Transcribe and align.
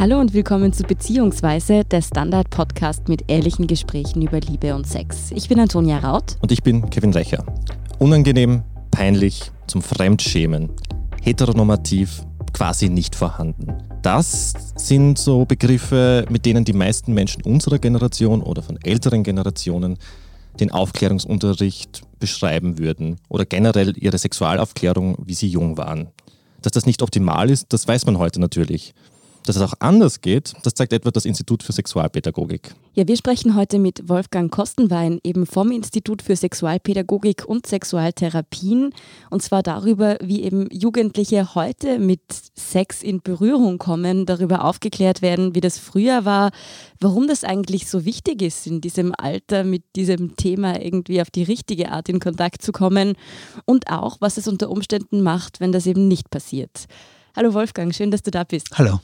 Hallo 0.00 0.20
und 0.20 0.32
willkommen 0.32 0.72
zu 0.72 0.84
Beziehungsweise, 0.84 1.82
der 1.82 2.02
Standard-Podcast 2.02 3.08
mit 3.08 3.24
ehrlichen 3.28 3.66
Gesprächen 3.66 4.22
über 4.22 4.38
Liebe 4.38 4.76
und 4.76 4.86
Sex. 4.86 5.32
Ich 5.34 5.48
bin 5.48 5.58
Antonia 5.58 5.98
Raut. 5.98 6.36
Und 6.40 6.52
ich 6.52 6.62
bin 6.62 6.88
Kevin 6.88 7.12
Recher. 7.12 7.44
Unangenehm, 7.98 8.62
peinlich, 8.92 9.50
zum 9.66 9.82
Fremdschämen, 9.82 10.70
heteronormativ, 11.20 12.22
quasi 12.52 12.90
nicht 12.90 13.16
vorhanden. 13.16 13.72
Das 14.02 14.54
sind 14.76 15.18
so 15.18 15.44
Begriffe, 15.44 16.26
mit 16.30 16.46
denen 16.46 16.64
die 16.64 16.74
meisten 16.74 17.12
Menschen 17.12 17.42
unserer 17.42 17.80
Generation 17.80 18.40
oder 18.40 18.62
von 18.62 18.78
älteren 18.80 19.24
Generationen 19.24 19.98
den 20.60 20.70
Aufklärungsunterricht 20.70 22.02
beschreiben 22.20 22.78
würden 22.78 23.16
oder 23.28 23.44
generell 23.44 23.98
ihre 23.98 24.18
Sexualaufklärung, 24.18 25.16
wie 25.24 25.34
sie 25.34 25.48
jung 25.48 25.76
waren. 25.76 26.06
Dass 26.62 26.70
das 26.70 26.86
nicht 26.86 27.02
optimal 27.02 27.50
ist, 27.50 27.72
das 27.72 27.88
weiß 27.88 28.06
man 28.06 28.18
heute 28.18 28.40
natürlich. 28.40 28.94
Dass 29.48 29.56
es 29.56 29.62
auch 29.62 29.72
anders 29.78 30.20
geht, 30.20 30.52
das 30.62 30.74
zeigt 30.74 30.92
etwa 30.92 31.10
das 31.10 31.24
Institut 31.24 31.62
für 31.62 31.72
Sexualpädagogik. 31.72 32.74
Ja, 32.92 33.08
wir 33.08 33.16
sprechen 33.16 33.54
heute 33.54 33.78
mit 33.78 34.06
Wolfgang 34.06 34.52
Kostenwein, 34.52 35.20
eben 35.24 35.46
vom 35.46 35.72
Institut 35.72 36.20
für 36.20 36.36
Sexualpädagogik 36.36 37.46
und 37.46 37.66
Sexualtherapien. 37.66 38.92
Und 39.30 39.42
zwar 39.42 39.62
darüber, 39.62 40.18
wie 40.20 40.42
eben 40.42 40.68
Jugendliche 40.70 41.54
heute 41.54 41.98
mit 41.98 42.20
Sex 42.56 43.02
in 43.02 43.22
Berührung 43.22 43.78
kommen, 43.78 44.26
darüber 44.26 44.66
aufgeklärt 44.66 45.22
werden, 45.22 45.54
wie 45.54 45.62
das 45.62 45.78
früher 45.78 46.26
war, 46.26 46.50
warum 47.00 47.26
das 47.26 47.42
eigentlich 47.42 47.88
so 47.88 48.04
wichtig 48.04 48.42
ist, 48.42 48.66
in 48.66 48.82
diesem 48.82 49.14
Alter 49.16 49.64
mit 49.64 49.82
diesem 49.96 50.36
Thema 50.36 50.78
irgendwie 50.78 51.22
auf 51.22 51.30
die 51.30 51.44
richtige 51.44 51.90
Art 51.90 52.10
in 52.10 52.20
Kontakt 52.20 52.60
zu 52.60 52.70
kommen 52.70 53.14
und 53.64 53.88
auch, 53.88 54.18
was 54.20 54.36
es 54.36 54.46
unter 54.46 54.68
Umständen 54.68 55.22
macht, 55.22 55.58
wenn 55.58 55.72
das 55.72 55.86
eben 55.86 56.06
nicht 56.06 56.28
passiert. 56.28 56.84
Hallo 57.34 57.54
Wolfgang, 57.54 57.94
schön, 57.94 58.10
dass 58.10 58.22
du 58.22 58.30
da 58.30 58.44
bist. 58.44 58.76
Hallo. 58.76 59.00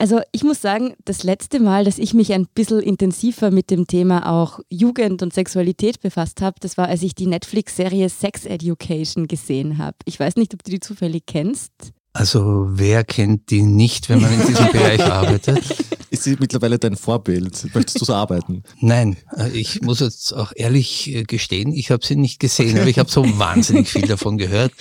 Also 0.00 0.22
ich 0.32 0.44
muss 0.44 0.62
sagen, 0.62 0.94
das 1.04 1.24
letzte 1.24 1.60
Mal, 1.60 1.84
dass 1.84 1.98
ich 1.98 2.14
mich 2.14 2.32
ein 2.32 2.46
bisschen 2.46 2.80
intensiver 2.80 3.50
mit 3.50 3.70
dem 3.70 3.86
Thema 3.86 4.32
auch 4.32 4.60
Jugend 4.70 5.20
und 5.20 5.34
Sexualität 5.34 6.00
befasst 6.00 6.40
habe, 6.40 6.56
das 6.58 6.78
war, 6.78 6.88
als 6.88 7.02
ich 7.02 7.14
die 7.14 7.26
Netflix-Serie 7.26 8.08
Sex 8.08 8.46
Education 8.46 9.26
gesehen 9.26 9.76
habe. 9.76 9.98
Ich 10.06 10.18
weiß 10.18 10.36
nicht, 10.36 10.54
ob 10.54 10.64
du 10.64 10.70
die 10.70 10.80
zufällig 10.80 11.26
kennst. 11.26 11.72
Also 12.14 12.66
wer 12.70 13.04
kennt 13.04 13.50
die 13.50 13.60
nicht, 13.60 14.08
wenn 14.08 14.22
man 14.22 14.32
in 14.32 14.46
diesem 14.46 14.68
Bereich 14.72 15.04
arbeitet? 15.04 15.64
Ist 16.08 16.24
sie 16.24 16.38
mittlerweile 16.40 16.78
dein 16.78 16.96
Vorbild? 16.96 17.66
Möchtest 17.74 18.00
du 18.00 18.06
so 18.06 18.14
arbeiten? 18.14 18.62
Nein, 18.80 19.18
äh, 19.36 19.50
ich 19.50 19.82
muss 19.82 20.00
jetzt 20.00 20.32
auch 20.32 20.52
ehrlich 20.56 21.14
äh, 21.14 21.24
gestehen, 21.24 21.74
ich 21.74 21.90
habe 21.90 22.06
sie 22.06 22.16
nicht 22.16 22.40
gesehen, 22.40 22.78
aber 22.78 22.88
ich 22.88 22.98
habe 22.98 23.10
so 23.10 23.22
wahnsinnig 23.38 23.90
viel 23.90 24.08
davon 24.08 24.38
gehört 24.38 24.72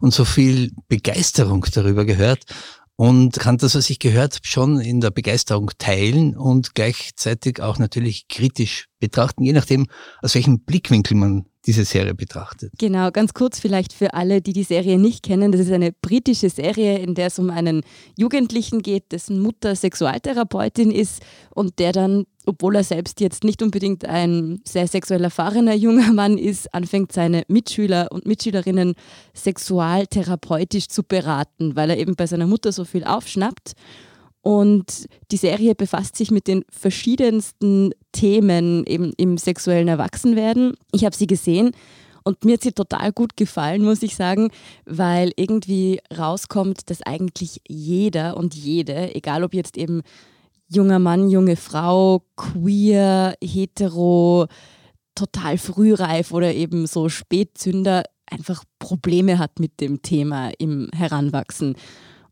und 0.00 0.12
so 0.12 0.24
viel 0.24 0.72
Begeisterung 0.88 1.64
darüber 1.72 2.04
gehört 2.04 2.44
und 2.96 3.38
kann 3.38 3.58
das, 3.58 3.74
was 3.74 3.90
ich 3.90 3.98
gehört 3.98 4.34
habe, 4.34 4.46
schon 4.46 4.80
in 4.80 5.00
der 5.00 5.10
Begeisterung 5.10 5.70
teilen 5.78 6.36
und 6.36 6.74
gleichzeitig 6.74 7.60
auch 7.60 7.78
natürlich 7.78 8.28
kritisch 8.28 8.86
betrachten, 9.00 9.44
je 9.44 9.52
nachdem, 9.52 9.86
aus 10.22 10.34
welchem 10.34 10.60
Blickwinkel 10.60 11.16
man 11.16 11.46
diese 11.66 11.84
Serie 11.84 12.14
betrachtet. 12.14 12.72
Genau, 12.78 13.10
ganz 13.10 13.32
kurz 13.32 13.58
vielleicht 13.58 13.92
für 13.92 14.14
alle, 14.14 14.42
die 14.42 14.52
die 14.52 14.64
Serie 14.64 14.98
nicht 14.98 15.22
kennen. 15.22 15.50
Das 15.50 15.62
ist 15.62 15.72
eine 15.72 15.92
britische 15.92 16.50
Serie, 16.50 16.98
in 16.98 17.14
der 17.14 17.28
es 17.28 17.38
um 17.38 17.50
einen 17.50 17.82
Jugendlichen 18.18 18.82
geht, 18.82 19.12
dessen 19.12 19.40
Mutter 19.40 19.74
Sexualtherapeutin 19.74 20.90
ist 20.90 21.22
und 21.50 21.78
der 21.78 21.92
dann, 21.92 22.26
obwohl 22.46 22.76
er 22.76 22.84
selbst 22.84 23.20
jetzt 23.20 23.44
nicht 23.44 23.62
unbedingt 23.62 24.04
ein 24.04 24.60
sehr 24.64 24.86
sexuell 24.86 25.24
erfahrener 25.24 25.74
junger 25.74 26.12
Mann 26.12 26.38
ist, 26.38 26.72
anfängt 26.74 27.12
seine 27.12 27.44
Mitschüler 27.48 28.08
und 28.10 28.26
Mitschülerinnen 28.26 28.94
sexualtherapeutisch 29.34 30.88
zu 30.88 31.02
beraten, 31.02 31.76
weil 31.76 31.90
er 31.90 31.98
eben 31.98 32.16
bei 32.16 32.26
seiner 32.26 32.46
Mutter 32.46 32.72
so 32.72 32.84
viel 32.84 33.04
aufschnappt. 33.04 33.72
Und 34.42 35.06
die 35.30 35.38
Serie 35.38 35.74
befasst 35.74 36.16
sich 36.16 36.30
mit 36.30 36.46
den 36.46 36.64
verschiedensten 36.68 37.92
Themen 38.12 38.84
eben 38.86 39.12
im 39.16 39.38
sexuellen 39.38 39.88
Erwachsenwerden. 39.88 40.74
Ich 40.92 41.06
habe 41.06 41.16
sie 41.16 41.26
gesehen 41.26 41.70
und 42.24 42.44
mir 42.44 42.54
hat 42.54 42.62
sie 42.62 42.72
total 42.72 43.12
gut 43.12 43.36
gefallen, 43.36 43.82
muss 43.82 44.02
ich 44.02 44.16
sagen, 44.16 44.50
weil 44.84 45.32
irgendwie 45.36 46.00
rauskommt, 46.16 46.90
dass 46.90 47.02
eigentlich 47.02 47.62
jeder 47.68 48.36
und 48.36 48.54
jede, 48.54 49.14
egal 49.14 49.44
ob 49.44 49.54
jetzt 49.54 49.78
eben 49.78 50.02
junger 50.68 50.98
Mann, 50.98 51.28
junge 51.30 51.56
Frau, 51.56 52.24
queer, 52.36 53.36
hetero, 53.42 54.46
total 55.14 55.58
frühreif 55.58 56.32
oder 56.32 56.54
eben 56.54 56.86
so 56.86 57.08
Spätzünder, 57.08 58.04
einfach 58.26 58.64
Probleme 58.78 59.38
hat 59.38 59.60
mit 59.60 59.80
dem 59.80 60.02
Thema 60.02 60.50
im 60.58 60.88
Heranwachsen. 60.94 61.76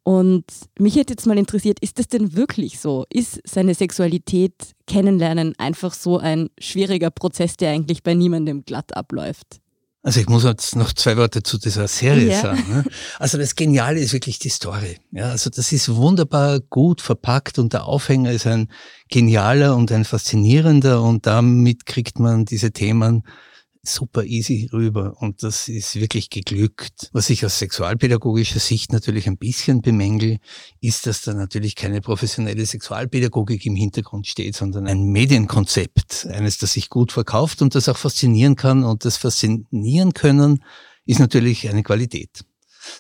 Und 0.05 0.45
mich 0.79 0.97
hätte 0.97 1.13
jetzt 1.13 1.27
mal 1.27 1.39
interessiert, 1.39 1.79
ist 1.81 1.99
das 1.99 2.09
denn 2.09 2.35
wirklich 2.35 2.81
so? 2.81 3.05
Ist 3.09 3.41
seine 3.45 3.75
Sexualität 3.75 4.73
kennenlernen 4.87 5.55
einfach 5.59 5.95
so 5.95 6.19
ein 6.19 6.51
schwieriger 6.59 7.11
Prozess, 7.11 7.57
der 7.57 7.71
eigentlich 7.71 8.03
bei 8.03 8.15
niemandem 8.15 8.65
glatt 8.65 8.97
abläuft? 8.97 9.62
Also 10.05 10.19
ich 10.21 10.29
muss 10.29 10.43
jetzt 10.43 10.75
noch 10.75 10.93
zwei 10.93 11.17
Worte 11.17 11.45
zu 11.45 11.59
dieser 11.59 11.87
Serie 11.87 12.31
ja. 12.33 12.41
sagen. 12.41 12.65
Ne? 12.69 12.85
Also 13.21 13.39
das 13.39 13.55
Geniale 13.55 14.01
ist 14.01 14.13
wirklich 14.13 14.41
die 14.41 14.49
Story. 14.49 14.99
Ja, 15.13 15.27
also 15.27 15.49
das 15.49 15.71
ist 15.71 15.95
wunderbar 15.95 16.59
gut 16.59 17.01
verpackt 17.01 17.61
und 17.61 17.73
der 17.73 17.85
Aufhänger 17.85 18.33
ist 18.33 18.47
ein 18.47 18.69
genialer 19.11 19.77
und 19.77 19.93
ein 19.93 20.05
faszinierender 20.05 21.03
und 21.03 21.27
damit 21.27 21.87
kriegt 21.87 22.19
man 22.19 22.45
diese 22.45 22.73
Themen 22.73 23.23
super 23.85 24.25
easy 24.25 24.69
rüber 24.73 25.17
und 25.19 25.43
das 25.43 25.69
ist 25.69 25.97
wirklich 25.97 26.31
geglückt. 26.31 27.11
Was 27.13 27.31
ich 27.31 27.45
aus 27.45 27.59
sexualpädagogischer 27.59 28.61
Sicht 28.61 28.93
natürlich 28.93 29.27
ein 29.27 29.39
bisschen 29.39 29.83
bemängel, 29.83 30.39
ist, 30.81 31.07
dass 31.07 31.23
da 31.23 31.35
natürlich 31.35 31.75
keine 31.75 32.01
professionelle 32.01 32.65
Sexualpädagogik 32.65 33.67
im 33.67 33.75
Hintergrund 33.75 34.27
steht, 34.27 34.55
sondern 34.55 34.87
ein 34.87 35.05
Medienkonzept, 35.05 36.27
eines, 36.27 36.59
das 36.59 36.75
sich 36.75 36.91
gut 36.91 37.13
verkauft 37.13 37.61
und 37.63 37.75
das 37.75 37.89
auch 37.89 37.99
faszinieren 37.99 38.55
kann 38.57 38.85
und 38.85 39.05
das 39.05 39.17
faszinieren 39.17 40.13
können 40.13 40.63
ist 41.05 41.19
natürlich 41.19 41.69
eine 41.69 41.83
Qualität. 41.83 42.45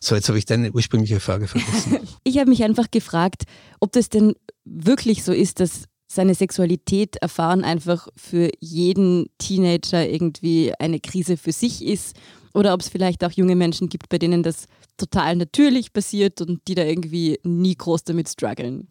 So, 0.00 0.14
jetzt 0.14 0.28
habe 0.28 0.38
ich 0.38 0.44
deine 0.44 0.72
ursprüngliche 0.72 1.20
Frage 1.20 1.48
vergessen. 1.48 1.98
ich 2.24 2.38
habe 2.38 2.50
mich 2.50 2.62
einfach 2.62 2.90
gefragt, 2.90 3.44
ob 3.80 3.92
das 3.92 4.08
denn 4.08 4.34
wirklich 4.64 5.24
so 5.24 5.32
ist, 5.32 5.60
dass 5.60 5.84
seine 6.14 6.34
Sexualität 6.34 7.16
erfahren 7.16 7.64
einfach 7.64 8.08
für 8.16 8.50
jeden 8.60 9.30
Teenager 9.38 10.06
irgendwie 10.06 10.72
eine 10.78 11.00
Krise 11.00 11.36
für 11.36 11.52
sich 11.52 11.84
ist 11.84 12.16
oder 12.54 12.74
ob 12.74 12.80
es 12.80 12.88
vielleicht 12.88 13.24
auch 13.24 13.30
junge 13.32 13.56
Menschen 13.56 13.88
gibt, 13.88 14.08
bei 14.08 14.18
denen 14.18 14.42
das 14.42 14.66
total 14.98 15.36
natürlich 15.36 15.92
passiert 15.92 16.40
und 16.42 16.60
die 16.68 16.74
da 16.74 16.84
irgendwie 16.84 17.38
nie 17.44 17.74
groß 17.74 18.04
damit 18.04 18.28
strugglen. 18.28 18.88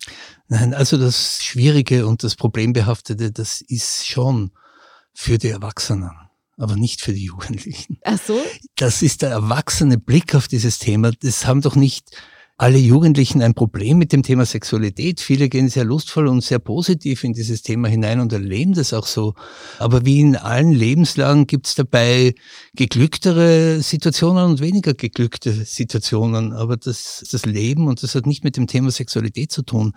Nein, 0.48 0.74
also 0.74 0.98
das 0.98 1.44
Schwierige 1.44 2.08
und 2.08 2.24
das 2.24 2.36
Problembehaftete, 2.36 3.32
das 3.32 3.62
ist 3.62 4.08
schon 4.08 4.52
für 5.14 5.38
die 5.38 5.50
Erwachsenen 5.50 6.12
aber 6.58 6.76
nicht 6.76 7.02
für 7.02 7.12
die 7.12 7.24
Jugendlichen. 7.24 7.98
Ach 8.04 8.20
so? 8.24 8.40
Das 8.76 9.02
ist 9.02 9.24
der 9.24 9.32
erwachsene 9.32 9.98
Blick 9.98 10.36
auf 10.36 10.48
dieses 10.48 10.78
Thema. 10.78 11.12
Das 11.12 11.48
haben 11.48 11.62
doch 11.62 11.76
nicht 11.76 12.16
alle 12.62 12.78
Jugendlichen 12.78 13.42
ein 13.42 13.56
Problem 13.56 13.98
mit 13.98 14.14
dem 14.14 14.22
Thema 14.22 14.46
Sexualität. 14.46 15.20
Viele 15.20 15.50
gehen 15.50 15.68
sehr 15.68 15.84
lustvoll 15.84 16.28
und 16.28 16.44
sehr 16.44 16.60
positiv 16.60 17.24
in 17.24 17.34
dieses 17.34 17.64
Thema 17.64 17.88
hinein 17.88 18.20
und 18.20 18.32
erleben 18.32 18.76
das 18.76 18.94
auch 18.94 19.08
so. 19.08 19.34
Aber 19.80 20.06
wie 20.06 20.20
in 20.20 20.36
allen 20.36 20.72
Lebenslagen 20.72 21.48
gibt 21.48 21.66
es 21.66 21.74
dabei 21.74 22.36
geglücktere 22.76 23.82
Situationen 23.82 24.46
und 24.46 24.62
weniger 24.62 24.94
geglückte 24.94 25.52
Situationen. 25.52 26.54
Aber 26.54 26.78
das 26.78 27.24
ist 27.24 27.34
das 27.34 27.48
Leben 27.48 27.88
und 27.88 28.04
das 28.04 28.14
hat 28.14 28.28
nicht 28.28 28.44
mit 28.44 28.58
dem 28.58 28.68
Thema 28.68 28.92
Sexualität 28.92 29.52
zu 29.52 29.64
tun. 29.64 29.94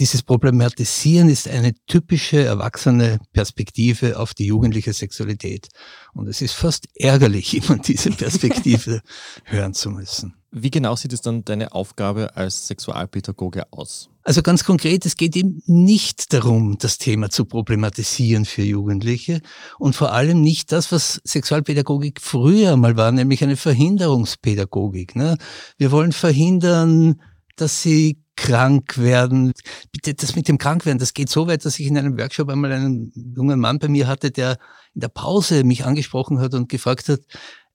Dieses 0.00 0.24
Problematisieren 0.24 1.28
ist 1.28 1.46
eine 1.46 1.72
typische 1.86 2.42
erwachsene 2.42 3.20
Perspektive 3.32 4.18
auf 4.18 4.34
die 4.34 4.46
jugendliche 4.46 4.92
Sexualität. 4.92 5.68
Und 6.14 6.26
es 6.26 6.42
ist 6.42 6.54
fast 6.54 6.88
ärgerlich, 6.96 7.56
immer 7.68 7.78
diese 7.78 8.10
Perspektive 8.10 9.02
hören 9.44 9.72
zu 9.72 9.90
müssen. 9.90 10.34
Wie 10.50 10.70
genau 10.70 10.96
sieht 10.96 11.12
es 11.12 11.20
dann 11.20 11.44
deine 11.44 11.72
Aufgabe 11.72 12.36
als 12.36 12.66
Sexualpädagoge 12.66 13.72
aus? 13.72 14.08
Also 14.22 14.42
ganz 14.42 14.64
konkret, 14.64 15.04
es 15.04 15.16
geht 15.16 15.36
eben 15.36 15.62
nicht 15.66 16.32
darum, 16.32 16.78
das 16.78 16.98
Thema 16.98 17.28
zu 17.28 17.44
problematisieren 17.44 18.44
für 18.44 18.62
Jugendliche 18.62 19.40
und 19.78 19.94
vor 19.94 20.12
allem 20.12 20.40
nicht 20.40 20.72
das, 20.72 20.90
was 20.92 21.20
Sexualpädagogik 21.24 22.20
früher 22.20 22.76
mal 22.76 22.96
war, 22.96 23.12
nämlich 23.12 23.42
eine 23.42 23.56
Verhinderungspädagogik. 23.56 25.14
Ne? 25.14 25.36
Wir 25.76 25.90
wollen 25.90 26.12
verhindern, 26.12 27.20
dass 27.56 27.82
sie 27.82 28.23
krank 28.36 28.98
werden. 28.98 29.52
Bitte, 29.92 30.14
das 30.14 30.36
mit 30.36 30.48
dem 30.48 30.58
Krankwerden, 30.58 30.98
das 30.98 31.14
geht 31.14 31.28
so 31.28 31.46
weit, 31.46 31.64
dass 31.64 31.78
ich 31.78 31.86
in 31.86 31.98
einem 31.98 32.18
Workshop 32.18 32.48
einmal 32.48 32.72
einen 32.72 33.12
jungen 33.36 33.60
Mann 33.60 33.78
bei 33.78 33.88
mir 33.88 34.06
hatte, 34.06 34.30
der 34.30 34.58
in 34.94 35.00
der 35.00 35.08
Pause 35.08 35.64
mich 35.64 35.84
angesprochen 35.84 36.40
hat 36.40 36.54
und 36.54 36.68
gefragt 36.68 37.08
hat, 37.08 37.20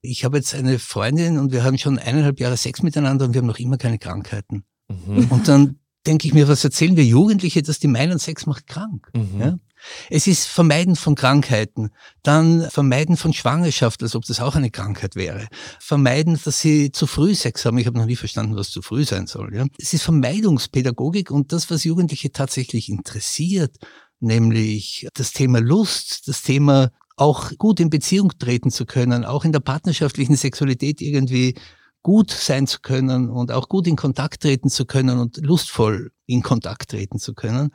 ich 0.02 0.24
habe 0.24 0.38
jetzt 0.38 0.54
eine 0.54 0.78
Freundin 0.78 1.38
und 1.38 1.52
wir 1.52 1.64
haben 1.64 1.78
schon 1.78 1.98
eineinhalb 1.98 2.40
Jahre 2.40 2.56
Sex 2.56 2.82
miteinander 2.82 3.26
und 3.26 3.34
wir 3.34 3.40
haben 3.40 3.46
noch 3.46 3.58
immer 3.58 3.76
keine 3.76 3.98
Krankheiten. 3.98 4.64
Mhm. 4.88 5.26
Und 5.30 5.48
dann 5.48 5.78
denke 6.06 6.26
ich 6.26 6.34
mir, 6.34 6.48
was 6.48 6.64
erzählen 6.64 6.96
wir 6.96 7.04
Jugendliche, 7.04 7.62
dass 7.62 7.78
die 7.78 7.88
meinen, 7.88 8.18
Sex 8.18 8.46
macht 8.46 8.66
krank? 8.66 9.10
Mhm. 9.14 9.40
Ja? 9.40 9.58
Es 10.08 10.26
ist 10.26 10.46
Vermeiden 10.46 10.96
von 10.96 11.14
Krankheiten, 11.14 11.90
dann 12.22 12.68
Vermeiden 12.70 13.16
von 13.16 13.32
Schwangerschaft, 13.32 14.02
als 14.02 14.14
ob 14.14 14.24
das 14.24 14.40
auch 14.40 14.56
eine 14.56 14.70
Krankheit 14.70 15.16
wäre. 15.16 15.48
Vermeiden, 15.78 16.38
dass 16.44 16.60
sie 16.60 16.92
zu 16.92 17.06
früh 17.06 17.34
Sex 17.34 17.64
haben. 17.64 17.78
Ich 17.78 17.86
habe 17.86 17.98
noch 17.98 18.06
nie 18.06 18.16
verstanden, 18.16 18.56
was 18.56 18.70
zu 18.70 18.82
früh 18.82 19.04
sein 19.04 19.26
soll. 19.26 19.54
Ja? 19.54 19.66
Es 19.78 19.92
ist 19.92 20.02
Vermeidungspädagogik 20.02 21.30
und 21.30 21.52
das, 21.52 21.70
was 21.70 21.84
Jugendliche 21.84 22.32
tatsächlich 22.32 22.88
interessiert, 22.88 23.76
nämlich 24.20 25.08
das 25.14 25.32
Thema 25.32 25.60
Lust, 25.60 26.28
das 26.28 26.42
Thema 26.42 26.90
auch 27.16 27.52
gut 27.58 27.80
in 27.80 27.90
Beziehung 27.90 28.32
treten 28.38 28.70
zu 28.70 28.86
können, 28.86 29.24
auch 29.24 29.44
in 29.44 29.52
der 29.52 29.60
partnerschaftlichen 29.60 30.36
Sexualität 30.36 31.02
irgendwie 31.02 31.54
gut 32.02 32.30
sein 32.30 32.66
zu 32.66 32.80
können 32.80 33.28
und 33.28 33.52
auch 33.52 33.68
gut 33.68 33.86
in 33.86 33.96
Kontakt 33.96 34.42
treten 34.42 34.70
zu 34.70 34.86
können 34.86 35.18
und 35.18 35.36
lustvoll 35.38 36.12
in 36.26 36.42
Kontakt 36.42 36.90
treten 36.90 37.18
zu 37.18 37.34
können. 37.34 37.74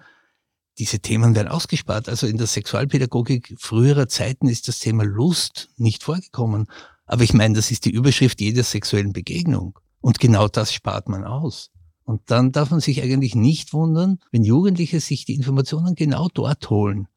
Diese 0.77 0.99
Themen 0.99 1.35
werden 1.35 1.47
ausgespart. 1.47 2.09
Also 2.09 2.27
in 2.27 2.37
der 2.37 2.47
Sexualpädagogik 2.47 3.55
früherer 3.57 4.07
Zeiten 4.07 4.47
ist 4.47 4.67
das 4.67 4.79
Thema 4.79 5.03
Lust 5.03 5.69
nicht 5.77 6.03
vorgekommen. 6.03 6.67
Aber 7.05 7.23
ich 7.23 7.33
meine, 7.33 7.55
das 7.55 7.71
ist 7.71 7.85
die 7.85 7.91
Überschrift 7.91 8.41
jeder 8.41 8.63
sexuellen 8.63 9.13
Begegnung. 9.13 9.79
Und 10.01 10.19
genau 10.19 10.47
das 10.47 10.73
spart 10.73 11.07
man 11.07 11.23
aus. 11.23 11.71
Und 12.03 12.21
dann 12.27 12.51
darf 12.51 12.69
man 12.69 12.79
sich 12.79 13.01
eigentlich 13.01 13.35
nicht 13.35 13.73
wundern, 13.73 14.19
wenn 14.31 14.43
Jugendliche 14.43 14.99
sich 14.99 15.25
die 15.25 15.35
Informationen 15.35 15.95
genau 15.95 16.27
dort 16.33 16.69
holen, 16.69 17.07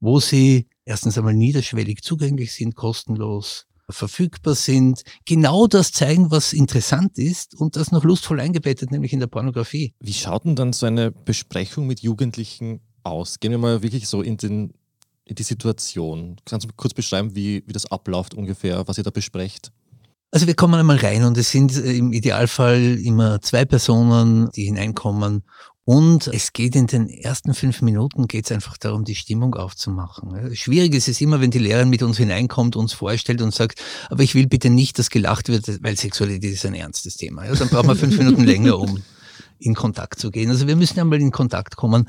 wo 0.00 0.20
sie 0.20 0.68
erstens 0.84 1.18
einmal 1.18 1.34
niederschwellig 1.34 2.02
zugänglich 2.02 2.54
sind, 2.54 2.74
kostenlos, 2.74 3.66
verfügbar 3.90 4.54
sind, 4.54 5.02
genau 5.26 5.66
das 5.66 5.92
zeigen, 5.92 6.30
was 6.30 6.52
interessant 6.52 7.18
ist 7.18 7.54
und 7.54 7.76
das 7.76 7.92
noch 7.92 8.04
lustvoll 8.04 8.40
eingebettet, 8.40 8.90
nämlich 8.90 9.12
in 9.12 9.20
der 9.20 9.26
Pornografie. 9.26 9.94
Wie 10.00 10.12
schaut 10.12 10.44
denn 10.44 10.56
dann 10.56 10.72
so 10.72 10.86
eine 10.86 11.10
Besprechung 11.10 11.86
mit 11.86 12.00
Jugendlichen 12.00 12.80
aus? 13.02 13.40
Gehen 13.40 13.50
wir 13.50 13.58
mal 13.58 13.82
wirklich 13.82 14.08
so 14.08 14.22
in, 14.22 14.36
den, 14.36 14.72
in 15.24 15.34
die 15.34 15.42
Situation. 15.42 16.36
Kannst 16.44 16.66
du 16.66 16.72
kurz 16.76 16.94
beschreiben, 16.94 17.34
wie, 17.34 17.62
wie 17.66 17.72
das 17.72 17.90
abläuft 17.90 18.34
ungefähr, 18.34 18.86
was 18.86 18.98
ihr 18.98 19.04
da 19.04 19.10
besprecht? 19.10 19.72
Also 20.30 20.46
wir 20.46 20.54
kommen 20.54 20.74
einmal 20.74 20.98
rein 20.98 21.24
und 21.24 21.38
es 21.38 21.50
sind 21.50 21.74
äh, 21.74 21.96
im 21.96 22.12
Idealfall 22.12 22.98
immer 22.98 23.40
zwei 23.40 23.64
Personen, 23.64 24.50
die 24.52 24.64
hineinkommen 24.64 25.42
und 25.88 26.26
es 26.26 26.52
geht 26.52 26.76
in 26.76 26.86
den 26.86 27.08
ersten 27.08 27.54
fünf 27.54 27.80
Minuten 27.80 28.28
geht 28.28 28.44
es 28.44 28.52
einfach 28.52 28.76
darum, 28.76 29.06
die 29.06 29.14
Stimmung 29.14 29.54
aufzumachen. 29.54 30.54
Schwierig 30.54 30.92
ist 30.92 31.08
es 31.08 31.18
immer, 31.22 31.40
wenn 31.40 31.50
die 31.50 31.58
Lehrerin 31.58 31.88
mit 31.88 32.02
uns 32.02 32.18
hineinkommt, 32.18 32.76
uns 32.76 32.92
vorstellt 32.92 33.40
und 33.40 33.54
sagt, 33.54 33.80
aber 34.10 34.22
ich 34.22 34.34
will 34.34 34.46
bitte 34.46 34.68
nicht, 34.68 34.98
dass 34.98 35.08
gelacht 35.08 35.48
wird, 35.48 35.82
weil 35.82 35.96
Sexualität 35.96 36.52
ist 36.52 36.66
ein 36.66 36.74
ernstes 36.74 37.16
Thema. 37.16 37.46
Ja, 37.46 37.54
dann 37.54 37.70
brauchen 37.70 37.88
wir 37.88 37.96
fünf 37.96 38.18
Minuten 38.18 38.44
länger, 38.44 38.78
um 38.78 39.02
in 39.58 39.74
Kontakt 39.74 40.18
zu 40.20 40.30
gehen. 40.30 40.50
Also 40.50 40.66
wir 40.66 40.76
müssen 40.76 41.00
einmal 41.00 41.22
in 41.22 41.30
Kontakt 41.30 41.76
kommen. 41.76 42.06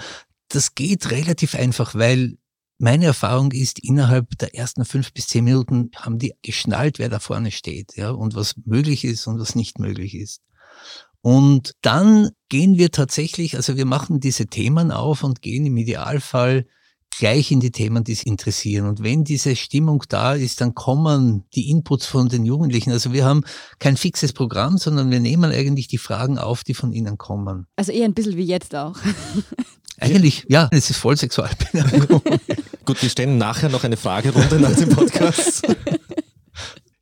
Das 0.49 0.75
geht 0.75 1.11
relativ 1.11 1.55
einfach, 1.55 1.95
weil 1.95 2.37
meine 2.79 3.05
Erfahrung 3.05 3.51
ist, 3.51 3.79
innerhalb 3.79 4.37
der 4.37 4.55
ersten 4.55 4.85
fünf 4.85 5.13
bis 5.13 5.27
zehn 5.27 5.43
Minuten 5.43 5.91
haben 5.95 6.17
die 6.17 6.33
geschnallt, 6.41 6.97
wer 6.97 7.09
da 7.09 7.19
vorne 7.19 7.51
steht, 7.51 7.95
ja, 7.97 8.11
und 8.11 8.35
was 8.35 8.55
möglich 8.65 9.03
ist 9.03 9.27
und 9.27 9.39
was 9.39 9.55
nicht 9.55 9.79
möglich 9.79 10.15
ist. 10.15 10.41
Und 11.21 11.73
dann 11.81 12.29
gehen 12.47 12.77
wir 12.77 12.91
tatsächlich, 12.91 13.55
also 13.57 13.75
wir 13.75 13.85
machen 13.85 14.21
diese 14.21 14.47
Themen 14.47 14.91
auf 14.91 15.23
und 15.23 15.41
gehen 15.41 15.65
im 15.65 15.75
Idealfall 15.75 16.65
gleich 17.17 17.51
in 17.51 17.59
die 17.59 17.71
Themen, 17.71 18.05
die 18.05 18.15
sie 18.15 18.29
interessieren. 18.29 18.87
Und 18.87 19.03
wenn 19.03 19.25
diese 19.25 19.57
Stimmung 19.57 20.03
da 20.07 20.33
ist, 20.35 20.61
dann 20.61 20.73
kommen 20.73 21.43
die 21.53 21.69
Inputs 21.69 22.05
von 22.05 22.29
den 22.29 22.45
Jugendlichen. 22.45 22.91
Also 22.91 23.11
wir 23.11 23.25
haben 23.25 23.43
kein 23.79 23.97
fixes 23.97 24.31
Programm, 24.31 24.77
sondern 24.77 25.11
wir 25.11 25.19
nehmen 25.19 25.51
eigentlich 25.51 25.87
die 25.87 25.97
Fragen 25.97 26.37
auf, 26.37 26.63
die 26.63 26.73
von 26.73 26.93
ihnen 26.93 27.17
kommen. 27.17 27.67
Also 27.75 27.91
eher 27.91 28.05
ein 28.05 28.13
bisschen 28.13 28.37
wie 28.37 28.45
jetzt 28.45 28.73
auch. 28.73 28.95
Eigentlich, 29.99 30.45
ja, 30.47 30.67
es 30.71 30.89
ist 30.89 30.97
voll 30.97 31.17
Sexualpädagogik. 31.17 32.39
Gut, 32.85 33.01
wir 33.01 33.09
stellen 33.09 33.37
nachher 33.37 33.69
noch 33.69 33.83
eine 33.83 33.97
Fragerunde 33.97 34.59
nach 34.59 34.75
dem 34.75 34.89
Podcast. 34.89 35.63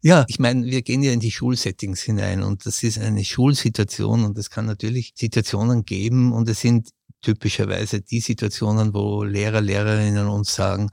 Ja, 0.02 0.26
ich 0.28 0.40
meine, 0.40 0.66
wir 0.66 0.84
gehen 0.84 1.02
ja 1.02 1.12
in 1.12 1.20
die 1.20 1.32
Schulsettings 1.32 2.02
hinein 2.02 2.44
und 2.44 2.66
das 2.66 2.84
ist 2.84 3.00
eine 3.00 3.26
Schulsituation 3.26 4.24
und 4.24 4.38
es 4.38 4.50
kann 4.50 4.66
natürlich 4.66 5.14
Situationen 5.16 5.86
geben 5.86 6.32
und 6.34 6.48
es 6.50 6.62
sind 6.62 6.90
typischerweise 7.22 8.02
die 8.02 8.20
Situationen, 8.20 8.94
wo 8.94 9.24
Lehrer, 9.24 9.62
Lehrerinnen 9.62 10.28
uns 10.28 10.54
sagen, 10.54 10.92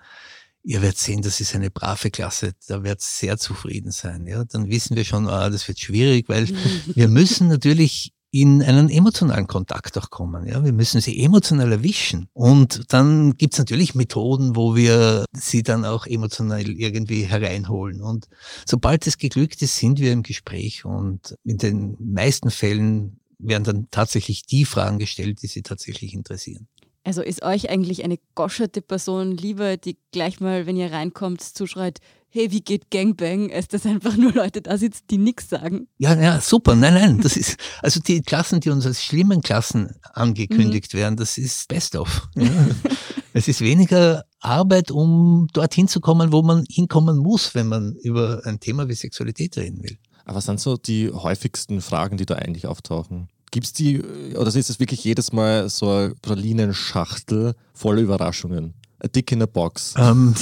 ihr 0.62 0.80
werdet 0.82 0.98
sehen, 0.98 1.22
das 1.22 1.40
ist 1.40 1.54
eine 1.54 1.70
brave 1.70 2.10
Klasse, 2.10 2.52
da 2.66 2.82
werdet 2.82 3.02
sehr 3.02 3.36
zufrieden 3.36 3.92
sein. 3.92 4.26
Ja, 4.26 4.44
dann 4.44 4.68
wissen 4.68 4.96
wir 4.96 5.04
schon, 5.04 5.28
ah, 5.28 5.50
das 5.50 5.68
wird 5.68 5.78
schwierig, 5.78 6.28
weil 6.28 6.48
wir 6.94 7.08
müssen 7.08 7.48
natürlich 7.48 8.12
in 8.34 8.64
einen 8.64 8.90
emotionalen 8.90 9.46
Kontakt 9.46 9.96
auch 9.96 10.10
kommen. 10.10 10.48
Ja, 10.48 10.64
wir 10.64 10.72
müssen 10.72 11.00
sie 11.00 11.22
emotional 11.22 11.70
erwischen. 11.70 12.26
Und 12.32 12.92
dann 12.92 13.36
gibt's 13.36 13.58
natürlich 13.58 13.94
Methoden, 13.94 14.56
wo 14.56 14.74
wir 14.74 15.24
sie 15.32 15.62
dann 15.62 15.84
auch 15.84 16.04
emotional 16.04 16.68
irgendwie 16.68 17.22
hereinholen. 17.22 18.02
Und 18.02 18.26
sobald 18.66 19.06
es 19.06 19.18
geglückt 19.18 19.62
ist, 19.62 19.76
sind 19.76 20.00
wir 20.00 20.10
im 20.10 20.24
Gespräch. 20.24 20.84
Und 20.84 21.38
in 21.44 21.58
den 21.58 21.96
meisten 22.00 22.50
Fällen 22.50 23.20
werden 23.38 23.62
dann 23.62 23.88
tatsächlich 23.92 24.44
die 24.46 24.64
Fragen 24.64 24.98
gestellt, 24.98 25.40
die 25.42 25.46
sie 25.46 25.62
tatsächlich 25.62 26.12
interessieren. 26.12 26.66
Also 27.04 27.20
ist 27.20 27.42
euch 27.42 27.68
eigentlich 27.68 28.02
eine 28.02 28.18
goscherte 28.34 28.80
Person 28.80 29.36
lieber, 29.36 29.76
die 29.76 29.98
gleich 30.10 30.40
mal, 30.40 30.66
wenn 30.66 30.76
ihr 30.76 30.90
reinkommt, 30.90 31.42
zuschreit, 31.42 32.00
hey, 32.30 32.50
wie 32.50 32.62
geht 32.62 32.90
Gangbang, 32.90 33.52
als 33.52 33.68
dass 33.68 33.86
einfach 33.86 34.16
nur 34.16 34.32
Leute 34.32 34.62
da 34.62 34.76
sitzen, 34.78 35.04
die 35.10 35.18
nichts 35.18 35.50
sagen? 35.50 35.86
Ja, 35.98 36.20
ja, 36.20 36.40
super. 36.40 36.74
Nein, 36.74 36.94
nein, 36.94 37.20
das 37.20 37.36
ist, 37.36 37.58
also 37.82 38.00
die 38.00 38.22
Klassen, 38.22 38.60
die 38.60 38.70
uns 38.70 38.86
als 38.86 39.04
schlimmen 39.04 39.42
Klassen 39.42 39.94
angekündigt 40.14 40.94
mhm. 40.94 40.98
werden, 40.98 41.16
das 41.16 41.38
ist 41.38 41.68
best 41.68 41.94
of. 41.94 42.26
Ja. 42.34 42.48
es 43.34 43.48
ist 43.48 43.60
weniger 43.60 44.24
Arbeit, 44.40 44.90
um 44.90 45.46
dorthin 45.52 45.86
zu 45.86 46.00
kommen, 46.00 46.32
wo 46.32 46.42
man 46.42 46.64
hinkommen 46.68 47.18
muss, 47.18 47.54
wenn 47.54 47.68
man 47.68 47.94
über 48.02 48.40
ein 48.44 48.58
Thema 48.60 48.88
wie 48.88 48.94
Sexualität 48.94 49.56
reden 49.56 49.82
will. 49.82 49.98
Aber 50.24 50.36
was 50.36 50.46
sind 50.46 50.58
so 50.58 50.76
die 50.76 51.10
häufigsten 51.10 51.82
Fragen, 51.82 52.16
die 52.16 52.26
da 52.26 52.36
eigentlich 52.36 52.66
auftauchen? 52.66 53.28
Gibt 53.54 53.66
es 53.66 53.72
die, 53.72 54.02
oder 54.02 54.48
ist 54.48 54.68
es 54.68 54.80
wirklich 54.80 55.04
jedes 55.04 55.30
Mal 55.30 55.68
so 55.70 55.88
eine 55.88 56.14
Pralinenschachtel 56.22 57.54
voller 57.72 58.00
Überraschungen? 58.00 58.74
A 58.98 59.06
dick 59.06 59.30
in 59.30 59.42
a 59.42 59.46
box. 59.46 59.94
Um. 59.96 60.34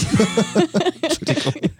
Entschuldigung. 1.02 1.52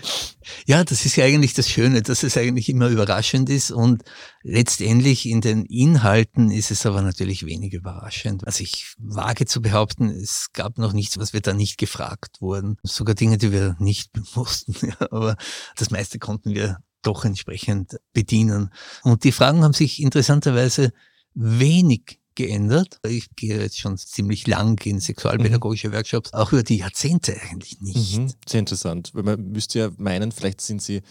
Ja, 0.68 0.84
das 0.84 1.06
ist 1.06 1.16
ja 1.16 1.24
eigentlich 1.24 1.54
das 1.54 1.70
Schöne, 1.70 2.02
dass 2.02 2.22
es 2.22 2.36
eigentlich 2.36 2.68
immer 2.68 2.88
überraschend 2.88 3.48
ist 3.48 3.70
und 3.70 4.02
letztendlich 4.42 5.24
in 5.24 5.40
den 5.40 5.64
Inhalten 5.64 6.50
ist 6.50 6.70
es 6.70 6.84
aber 6.84 7.00
natürlich 7.00 7.46
wenig 7.46 7.72
überraschend. 7.72 8.46
Also 8.46 8.62
ich 8.62 8.92
wage 8.98 9.46
zu 9.46 9.62
behaupten, 9.62 10.10
es 10.10 10.48
gab 10.52 10.76
noch 10.76 10.92
nichts, 10.92 11.16
was 11.16 11.32
wir 11.32 11.40
da 11.40 11.54
nicht 11.54 11.78
gefragt 11.78 12.42
wurden. 12.42 12.76
Sogar 12.82 13.14
Dinge, 13.14 13.38
die 13.38 13.50
wir 13.50 13.76
nicht 13.78 14.10
wussten. 14.34 14.74
Ja, 14.86 15.06
aber 15.10 15.36
das 15.76 15.90
meiste 15.90 16.18
konnten 16.18 16.54
wir 16.54 16.76
doch 17.08 17.24
entsprechend 17.24 17.98
bedienen. 18.12 18.70
Und 19.02 19.24
die 19.24 19.32
Fragen 19.32 19.62
haben 19.62 19.72
sich 19.72 20.02
interessanterweise 20.02 20.92
wenig 21.34 22.20
geändert. 22.34 23.00
Ich 23.06 23.34
gehe 23.34 23.60
jetzt 23.60 23.80
schon 23.80 23.98
ziemlich 23.98 24.46
lang 24.46 24.80
in 24.86 25.00
sexualpädagogische 25.00 25.88
mhm. 25.88 25.94
Workshops, 25.94 26.32
auch 26.32 26.52
über 26.52 26.62
die 26.62 26.76
Jahrzehnte 26.78 27.36
eigentlich 27.42 27.80
nicht. 27.80 28.18
Mhm. 28.18 28.32
Sehr 28.46 28.60
interessant, 28.60 29.10
weil 29.14 29.24
man 29.24 29.50
müsste 29.50 29.78
ja 29.78 29.90
meinen, 29.96 30.30
vielleicht 30.30 30.60
sind 30.60 30.80
sie 30.80 31.02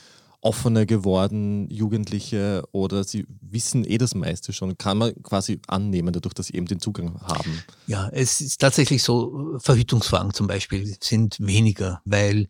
offener 0.42 0.86
geworden, 0.86 1.70
Jugendliche 1.70 2.64
oder 2.72 3.04
sie 3.04 3.26
wissen 3.42 3.84
eh 3.84 3.98
das 3.98 4.16
meiste 4.16 4.54
schon, 4.54 4.78
kann 4.78 5.00
man 5.00 5.12
quasi 5.24 5.60
annehmen, 5.68 6.14
dadurch, 6.14 6.34
dass 6.34 6.48
sie 6.48 6.54
eben 6.54 6.68
den 6.68 6.80
Zugang 6.80 7.20
haben. 7.22 7.64
Ja, 7.88 8.08
es 8.14 8.40
ist 8.40 8.62
tatsächlich 8.62 9.04
so, 9.04 9.58
Verhütungsfragen 9.58 10.34
zum 10.34 10.48
Beispiel 10.48 10.96
sind 11.02 11.38
weniger, 11.40 12.02
weil 12.06 12.48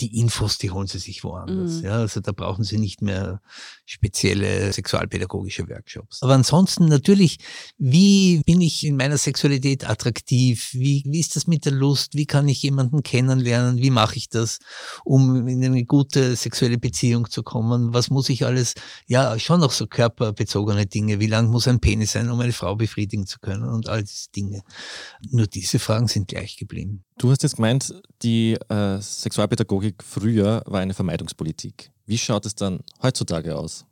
die 0.00 0.18
Infos, 0.18 0.58
die 0.58 0.70
holen 0.70 0.86
sie 0.86 0.98
sich 0.98 1.24
woanders. 1.24 1.78
Mhm. 1.78 1.84
Ja, 1.84 1.92
also 1.98 2.20
da 2.20 2.32
brauchen 2.32 2.64
sie 2.64 2.78
nicht 2.78 3.02
mehr 3.02 3.40
spezielle 3.84 4.72
sexualpädagogische 4.72 5.68
Workshops. 5.68 6.22
Aber 6.22 6.34
ansonsten 6.34 6.86
natürlich, 6.86 7.38
wie 7.78 8.42
bin 8.46 8.60
ich 8.60 8.84
in 8.84 8.96
meiner 8.96 9.18
Sexualität 9.18 9.88
attraktiv? 9.88 10.70
Wie, 10.72 11.02
wie 11.06 11.20
ist 11.20 11.34
das 11.36 11.46
mit 11.46 11.64
der 11.64 11.72
Lust? 11.72 12.14
Wie 12.14 12.26
kann 12.26 12.48
ich 12.48 12.62
jemanden 12.62 13.02
kennenlernen? 13.02 13.78
Wie 13.78 13.90
mache 13.90 14.16
ich 14.16 14.28
das, 14.28 14.58
um 15.04 15.48
in 15.48 15.64
eine 15.64 15.84
gute 15.84 16.36
sexuelle 16.36 16.78
Beziehung 16.78 17.28
zu 17.28 17.42
kommen? 17.42 17.92
Was 17.92 18.10
muss 18.10 18.28
ich 18.28 18.44
alles? 18.44 18.74
Ja, 19.06 19.38
schon 19.38 19.60
noch 19.60 19.72
so 19.72 19.86
körperbezogene 19.86 20.86
Dinge. 20.86 21.18
Wie 21.18 21.26
lang 21.26 21.48
muss 21.48 21.66
ein 21.66 21.80
Penis 21.80 22.12
sein, 22.12 22.30
um 22.30 22.38
eine 22.40 22.52
Frau 22.52 22.76
befriedigen 22.76 23.26
zu 23.26 23.38
können? 23.40 23.68
Und 23.68 23.88
all 23.88 24.02
diese 24.04 24.30
Dinge. 24.30 24.62
Nur 25.30 25.46
diese 25.46 25.78
Fragen 25.78 26.06
sind 26.06 26.28
gleich 26.28 26.56
geblieben. 26.56 27.04
Du 27.18 27.30
hast 27.32 27.42
jetzt 27.42 27.56
gemeint, 27.56 27.92
die 28.22 28.54
äh, 28.68 29.00
Sexualpädagogik 29.00 30.04
früher 30.04 30.62
war 30.66 30.80
eine 30.80 30.94
Vermeidungspolitik. 30.94 31.90
Wie 32.06 32.16
schaut 32.16 32.46
es 32.46 32.54
dann 32.54 32.80
heutzutage 33.02 33.56
aus? 33.56 33.84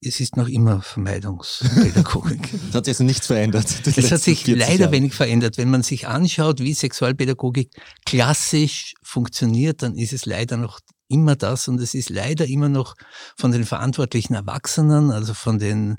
Es 0.00 0.20
ist 0.20 0.36
noch 0.36 0.46
immer 0.46 0.80
Vermeidungspädagogik. 0.80 2.54
Es 2.68 2.74
hat 2.74 2.84
sich 2.84 2.94
also 2.94 3.04
nichts 3.04 3.26
verändert. 3.26 3.66
Es 3.84 4.12
hat 4.12 4.20
sich 4.20 4.46
leider 4.46 4.74
Jahre. 4.74 4.92
wenig 4.92 5.14
verändert. 5.14 5.58
Wenn 5.58 5.70
man 5.70 5.82
sich 5.82 6.06
anschaut, 6.06 6.60
wie 6.60 6.74
Sexualpädagogik 6.74 7.70
klassisch 8.04 8.94
funktioniert, 9.02 9.82
dann 9.82 9.96
ist 9.96 10.12
es 10.12 10.24
leider 10.24 10.56
noch 10.56 10.78
immer 11.08 11.34
das 11.34 11.66
und 11.66 11.80
es 11.80 11.94
ist 11.94 12.10
leider 12.10 12.46
immer 12.46 12.68
noch 12.68 12.94
von 13.36 13.50
den 13.50 13.64
verantwortlichen 13.64 14.34
Erwachsenen, 14.34 15.10
also 15.10 15.34
von 15.34 15.58
den 15.58 15.96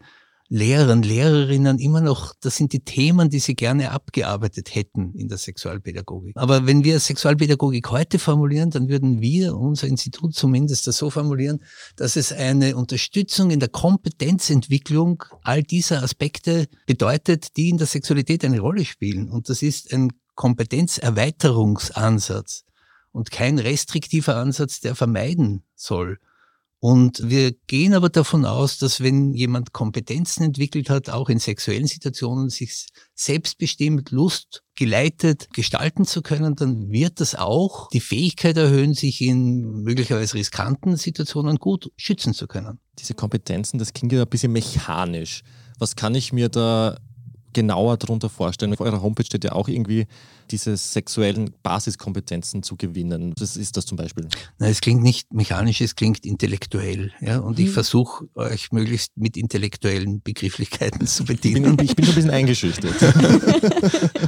Lehrern, 0.50 1.04
Lehrerinnen 1.04 1.78
immer 1.78 2.00
noch, 2.00 2.34
das 2.40 2.56
sind 2.56 2.72
die 2.72 2.80
Themen, 2.80 3.30
die 3.30 3.40
sie 3.40 3.54
gerne 3.54 3.92
abgearbeitet 3.92 4.76
hätten 4.76 5.14
in 5.14 5.28
der 5.28 5.38
Sexualpädagogik. 5.38 6.38
Aber 6.38 6.66
wenn 6.66 6.86
wir 6.86 7.02
Sexualpädagogik 7.02 7.92
heute 7.92 8.18
formulieren, 8.18 8.72
dann 8.72 8.88
würden 8.88 9.20
wir, 9.20 9.58
unser 9.58 9.88
Institut 9.88 10.36
zumindest, 10.36 10.88
das 10.88 10.96
so 10.98 11.10
formulieren, 11.10 11.60
dass 11.98 12.16
es 12.16 12.32
eine 12.32 12.78
Unterstützung 12.78 13.52
in 13.52 13.60
der 13.60 13.68
Kompetenzentwicklung 13.68 15.22
all 15.44 15.64
dieser 15.64 16.02
Aspekte 16.02 16.70
bedeutet, 16.86 17.58
die 17.58 17.68
in 17.68 17.78
der 17.78 17.88
Sexualität 17.88 18.46
eine 18.46 18.62
Rolle 18.62 18.86
spielen. 18.86 19.30
Und 19.30 19.50
das 19.50 19.62
ist 19.62 19.94
ein 19.94 20.14
Kompetenzerweiterungsansatz 20.36 22.64
und 23.12 23.32
kein 23.32 23.60
restriktiver 23.60 24.38
Ansatz, 24.38 24.80
der 24.80 24.96
vermeiden 24.96 25.64
soll. 25.76 26.20
Und 26.80 27.28
wir 27.28 27.54
gehen 27.66 27.96
aber 27.96 28.10
davon 28.10 28.46
aus, 28.46 28.78
dass 28.78 29.02
wenn 29.02 29.34
jemand 29.34 29.74
Kompetenzen 29.74 30.44
entwickelt 30.44 30.92
hat, 30.92 31.10
auch 31.10 31.28
in 31.28 31.40
sexuellen 31.40 31.88
Situationen, 31.88 32.50
sich 32.50 32.88
selbstbestimmt, 33.16 34.12
Lust 34.12 34.64
geleitet 34.76 35.50
gestalten 35.54 36.06
zu 36.06 36.22
können, 36.22 36.56
dann 36.56 36.92
wird 36.92 37.20
das 37.20 37.34
auch 37.34 37.90
die 37.90 38.00
Fähigkeit 38.00 38.58
erhöhen, 38.58 38.94
sich 38.94 39.22
in 39.22 39.82
möglicherweise 39.82 40.36
riskanten 40.36 40.98
Situationen 40.98 41.58
gut 41.58 41.92
schützen 41.98 42.36
zu 42.36 42.46
können. 42.46 42.80
Diese 43.00 43.16
Kompetenzen, 43.16 43.80
das 43.80 43.94
klingt 43.94 44.14
ja 44.14 44.22
ein 44.22 44.30
bisschen 44.30 44.52
mechanisch. 44.52 45.42
Was 45.80 45.96
kann 45.96 46.14
ich 46.14 46.32
mir 46.32 46.50
da 46.50 46.98
genauer 47.58 47.98
darunter 47.98 48.30
vorstellen? 48.30 48.72
Auf 48.74 48.82
eurer 48.82 49.02
Homepage 49.02 49.26
steht 49.26 49.44
ja 49.44 49.54
auch 49.54 49.68
irgendwie, 49.68 50.06
diese 50.52 50.78
sexuellen 50.78 51.52
Basiskompetenzen 51.64 52.62
zu 52.62 52.78
gewinnen. 52.78 53.34
Was 53.40 53.58
ist 53.58 53.76
das 53.76 53.88
zum 53.88 53.98
Beispiel? 53.98 54.28
Nein, 54.60 54.70
es 54.70 54.80
klingt 54.80 55.02
nicht 55.02 55.34
mechanisch, 55.34 55.82
es 55.82 55.96
klingt 55.96 56.24
intellektuell. 56.26 57.12
Ja? 57.20 57.40
Und 57.40 57.58
mhm. 57.58 57.66
ich 57.66 57.72
versuche 57.72 58.28
euch 58.36 58.72
möglichst 58.72 59.18
mit 59.18 59.36
intellektuellen 59.36 60.22
Begrifflichkeiten 60.22 61.08
zu 61.08 61.26
bedienen. 61.26 61.72
Ich 61.72 61.78
bin, 61.78 61.86
ich 61.86 61.96
bin 61.96 62.06
schon 62.06 62.14
ein 62.14 62.16
bisschen 62.16 62.32
eingeschüchtert. 62.32 62.94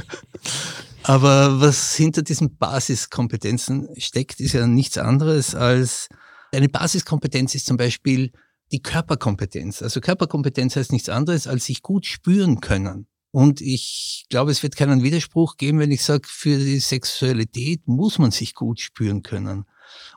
Aber 1.04 1.60
was 1.60 1.94
hinter 1.94 2.22
diesen 2.22 2.56
Basiskompetenzen 2.56 3.88
steckt, 3.96 4.40
ist 4.40 4.52
ja 4.52 4.66
nichts 4.66 4.98
anderes 4.98 5.54
als 5.54 6.08
eine 6.52 6.68
Basiskompetenz 6.68 7.54
ist 7.54 7.66
zum 7.66 7.76
Beispiel 7.76 8.32
die 8.72 8.82
Körperkompetenz. 8.82 9.82
Also 9.82 10.00
Körperkompetenz 10.00 10.76
heißt 10.76 10.92
nichts 10.92 11.08
anderes, 11.08 11.46
als 11.46 11.66
sich 11.66 11.82
gut 11.82 12.06
spüren 12.06 12.60
können. 12.60 13.06
Und 13.32 13.60
ich 13.60 14.26
glaube, 14.28 14.50
es 14.50 14.62
wird 14.62 14.76
keinen 14.76 15.02
Widerspruch 15.02 15.56
geben, 15.56 15.78
wenn 15.78 15.92
ich 15.92 16.02
sage, 16.02 16.26
für 16.26 16.58
die 16.58 16.80
Sexualität 16.80 17.86
muss 17.86 18.18
man 18.18 18.32
sich 18.32 18.54
gut 18.54 18.80
spüren 18.80 19.22
können. 19.22 19.66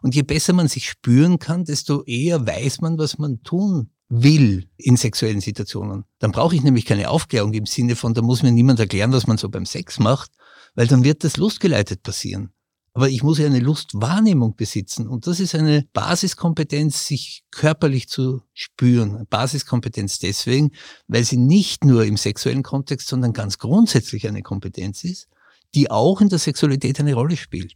Und 0.01 0.15
je 0.15 0.24
besser 0.24 0.53
man 0.53 0.67
sich 0.67 0.89
spüren 0.89 1.39
kann, 1.39 1.65
desto 1.65 2.03
eher 2.03 2.46
weiß 2.46 2.82
man, 2.82 2.98
was 2.98 3.17
man 3.17 3.43
tun 3.43 3.89
will 4.10 4.67
in 4.77 4.98
sexuellen 4.98 5.41
Situationen. 5.41 6.05
Dann 6.20 6.32
brauche 6.32 6.55
ich 6.55 6.63
nämlich 6.63 6.86
keine 6.86 7.10
Aufklärung 7.10 7.53
im 7.53 7.65
Sinne 7.65 7.96
von, 7.96 8.13
da 8.13 8.22
muss 8.22 8.43
mir 8.43 8.51
niemand 8.51 8.79
erklären, 8.79 9.12
was 9.12 9.27
man 9.27 9.38
so 9.38 9.50
beim 9.50 9.65
Sex 9.65 10.00
macht, 10.00 10.32
weil 10.75 10.88
dann 10.88 11.03
wird 11.03 11.24
das 11.24 11.38
lustgeleitet 11.38 12.03
passieren. 12.03 12.51
Aber 12.96 13.10
ich 13.10 13.24
muss 13.24 13.40
ja 13.40 13.48
eine 13.48 13.60
Lustwahrnehmung 13.60 14.56
besitzen. 14.56 15.08
Und 15.08 15.26
das 15.26 15.40
ist 15.40 15.56
eine 15.56 15.88
Basiskompetenz, 15.94 17.08
sich 17.08 17.44
körperlich 17.50 18.08
zu 18.08 18.42
spüren. 18.54 19.26
Basiskompetenz 19.30 20.20
deswegen, 20.20 20.72
weil 21.08 21.24
sie 21.24 21.38
nicht 21.38 21.86
nur 21.86 22.06
im 22.06 22.18
sexuellen 22.18 22.62
Kontext, 22.62 23.08
sondern 23.08 23.34
ganz 23.34 23.58
grundsätzlich 23.58 24.28
eine 24.28 24.44
Kompetenz 24.44 25.04
ist, 25.04 25.28
die 25.74 25.90
auch 25.90 26.22
in 26.22 26.30
der 26.30 26.38
Sexualität 26.38 27.00
eine 27.00 27.16
Rolle 27.16 27.36
spielt. 27.36 27.74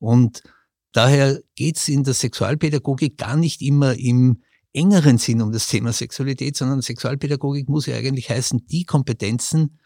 Und 0.00 0.42
daher 0.92 1.40
geht 1.54 1.76
es 1.76 1.88
in 1.88 2.02
der 2.02 2.14
Sexualpädagogik 2.14 3.18
gar 3.18 3.36
nicht 3.36 3.62
immer 3.62 3.96
im 3.96 4.42
engeren 4.72 5.18
Sinn 5.18 5.42
um 5.42 5.52
das 5.52 5.68
Thema 5.68 5.92
Sexualität, 5.92 6.56
sondern 6.56 6.82
Sexualpädagogik 6.82 7.68
muss 7.68 7.86
ja 7.86 7.96
eigentlich 7.96 8.30
heißen, 8.30 8.66
die 8.66 8.84
Kompetenzen 8.84 9.78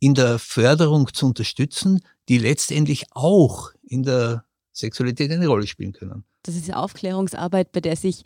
in 0.00 0.14
der 0.14 0.38
Förderung 0.38 1.12
zu 1.12 1.26
unterstützen, 1.26 2.00
die 2.28 2.38
letztendlich 2.38 3.06
auch 3.10 3.70
in 3.82 4.02
der 4.02 4.44
Sexualität 4.72 5.30
eine 5.30 5.48
Rolle 5.48 5.66
spielen 5.66 5.92
können. 5.92 6.24
Das 6.42 6.54
ist 6.54 6.72
Aufklärungsarbeit, 6.72 7.72
bei 7.72 7.80
der 7.80 7.96
sich 7.96 8.22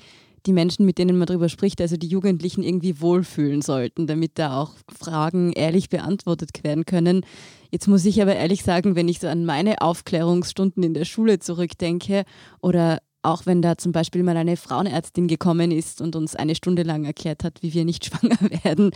die 0.47 0.53
Menschen, 0.53 0.85
mit 0.85 0.99
denen 0.99 1.19
man 1.19 1.27
darüber 1.27 1.49
spricht, 1.49 1.81
also 1.81 1.97
die 1.97 2.09
Jugendlichen 2.09 2.63
irgendwie 2.63 3.01
wohlfühlen 3.01 3.63
sollten, 3.63 4.07
damit 4.07 4.39
da 4.39 4.61
auch 4.61 4.73
Fragen 4.93 5.53
ehrlich 5.53 5.89
beantwortet 5.89 6.51
werden 6.65 6.85
können. 6.85 7.25
Jetzt 7.71 7.87
muss 7.87 8.05
ich 8.05 8.21
aber 8.21 8.35
ehrlich 8.35 8.65
sagen, 8.65 8.97
wenn 8.97 9.09
ich 9.09 9.21
so 9.21 9.29
an 9.29 9.45
meine 9.45 9.81
Aufklärungsstunden 9.81 10.83
in 10.83 10.95
der 10.95 11.05
Schule 11.05 11.39
zurückdenke 11.39 12.25
oder 12.61 12.99
auch 13.23 13.47
wenn 13.47 13.63
da 13.63 13.79
zum 13.79 13.93
Beispiel 13.93 14.23
mal 14.23 14.37
eine 14.37 14.57
Frauenärztin 14.57 15.29
gekommen 15.29 15.71
ist 15.71 16.01
und 16.01 16.17
uns 16.17 16.35
eine 16.35 16.55
Stunde 16.55 16.83
lang 16.83 17.05
erklärt 17.05 17.45
hat, 17.45 17.63
wie 17.63 17.73
wir 17.73 17.85
nicht 17.85 18.05
schwanger 18.07 18.39
werden, 18.65 18.91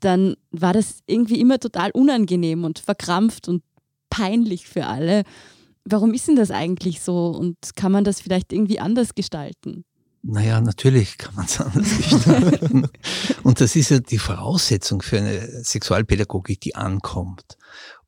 dann 0.00 0.34
war 0.50 0.72
das 0.72 1.00
irgendwie 1.06 1.40
immer 1.40 1.58
total 1.58 1.90
unangenehm 1.90 2.64
und 2.64 2.78
verkrampft 2.78 3.48
und 3.48 3.62
peinlich 4.10 4.66
für 4.66 4.86
alle. 4.86 5.22
Warum 5.84 6.14
ist 6.14 6.28
denn 6.28 6.36
das 6.36 6.50
eigentlich 6.50 7.00
so 7.00 7.28
und 7.28 7.56
kann 7.76 7.92
man 7.92 8.04
das 8.04 8.20
vielleicht 8.20 8.52
irgendwie 8.52 8.80
anders 8.80 9.14
gestalten? 9.14 9.84
Naja, 10.22 10.60
natürlich 10.60 11.18
kann 11.18 11.34
man 11.34 11.44
es 11.44 11.60
anders 11.60 11.96
gestalten. 11.96 12.88
und 13.42 13.60
das 13.60 13.76
ist 13.76 13.90
ja 13.90 14.00
die 14.00 14.18
Voraussetzung 14.18 15.02
für 15.02 15.18
eine 15.18 15.64
Sexualpädagogik, 15.64 16.60
die 16.60 16.74
ankommt. 16.74 17.57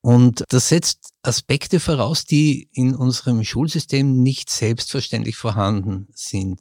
Und 0.02 0.44
das 0.48 0.68
setzt 0.68 1.12
Aspekte 1.22 1.78
voraus, 1.78 2.24
die 2.24 2.68
in 2.72 2.94
unserem 2.94 3.44
Schulsystem 3.44 4.22
nicht 4.22 4.48
selbstverständlich 4.48 5.36
vorhanden 5.36 6.08
sind. 6.14 6.60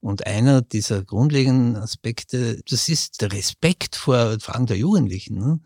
Und 0.00 0.26
einer 0.26 0.62
dieser 0.62 1.04
grundlegenden 1.04 1.76
Aspekte, 1.76 2.60
das 2.68 2.88
ist 2.88 3.20
der 3.20 3.32
Respekt 3.32 3.94
vor 3.94 4.38
Fragen 4.40 4.66
der 4.66 4.76
Jugendlichen. 4.76 5.38
Ne? 5.38 5.60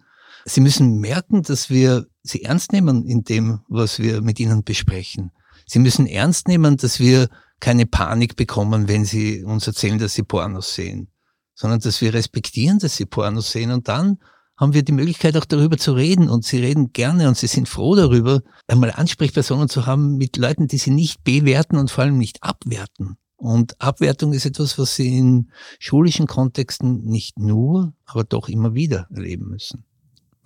Sie 0.44 0.60
müssen 0.60 0.98
merken, 0.98 1.42
dass 1.42 1.70
wir 1.70 2.06
sie 2.22 2.42
ernst 2.42 2.72
nehmen 2.72 3.06
in 3.06 3.24
dem, 3.24 3.60
was 3.68 3.98
wir 3.98 4.20
mit 4.20 4.38
ihnen 4.38 4.62
besprechen. 4.62 5.32
Sie 5.66 5.78
müssen 5.78 6.06
ernst 6.06 6.48
nehmen, 6.48 6.76
dass 6.76 7.00
wir 7.00 7.28
keine 7.60 7.86
Panik 7.86 8.36
bekommen, 8.36 8.88
wenn 8.88 9.06
sie 9.06 9.42
uns 9.42 9.66
erzählen, 9.66 9.98
dass 9.98 10.12
sie 10.12 10.22
Pornos 10.22 10.74
sehen, 10.74 11.08
sondern 11.54 11.80
dass 11.80 12.02
wir 12.02 12.12
respektieren, 12.12 12.78
dass 12.78 12.96
sie 12.96 13.06
Pornos 13.06 13.50
sehen 13.50 13.70
und 13.70 13.88
dann 13.88 14.18
haben 14.56 14.74
wir 14.74 14.82
die 14.82 14.92
Möglichkeit 14.92 15.36
auch 15.36 15.44
darüber 15.44 15.76
zu 15.76 15.92
reden 15.92 16.28
und 16.28 16.44
sie 16.44 16.58
reden 16.58 16.92
gerne 16.92 17.28
und 17.28 17.36
sie 17.36 17.46
sind 17.46 17.68
froh 17.68 17.94
darüber, 17.94 18.42
einmal 18.66 18.92
Ansprechpersonen 18.92 19.68
zu 19.68 19.86
haben 19.86 20.16
mit 20.16 20.36
Leuten, 20.36 20.66
die 20.66 20.78
sie 20.78 20.90
nicht 20.90 21.24
bewerten 21.24 21.76
und 21.76 21.90
vor 21.90 22.04
allem 22.04 22.18
nicht 22.18 22.42
abwerten. 22.42 23.16
Und 23.36 23.80
Abwertung 23.80 24.32
ist 24.32 24.46
etwas, 24.46 24.78
was 24.78 24.96
sie 24.96 25.18
in 25.18 25.50
schulischen 25.78 26.26
Kontexten 26.26 27.04
nicht 27.04 27.38
nur, 27.38 27.92
aber 28.06 28.24
doch 28.24 28.48
immer 28.48 28.74
wieder 28.74 29.06
erleben 29.10 29.48
müssen 29.48 29.84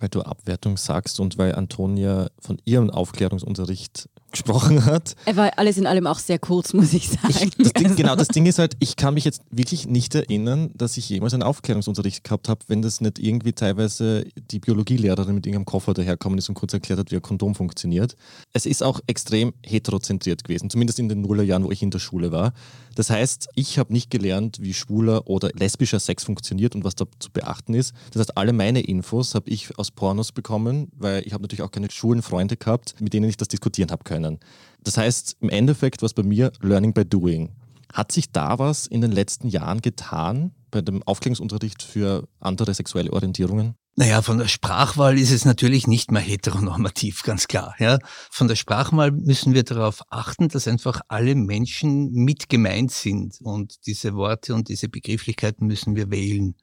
weil 0.01 0.09
du 0.09 0.21
Abwertung 0.23 0.77
sagst 0.77 1.19
und 1.19 1.37
weil 1.37 1.55
Antonia 1.55 2.31
von 2.39 2.57
ihrem 2.65 2.89
Aufklärungsunterricht 2.89 4.09
gesprochen 4.31 4.85
hat. 4.85 5.15
Er 5.25 5.35
war 5.35 5.51
alles 5.57 5.77
in 5.77 5.85
allem 5.85 6.07
auch 6.07 6.19
sehr 6.19 6.39
kurz, 6.39 6.73
muss 6.73 6.93
ich 6.93 7.09
sagen. 7.09 7.33
Ich, 7.41 7.55
das 7.57 7.73
Ding, 7.73 7.95
genau, 7.95 8.15
das 8.15 8.29
Ding 8.29 8.45
ist 8.45 8.59
halt, 8.59 8.75
ich 8.79 8.95
kann 8.95 9.13
mich 9.13 9.25
jetzt 9.25 9.43
wirklich 9.51 9.87
nicht 9.87 10.15
erinnern, 10.15 10.71
dass 10.73 10.97
ich 10.97 11.09
jemals 11.09 11.33
einen 11.33 11.43
Aufklärungsunterricht 11.43 12.23
gehabt 12.23 12.49
habe, 12.49 12.61
wenn 12.67 12.81
das 12.81 13.01
nicht 13.01 13.19
irgendwie 13.19 13.53
teilweise 13.53 14.25
die 14.51 14.59
Biologielehrerin 14.59 15.35
mit 15.35 15.45
irgendeinem 15.45 15.65
Koffer 15.65 15.93
daherkommen 15.93 16.37
ist 16.37 16.49
und 16.49 16.55
kurz 16.55 16.73
erklärt 16.73 16.99
hat, 16.99 17.11
wie 17.11 17.15
ein 17.15 17.21
Kondom 17.21 17.55
funktioniert. 17.55 18.15
Es 18.53 18.65
ist 18.65 18.83
auch 18.83 18.99
extrem 19.07 19.53
heterozentriert 19.65 20.43
gewesen, 20.43 20.69
zumindest 20.69 20.99
in 20.99 21.09
den 21.09 21.21
Nullerjahren, 21.21 21.63
wo 21.63 21.71
ich 21.71 21.81
in 21.81 21.91
der 21.91 21.99
Schule 21.99 22.31
war. 22.31 22.53
Das 22.95 23.09
heißt, 23.09 23.49
ich 23.55 23.79
habe 23.79 23.93
nicht 23.93 24.09
gelernt, 24.09 24.57
wie 24.61 24.73
schwuler 24.73 25.27
oder 25.27 25.49
lesbischer 25.53 25.99
Sex 25.99 26.23
funktioniert 26.23 26.75
und 26.75 26.83
was 26.83 26.95
da 26.95 27.05
zu 27.19 27.31
beachten 27.31 27.73
ist. 27.73 27.93
Das 28.11 28.19
heißt, 28.21 28.37
alle 28.37 28.53
meine 28.53 28.81
Infos 28.81 29.35
habe 29.35 29.49
ich 29.49 29.77
aus 29.77 29.91
Pornos 29.91 30.31
bekommen, 30.31 30.91
weil 30.95 31.25
ich 31.25 31.33
habe 31.33 31.43
natürlich 31.43 31.63
auch 31.63 31.71
keine 31.71 31.89
schwulen 31.89 32.21
Freunde 32.21 32.57
gehabt, 32.57 32.95
mit 32.99 33.13
denen 33.13 33.29
ich 33.29 33.37
das 33.37 33.47
diskutieren 33.47 33.91
habe 33.91 34.03
können. 34.03 34.39
Das 34.83 34.97
heißt, 34.97 35.37
im 35.39 35.49
Endeffekt 35.49 36.01
war 36.01 36.07
es 36.07 36.13
bei 36.13 36.23
mir 36.23 36.51
Learning 36.61 36.93
by 36.93 37.05
Doing. 37.05 37.51
Hat 37.93 38.11
sich 38.11 38.31
da 38.31 38.57
was 38.57 38.87
in 38.87 39.01
den 39.01 39.11
letzten 39.11 39.47
Jahren 39.47 39.81
getan 39.81 40.51
bei 40.71 40.81
dem 40.81 41.03
Aufklärungsunterricht 41.03 41.83
für 41.83 42.27
andere 42.39 42.73
sexuelle 42.73 43.11
Orientierungen? 43.11 43.75
Naja, 43.95 44.21
von 44.21 44.37
der 44.37 44.47
Sprachwahl 44.47 45.19
ist 45.19 45.31
es 45.31 45.43
natürlich 45.43 45.85
nicht 45.85 46.11
mehr 46.11 46.21
heteronormativ, 46.21 47.23
ganz 47.25 47.47
klar. 47.47 47.75
Ja. 47.79 47.99
Von 48.29 48.47
der 48.47 48.55
Sprachwahl 48.55 49.11
müssen 49.11 49.53
wir 49.53 49.63
darauf 49.63 50.01
achten, 50.09 50.47
dass 50.47 50.67
einfach 50.67 51.01
alle 51.09 51.35
Menschen 51.35 52.11
mit 52.11 52.47
gemeint 52.47 52.91
sind 52.91 53.39
und 53.41 53.85
diese 53.85 54.13
Worte 54.13 54.55
und 54.55 54.69
diese 54.69 54.87
Begrifflichkeiten 54.87 55.67
müssen 55.67 55.95
wir 55.95 56.09
wählen, 56.09 56.55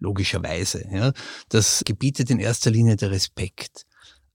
logischerweise. 0.00 0.84
Ja. 0.90 1.12
Das 1.48 1.82
gebietet 1.84 2.30
in 2.30 2.40
erster 2.40 2.70
Linie 2.70 2.96
der 2.96 3.12
Respekt. 3.12 3.86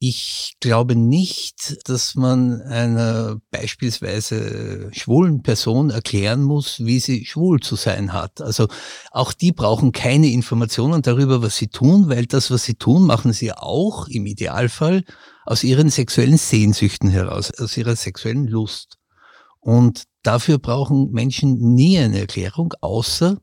Ich 0.01 0.53
glaube 0.61 0.95
nicht, 0.95 1.77
dass 1.89 2.15
man 2.15 2.61
einer 2.61 3.41
beispielsweise 3.51 4.89
schwulen 4.93 5.43
Person 5.43 5.89
erklären 5.89 6.41
muss, 6.41 6.85
wie 6.85 7.01
sie 7.01 7.25
schwul 7.25 7.59
zu 7.59 7.75
sein 7.75 8.13
hat. 8.13 8.39
Also 8.39 8.69
auch 9.11 9.33
die 9.33 9.51
brauchen 9.51 9.91
keine 9.91 10.27
Informationen 10.27 11.01
darüber, 11.01 11.41
was 11.41 11.57
sie 11.57 11.67
tun, 11.67 12.07
weil 12.07 12.27
das, 12.27 12.49
was 12.49 12.63
sie 12.63 12.75
tun, 12.75 13.05
machen 13.05 13.33
sie 13.33 13.51
auch 13.51 14.07
im 14.07 14.25
Idealfall 14.25 15.03
aus 15.45 15.65
ihren 15.65 15.89
sexuellen 15.89 16.37
Sehnsüchten 16.37 17.09
heraus, 17.09 17.51
aus 17.59 17.75
ihrer 17.75 17.97
sexuellen 17.97 18.47
Lust. 18.47 18.99
Und 19.59 20.03
dafür 20.23 20.59
brauchen 20.59 21.11
Menschen 21.11 21.73
nie 21.75 21.99
eine 21.99 22.19
Erklärung, 22.19 22.73
außer 22.79 23.41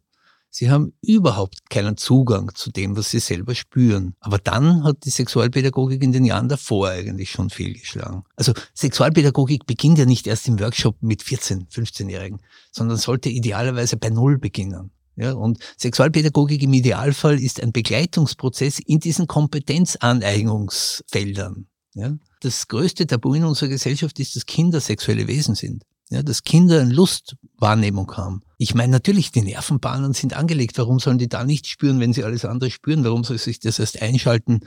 Sie 0.58 0.70
haben 0.70 0.94
überhaupt 1.02 1.68
keinen 1.68 1.98
Zugang 1.98 2.50
zu 2.54 2.70
dem, 2.70 2.96
was 2.96 3.10
sie 3.10 3.18
selber 3.18 3.54
spüren. 3.54 4.14
Aber 4.20 4.38
dann 4.38 4.84
hat 4.84 5.04
die 5.04 5.10
Sexualpädagogik 5.10 6.02
in 6.02 6.12
den 6.12 6.24
Jahren 6.24 6.48
davor 6.48 6.88
eigentlich 6.88 7.30
schon 7.30 7.50
fehlgeschlagen. 7.50 8.22
Also 8.36 8.54
Sexualpädagogik 8.74 9.66
beginnt 9.66 9.98
ja 9.98 10.06
nicht 10.06 10.26
erst 10.26 10.48
im 10.48 10.58
Workshop 10.58 10.96
mit 11.02 11.22
14, 11.22 11.66
15-Jährigen, 11.66 12.40
sondern 12.72 12.96
sollte 12.96 13.28
idealerweise 13.28 13.98
bei 13.98 14.08
Null 14.08 14.38
beginnen. 14.38 14.92
Ja, 15.16 15.34
und 15.34 15.58
Sexualpädagogik 15.76 16.62
im 16.62 16.72
Idealfall 16.72 17.38
ist 17.38 17.62
ein 17.62 17.72
Begleitungsprozess 17.72 18.78
in 18.78 18.98
diesen 18.98 19.26
Kompetenzaneignungsfeldern. 19.26 21.66
Ja. 21.92 22.16
Das 22.40 22.66
größte 22.66 23.06
Tabu 23.06 23.34
in 23.34 23.44
unserer 23.44 23.68
Gesellschaft 23.68 24.18
ist, 24.20 24.36
dass 24.36 24.46
Kinder 24.46 24.80
sexuelle 24.80 25.28
Wesen 25.28 25.54
sind. 25.54 25.84
Ja, 26.08 26.22
dass 26.22 26.44
Kinder 26.44 26.80
eine 26.80 26.92
Lustwahrnehmung 26.92 28.12
haben. 28.16 28.42
Ich 28.58 28.74
meine, 28.74 28.92
natürlich, 28.92 29.32
die 29.32 29.42
Nervenbahnen 29.42 30.12
sind 30.12 30.34
angelegt. 30.34 30.78
Warum 30.78 31.00
sollen 31.00 31.18
die 31.18 31.28
da 31.28 31.42
nicht 31.42 31.66
spüren, 31.66 31.98
wenn 31.98 32.12
sie 32.12 32.22
alles 32.22 32.44
andere 32.44 32.70
spüren? 32.70 33.04
Warum 33.04 33.24
soll 33.24 33.38
sich 33.38 33.58
das 33.58 33.80
erst 33.80 34.00
einschalten 34.00 34.60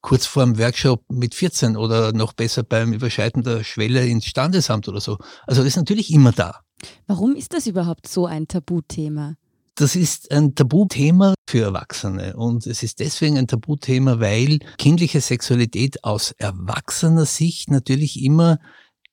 kurz 0.00 0.24
vor 0.24 0.44
dem 0.44 0.58
Workshop 0.58 1.04
mit 1.10 1.34
14 1.34 1.76
oder 1.76 2.12
noch 2.12 2.32
besser 2.32 2.62
beim 2.62 2.94
Überschreiten 2.94 3.42
der 3.42 3.62
Schwelle 3.64 4.06
ins 4.06 4.24
Standesamt 4.24 4.88
oder 4.88 5.00
so? 5.00 5.18
Also 5.46 5.62
das 5.62 5.72
ist 5.72 5.76
natürlich 5.76 6.10
immer 6.12 6.32
da. 6.32 6.60
Warum 7.06 7.36
ist 7.36 7.52
das 7.52 7.66
überhaupt 7.66 8.08
so 8.08 8.24
ein 8.24 8.48
Tabuthema? 8.48 9.34
Das 9.74 9.96
ist 9.96 10.30
ein 10.30 10.54
Tabuthema 10.54 11.34
für 11.48 11.62
Erwachsene 11.62 12.36
und 12.36 12.66
es 12.66 12.82
ist 12.82 13.00
deswegen 13.00 13.38
ein 13.38 13.46
Tabuthema, 13.46 14.20
weil 14.20 14.58
kindliche 14.78 15.20
Sexualität 15.20 16.04
aus 16.04 16.32
erwachsener 16.32 17.26
Sicht 17.26 17.70
natürlich 17.70 18.22
immer 18.22 18.58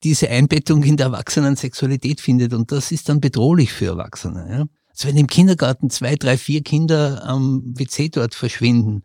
diese 0.03 0.29
Einbettung 0.29 0.83
in 0.83 0.97
der 0.97 1.07
erwachsenen 1.07 1.55
Sexualität 1.55 2.21
findet 2.21 2.53
und 2.53 2.71
das 2.71 2.91
ist 2.91 3.09
dann 3.09 3.19
bedrohlich 3.19 3.73
für 3.73 3.87
Erwachsene. 3.87 4.47
Ja? 4.49 4.65
Also 4.89 5.07
wenn 5.07 5.17
im 5.17 5.27
Kindergarten 5.27 5.89
zwei, 5.89 6.15
drei, 6.15 6.37
vier 6.37 6.61
Kinder 6.61 7.23
am 7.23 7.63
WC 7.75 8.09
dort 8.09 8.35
verschwinden, 8.35 9.03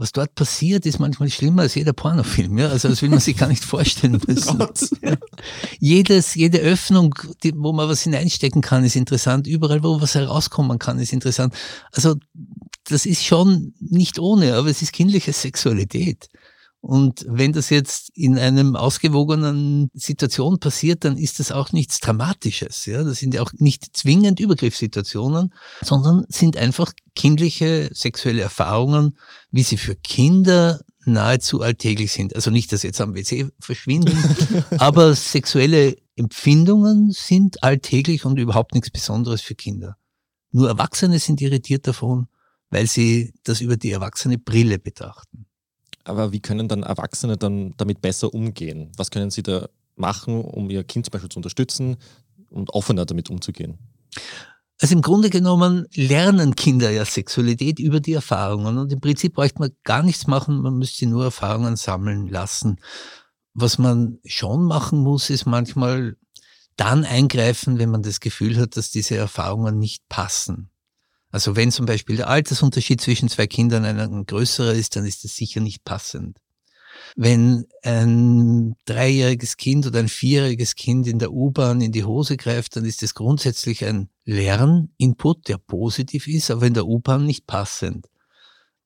was 0.00 0.12
dort 0.12 0.34
passiert, 0.34 0.86
ist 0.86 0.98
manchmal 0.98 1.28
schlimmer 1.28 1.62
als 1.62 1.74
jeder 1.74 1.92
Pornofilm. 1.92 2.56
Ja? 2.56 2.68
Also 2.68 2.88
das 2.88 3.02
will 3.02 3.10
man 3.10 3.20
sich 3.20 3.36
gar 3.36 3.48
nicht 3.48 3.62
vorstellen 3.62 4.18
müssen. 4.26 4.58
ja. 5.02 5.14
Jedes, 5.78 6.34
jede 6.34 6.58
Öffnung, 6.58 7.14
die, 7.42 7.52
wo 7.54 7.72
man 7.72 7.86
was 7.86 8.02
hineinstecken 8.02 8.62
kann, 8.62 8.82
ist 8.82 8.96
interessant. 8.96 9.46
Überall, 9.46 9.84
wo 9.84 10.00
was 10.00 10.14
herauskommen 10.14 10.78
kann, 10.78 10.98
ist 10.98 11.12
interessant. 11.12 11.54
Also 11.92 12.16
das 12.84 13.04
ist 13.04 13.24
schon 13.24 13.74
nicht 13.78 14.18
ohne, 14.18 14.54
aber 14.54 14.68
es 14.68 14.80
ist 14.80 14.92
kindliche 14.92 15.34
Sexualität. 15.34 16.28
Und 16.80 17.26
wenn 17.28 17.52
das 17.52 17.68
jetzt 17.68 18.10
in 18.14 18.38
einem 18.38 18.74
ausgewogenen 18.74 19.90
Situation 19.92 20.58
passiert, 20.60 21.04
dann 21.04 21.18
ist 21.18 21.38
das 21.38 21.52
auch 21.52 21.72
nichts 21.72 22.00
Dramatisches. 22.00 22.86
Ja, 22.86 23.04
das 23.04 23.18
sind 23.18 23.34
ja 23.34 23.42
auch 23.42 23.52
nicht 23.58 23.94
zwingend 23.96 24.40
Übergriffssituationen, 24.40 25.52
sondern 25.82 26.24
sind 26.28 26.56
einfach 26.56 26.92
kindliche 27.14 27.90
sexuelle 27.92 28.40
Erfahrungen, 28.40 29.18
wie 29.50 29.62
sie 29.62 29.76
für 29.76 29.94
Kinder 29.94 30.80
nahezu 31.04 31.60
alltäglich 31.60 32.12
sind. 32.12 32.34
Also 32.34 32.50
nicht, 32.50 32.72
dass 32.72 32.82
jetzt 32.82 33.00
am 33.00 33.14
WC 33.14 33.48
verschwinden, 33.58 34.16
aber 34.78 35.14
sexuelle 35.14 35.96
Empfindungen 36.16 37.10
sind 37.10 37.62
alltäglich 37.62 38.24
und 38.24 38.38
überhaupt 38.38 38.74
nichts 38.74 38.90
Besonderes 38.90 39.42
für 39.42 39.54
Kinder. 39.54 39.96
Nur 40.50 40.68
Erwachsene 40.68 41.18
sind 41.18 41.42
irritiert 41.42 41.86
davon, 41.86 42.26
weil 42.70 42.86
sie 42.86 43.34
das 43.42 43.60
über 43.60 43.76
die 43.76 43.90
erwachsene 43.90 44.38
Brille 44.38 44.78
betrachten. 44.78 45.46
Aber 46.04 46.32
wie 46.32 46.40
können 46.40 46.68
dann 46.68 46.82
Erwachsene 46.82 47.36
dann 47.36 47.74
damit 47.76 48.00
besser 48.00 48.32
umgehen? 48.32 48.90
Was 48.96 49.10
können 49.10 49.30
sie 49.30 49.42
da 49.42 49.68
machen, 49.96 50.42
um 50.42 50.70
ihr 50.70 50.84
Kind 50.84 51.06
zum 51.06 51.12
Beispiel 51.12 51.30
zu 51.30 51.38
unterstützen 51.38 51.96
und 52.50 52.70
offener 52.70 53.04
damit 53.04 53.30
umzugehen? 53.30 53.78
Also 54.80 54.94
im 54.94 55.02
Grunde 55.02 55.28
genommen 55.28 55.86
lernen 55.94 56.56
Kinder 56.56 56.90
ja 56.90 57.04
Sexualität 57.04 57.78
über 57.78 58.00
die 58.00 58.14
Erfahrungen 58.14 58.78
und 58.78 58.90
im 58.90 59.00
Prinzip 59.00 59.34
bräuchte 59.34 59.58
man 59.58 59.70
gar 59.84 60.02
nichts 60.02 60.26
machen, 60.26 60.62
man 60.62 60.78
müsste 60.78 61.06
nur 61.06 61.24
Erfahrungen 61.24 61.76
sammeln 61.76 62.28
lassen. 62.28 62.78
Was 63.52 63.76
man 63.76 64.18
schon 64.24 64.64
machen 64.64 65.00
muss, 65.00 65.28
ist 65.28 65.44
manchmal 65.44 66.16
dann 66.76 67.04
eingreifen, 67.04 67.78
wenn 67.78 67.90
man 67.90 68.02
das 68.02 68.20
Gefühl 68.20 68.56
hat, 68.56 68.78
dass 68.78 68.90
diese 68.90 69.16
Erfahrungen 69.16 69.78
nicht 69.78 70.08
passen. 70.08 70.70
Also 71.30 71.56
wenn 71.56 71.70
zum 71.70 71.86
Beispiel 71.86 72.16
der 72.16 72.28
Altersunterschied 72.28 73.00
zwischen 73.00 73.28
zwei 73.28 73.46
Kindern 73.46 73.84
ein 73.84 74.26
größerer 74.26 74.72
ist, 74.72 74.96
dann 74.96 75.04
ist 75.04 75.24
das 75.24 75.36
sicher 75.36 75.60
nicht 75.60 75.84
passend. 75.84 76.38
Wenn 77.16 77.66
ein 77.82 78.74
dreijähriges 78.84 79.56
Kind 79.56 79.86
oder 79.86 80.00
ein 80.00 80.08
vierjähriges 80.08 80.74
Kind 80.74 81.06
in 81.06 81.18
der 81.18 81.32
U-Bahn 81.32 81.80
in 81.80 81.92
die 81.92 82.04
Hose 82.04 82.36
greift, 82.36 82.76
dann 82.76 82.84
ist 82.84 83.02
das 83.02 83.14
grundsätzlich 83.14 83.84
ein 83.84 84.10
Lerninput, 84.24 85.48
der 85.48 85.58
positiv 85.58 86.26
ist, 86.26 86.50
aber 86.50 86.66
in 86.66 86.74
der 86.74 86.86
U-Bahn 86.86 87.24
nicht 87.26 87.46
passend. 87.46 88.08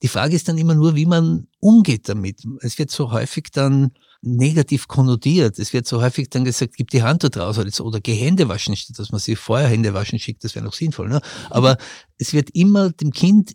Die 0.03 0.09
Frage 0.09 0.37
ist 0.37 0.49
dann 0.49 0.59
immer 0.59 0.75
nur, 0.75 0.97
wie 0.97 1.07
man 1.07 1.49
umgeht 1.61 2.09
damit. 2.09 2.43
Es 2.61 2.79
wird 2.79 2.91
so 2.91 3.11
häufig 3.11 3.51
dann 3.53 3.93
negativ 4.25 4.89
konnotiert. 4.89 5.59
Es 5.59 5.73
wird 5.73 5.87
so 5.87 6.03
häufig 6.03 6.31
dann 6.31 6.45
gesagt, 6.45 6.77
gib 6.77 6.91
die 6.91 7.03
Hand 7.03 7.25
da 7.25 7.29
draus 7.29 7.59
oder, 7.81 8.01
geh 8.01 8.15
Hände 8.15 8.49
waschen, 8.49 8.77
statt 8.77 8.99
dass 8.99 9.11
man 9.11 9.21
sie 9.21 9.37
vorher 9.37 9.69
Hände 9.69 9.95
waschen 9.95 10.19
schickt, 10.19 10.45
das 10.45 10.55
wäre 10.55 10.65
noch 10.65 10.75
sinnvoll. 10.75 11.09
Ne? 11.09 11.21
Aber 11.51 11.77
es 12.19 12.33
wird 12.33 12.51
immer 12.51 12.91
dem 12.91 13.13
Kind 13.13 13.55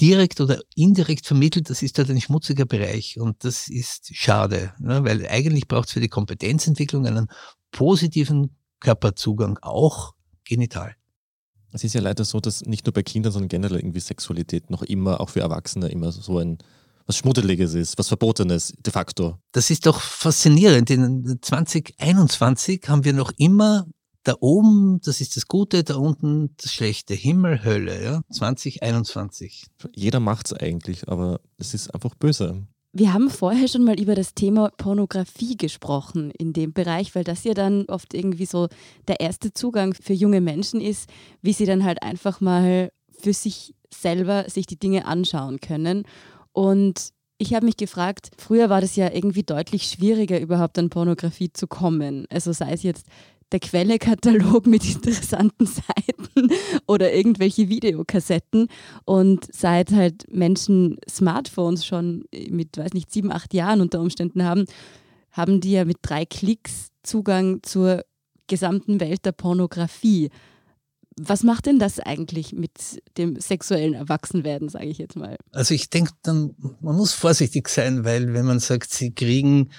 direkt 0.00 0.40
oder 0.40 0.60
indirekt 0.74 1.26
vermittelt, 1.26 1.70
das 1.70 1.82
ist 1.82 1.98
dort 1.98 2.10
ein 2.10 2.20
schmutziger 2.20 2.64
Bereich 2.64 3.18
und 3.20 3.44
das 3.44 3.68
ist 3.68 4.14
schade, 4.16 4.72
ne? 4.78 5.04
weil 5.04 5.26
eigentlich 5.28 5.68
braucht 5.68 5.88
es 5.88 5.94
für 5.94 6.00
die 6.00 6.08
Kompetenzentwicklung 6.08 7.06
einen 7.06 7.28
positiven 7.70 8.56
Körperzugang, 8.80 9.58
auch 9.62 10.14
genital. 10.44 10.96
Es 11.72 11.84
ist 11.84 11.94
ja 11.94 12.00
leider 12.00 12.24
so, 12.24 12.40
dass 12.40 12.62
nicht 12.62 12.84
nur 12.84 12.92
bei 12.92 13.02
Kindern, 13.02 13.32
sondern 13.32 13.48
generell 13.48 13.78
irgendwie 13.78 14.00
Sexualität 14.00 14.70
noch 14.70 14.82
immer, 14.82 15.20
auch 15.20 15.30
für 15.30 15.40
Erwachsene, 15.40 15.88
immer 15.88 16.12
so 16.12 16.38
ein 16.38 16.58
was 17.06 17.16
Schmuddeliges 17.16 17.74
ist, 17.74 17.98
was 17.98 18.08
Verbotenes 18.08 18.74
de 18.78 18.92
facto. 18.92 19.38
Das 19.52 19.70
ist 19.70 19.86
doch 19.86 20.00
faszinierend. 20.00 20.90
In 20.90 21.38
2021 21.40 22.82
haben 22.88 23.04
wir 23.04 23.12
noch 23.12 23.32
immer 23.36 23.86
da 24.24 24.34
oben, 24.40 25.00
das 25.04 25.20
ist 25.20 25.36
das 25.36 25.48
Gute, 25.48 25.82
da 25.84 25.96
unten 25.96 26.54
das 26.56 26.72
Schlechte. 26.72 27.14
Himmel, 27.14 27.64
Hölle, 27.64 28.02
ja. 28.02 28.20
2021. 28.30 29.66
Jeder 29.94 30.20
macht 30.20 30.46
es 30.46 30.52
eigentlich, 30.52 31.08
aber 31.08 31.40
es 31.58 31.74
ist 31.74 31.92
einfach 31.92 32.14
böse. 32.14 32.66
Wir 32.94 33.14
haben 33.14 33.30
vorher 33.30 33.68
schon 33.68 33.84
mal 33.84 33.98
über 33.98 34.14
das 34.14 34.34
Thema 34.34 34.70
Pornografie 34.76 35.56
gesprochen 35.56 36.30
in 36.30 36.52
dem 36.52 36.74
Bereich, 36.74 37.14
weil 37.14 37.24
das 37.24 37.42
ja 37.42 37.54
dann 37.54 37.86
oft 37.86 38.12
irgendwie 38.12 38.44
so 38.44 38.68
der 39.08 39.20
erste 39.20 39.54
Zugang 39.54 39.94
für 39.94 40.12
junge 40.12 40.42
Menschen 40.42 40.80
ist, 40.80 41.08
wie 41.40 41.54
sie 41.54 41.64
dann 41.64 41.84
halt 41.84 42.02
einfach 42.02 42.42
mal 42.42 42.92
für 43.18 43.32
sich 43.32 43.74
selber 43.92 44.48
sich 44.48 44.66
die 44.66 44.78
Dinge 44.78 45.06
anschauen 45.06 45.60
können. 45.60 46.04
Und 46.52 47.10
ich 47.38 47.54
habe 47.54 47.66
mich 47.66 47.76
gefragt, 47.76 48.30
früher 48.38 48.70
war 48.70 48.80
das 48.80 48.94
ja 48.96 49.12
irgendwie 49.12 49.42
deutlich 49.42 49.84
schwieriger, 49.84 50.38
überhaupt 50.40 50.78
an 50.78 50.90
Pornografie 50.90 51.52
zu 51.52 51.66
kommen. 51.66 52.26
Also 52.30 52.52
sei 52.52 52.72
es 52.72 52.82
jetzt 52.82 53.06
der 53.52 53.60
Quellekatalog 53.60 54.66
mit 54.66 54.84
interessanten 54.94 55.66
Seiten 55.66 56.50
oder 56.86 57.12
irgendwelche 57.12 57.68
Videokassetten. 57.68 58.68
Und 59.04 59.46
seit 59.52 59.92
halt 59.92 60.24
Menschen 60.32 60.98
Smartphones 61.08 61.86
schon 61.86 62.24
mit, 62.48 62.78
weiß 62.78 62.92
nicht, 62.94 63.12
sieben, 63.12 63.32
acht 63.32 63.54
Jahren 63.54 63.80
unter 63.80 64.00
Umständen 64.00 64.44
haben, 64.44 64.64
haben 65.30 65.60
die 65.60 65.72
ja 65.72 65.84
mit 65.84 65.98
drei 66.02 66.24
Klicks 66.24 66.88
Zugang 67.02 67.62
zur 67.62 68.04
gesamten 68.46 69.00
Welt 69.00 69.24
der 69.24 69.32
Pornografie. 69.32 70.30
Was 71.18 71.42
macht 71.42 71.66
denn 71.66 71.78
das 71.78 72.00
eigentlich 72.00 72.52
mit 72.52 73.02
dem 73.18 73.38
sexuellen 73.38 73.94
Erwachsenwerden, 73.94 74.68
sage 74.68 74.86
ich 74.86 74.98
jetzt 74.98 75.16
mal? 75.16 75.36
Also 75.52 75.74
ich 75.74 75.90
denke, 75.90 76.12
dann 76.22 76.54
man 76.80 76.96
muss 76.96 77.12
vorsichtig 77.12 77.68
sein, 77.68 78.04
weil 78.04 78.32
wenn 78.34 78.46
man 78.46 78.60
sagt, 78.60 78.90
sie 78.90 79.12
kriegen 79.12 79.70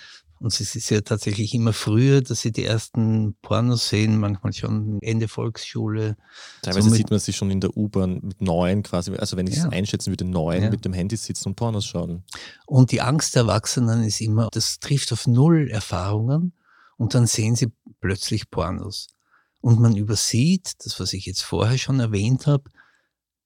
und 0.43 0.59
es 0.59 0.75
ist 0.75 0.89
ja 0.89 0.99
tatsächlich 0.99 1.53
immer 1.53 1.71
früher, 1.71 2.21
dass 2.21 2.41
sie 2.41 2.51
die 2.51 2.65
ersten 2.65 3.33
Pornos 3.41 3.87
sehen, 3.87 4.19
manchmal 4.19 4.51
schon 4.51 4.99
Ende 5.01 5.29
Volksschule. 5.29 6.17
Teilweise 6.61 6.89
so 6.89 6.95
sieht 6.95 7.09
man 7.09 7.19
sie 7.19 7.31
schon 7.31 7.49
in 7.49 7.61
der 7.61 7.77
U-Bahn 7.77 8.19
mit 8.21 8.41
neun 8.41 8.83
quasi, 8.83 9.15
also 9.15 9.37
wenn 9.37 9.47
ich 9.47 9.55
es 9.55 9.63
einschätzen 9.63 10.11
würde, 10.11 10.25
neun 10.25 10.63
ja. 10.63 10.69
mit 10.69 10.83
dem 10.83 10.91
Handy 10.91 11.15
sitzen 11.15 11.47
und 11.47 11.55
Pornos 11.55 11.85
schauen. 11.85 12.25
Und 12.65 12.91
die 12.91 12.99
Angst 12.99 13.35
der 13.35 13.43
Erwachsenen 13.43 14.03
ist 14.03 14.19
immer, 14.19 14.49
das 14.51 14.79
trifft 14.79 15.13
auf 15.13 15.27
null 15.27 15.69
Erfahrungen 15.69 16.51
und 16.97 17.13
dann 17.15 17.25
sehen 17.25 17.55
sie 17.55 17.71
plötzlich 18.01 18.51
Pornos. 18.51 19.07
Und 19.63 19.79
man 19.79 19.95
übersieht, 19.95 20.73
das 20.83 20.99
was 20.99 21.13
ich 21.13 21.25
jetzt 21.25 21.41
vorher 21.41 21.77
schon 21.77 22.01
erwähnt 22.01 22.47
habe, 22.47 22.65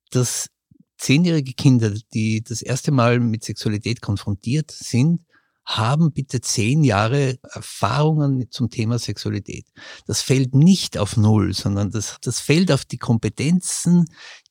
dass 0.10 0.49
zehnjährige 0.97 1.53
Kinder, 1.53 1.93
die 2.12 2.41
das 2.41 2.63
erste 2.63 2.91
Mal 2.91 3.19
mit 3.19 3.43
Sexualität 3.43 4.01
konfrontiert 4.01 4.71
sind, 4.71 5.21
haben 5.63 6.12
bitte 6.13 6.41
zehn 6.41 6.84
Jahre 6.84 7.38
Erfahrungen 7.43 8.49
zum 8.49 8.71
Thema 8.71 8.97
Sexualität. 8.97 9.67
Das 10.08 10.23
fällt 10.23 10.56
nicht 10.56 10.97
auf 10.97 11.17
Null, 11.17 11.53
sondern 11.53 11.91
das, 11.91 12.17
das 12.23 12.39
fällt 12.39 12.71
auf 12.71 12.84
die 12.84 12.97
Kompetenzen, 12.97 14.06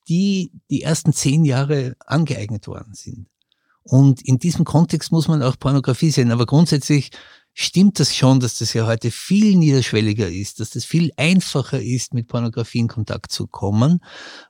die 0.09 0.53
die 0.71 0.83
ersten 0.83 1.13
zehn 1.13 1.45
Jahre 1.45 1.97
angeeignet 1.99 2.69
worden 2.69 2.95
sind. 2.95 3.27
Und 3.83 4.23
in 4.23 4.39
diesem 4.39 4.65
Kontext 4.65 5.11
muss 5.11 5.27
man 5.27 5.43
auch 5.43 5.59
Pornografie 5.59 6.13
sehen. 6.13 6.31
Aber 6.31 6.47
grundsätzlich 6.47 7.11
stimmt 7.59 7.99
das 7.99 8.15
schon, 8.15 8.39
dass 8.39 8.59
das 8.59 8.75
ja 8.75 8.87
heute 8.87 9.11
viel 9.11 9.57
niederschwelliger 9.57 10.29
ist, 10.29 10.61
dass 10.61 10.71
das 10.71 10.85
viel 10.85 11.11
einfacher 11.17 11.83
ist, 11.83 12.13
mit 12.13 12.29
Pornografie 12.29 12.81
in 12.81 12.89
Kontakt 12.89 13.33
zu 13.33 13.47
kommen. 13.47 14.01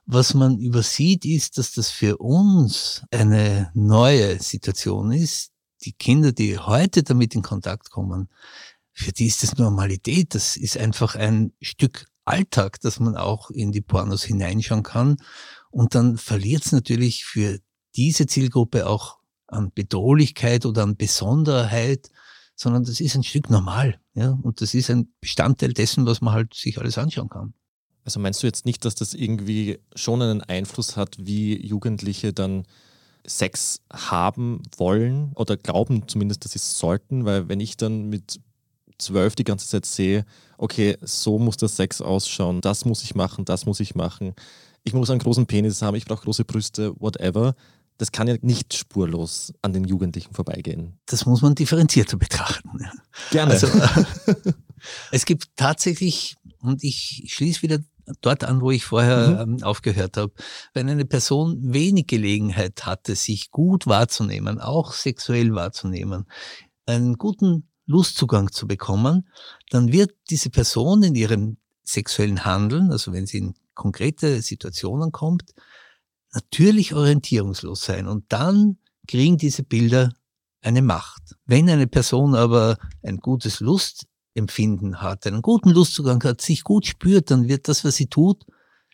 Was 0.05 0.33
man 0.33 0.59
übersieht, 0.59 1.23
ist, 1.23 1.57
dass 1.57 1.71
das 1.71 1.89
für 1.89 2.17
uns 2.17 3.03
eine 3.09 3.71
neue 3.73 4.39
Situation 4.39 5.13
ist. 5.13 5.51
Die 5.83 5.93
Kinder, 5.93 6.33
die 6.33 6.59
heute 6.59 7.03
damit 7.03 7.33
in 7.33 7.43
Kontakt 7.43 7.91
kommen, 7.91 8.27
für 8.91 9.13
die 9.13 9.27
ist 9.27 9.41
das 9.41 9.57
Normalität. 9.57 10.35
Das 10.35 10.57
ist 10.57 10.77
einfach 10.77 11.15
ein 11.15 11.53
Stück 11.61 12.07
Alltag, 12.25 12.81
dass 12.81 12.99
man 12.99 13.15
auch 13.15 13.51
in 13.51 13.71
die 13.71 13.79
Pornos 13.79 14.25
hineinschauen 14.25 14.83
kann. 14.83 15.15
Und 15.71 15.95
dann 15.95 16.17
verliert 16.17 16.65
es 16.65 16.73
natürlich 16.73 17.23
für 17.23 17.59
diese 17.95 18.27
Zielgruppe 18.27 18.85
auch 18.85 19.19
an 19.47 19.71
Bedrohlichkeit 19.73 20.65
oder 20.65 20.83
an 20.83 20.97
Besonderheit, 20.97 22.11
sondern 22.57 22.83
das 22.83 22.99
ist 22.99 23.15
ein 23.15 23.23
Stück 23.23 23.49
normal. 23.49 23.99
Ja? 24.15 24.37
Und 24.41 24.61
das 24.61 24.73
ist 24.73 24.89
ein 24.89 25.13
Bestandteil 25.21 25.73
dessen, 25.73 26.05
was 26.05 26.19
man 26.21 26.33
halt 26.33 26.53
sich 26.53 26.79
alles 26.79 26.97
anschauen 26.97 27.29
kann. 27.29 27.53
Also 28.03 28.19
meinst 28.19 28.41
du 28.41 28.47
jetzt 28.47 28.65
nicht, 28.65 28.83
dass 28.83 28.95
das 28.95 29.13
irgendwie 29.13 29.79
schon 29.95 30.21
einen 30.21 30.41
Einfluss 30.41 30.97
hat, 30.97 31.15
wie 31.19 31.65
Jugendliche 31.65 32.33
dann 32.33 32.63
Sex 33.25 33.81
haben 33.91 34.61
wollen 34.77 35.33
oder 35.35 35.55
glauben 35.55 36.07
zumindest, 36.07 36.43
dass 36.43 36.53
sie 36.53 36.59
es 36.59 36.79
sollten? 36.79 37.25
Weil 37.25 37.47
wenn 37.47 37.59
ich 37.59 37.77
dann 37.77 38.09
mit 38.09 38.39
zwölf 38.97 39.35
die 39.35 39.43
ganze 39.43 39.67
Zeit 39.67 39.85
sehe, 39.85 40.25
okay, 40.57 40.97
so 41.01 41.37
muss 41.37 41.57
der 41.57 41.69
Sex 41.69 42.01
ausschauen, 42.01 42.61
das 42.61 42.85
muss 42.85 43.03
ich 43.03 43.13
machen, 43.13 43.45
das 43.45 43.65
muss 43.65 43.79
ich 43.79 43.93
machen, 43.93 44.33
ich 44.83 44.93
muss 44.93 45.09
einen 45.09 45.19
großen 45.19 45.45
Penis 45.45 45.81
haben, 45.81 45.95
ich 45.95 46.05
brauche 46.05 46.23
große 46.23 46.45
Brüste, 46.45 46.93
whatever, 46.99 47.55
das 47.97 48.11
kann 48.11 48.27
ja 48.27 48.35
nicht 48.41 48.73
spurlos 48.75 49.53
an 49.61 49.73
den 49.73 49.83
Jugendlichen 49.83 50.33
vorbeigehen. 50.33 50.99
Das 51.07 51.25
muss 51.25 51.41
man 51.41 51.55
differenzierter 51.55 52.17
betrachten. 52.17 52.87
Gerne. 53.31 53.53
Also, 53.53 53.67
es 55.11 55.25
gibt 55.25 55.49
tatsächlich, 55.55 56.35
und 56.59 56.83
ich 56.83 57.23
schließe 57.27 57.63
wieder 57.63 57.79
dort 58.21 58.43
an, 58.43 58.61
wo 58.61 58.71
ich 58.71 58.85
vorher 58.85 59.45
mhm. 59.45 59.55
ähm, 59.55 59.63
aufgehört 59.63 60.17
habe, 60.17 60.31
wenn 60.73 60.89
eine 60.89 61.05
Person 61.05 61.73
wenig 61.73 62.07
Gelegenheit 62.07 62.85
hatte, 62.85 63.15
sich 63.15 63.51
gut 63.51 63.87
wahrzunehmen, 63.87 64.59
auch 64.59 64.93
sexuell 64.93 65.53
wahrzunehmen, 65.53 66.25
einen 66.85 67.15
guten 67.17 67.67
Lustzugang 67.85 68.51
zu 68.51 68.67
bekommen, 68.67 69.27
dann 69.69 69.91
wird 69.91 70.11
diese 70.29 70.49
Person 70.49 71.03
in 71.03 71.15
ihrem 71.15 71.57
sexuellen 71.83 72.45
Handeln, 72.45 72.91
also 72.91 73.13
wenn 73.13 73.25
sie 73.25 73.37
in 73.39 73.53
konkrete 73.73 74.41
Situationen 74.41 75.11
kommt, 75.11 75.53
natürlich 76.33 76.93
orientierungslos 76.93 77.83
sein. 77.83 78.07
Und 78.07 78.25
dann 78.29 78.77
kriegen 79.07 79.37
diese 79.37 79.63
Bilder 79.63 80.13
eine 80.61 80.81
Macht. 80.81 81.35
Wenn 81.45 81.69
eine 81.69 81.87
Person 81.87 82.35
aber 82.35 82.77
ein 83.03 83.17
gutes 83.17 83.59
Lustempfinden 83.59 85.01
hat, 85.01 85.25
einen 85.25 85.41
guten 85.41 85.69
Lustzugang 85.69 86.23
hat, 86.23 86.41
sich 86.41 86.63
gut 86.63 86.85
spürt, 86.85 87.31
dann 87.31 87.47
wird 87.47 87.67
das, 87.67 87.85
was 87.85 87.95
sie 87.95 88.07
tut, 88.07 88.45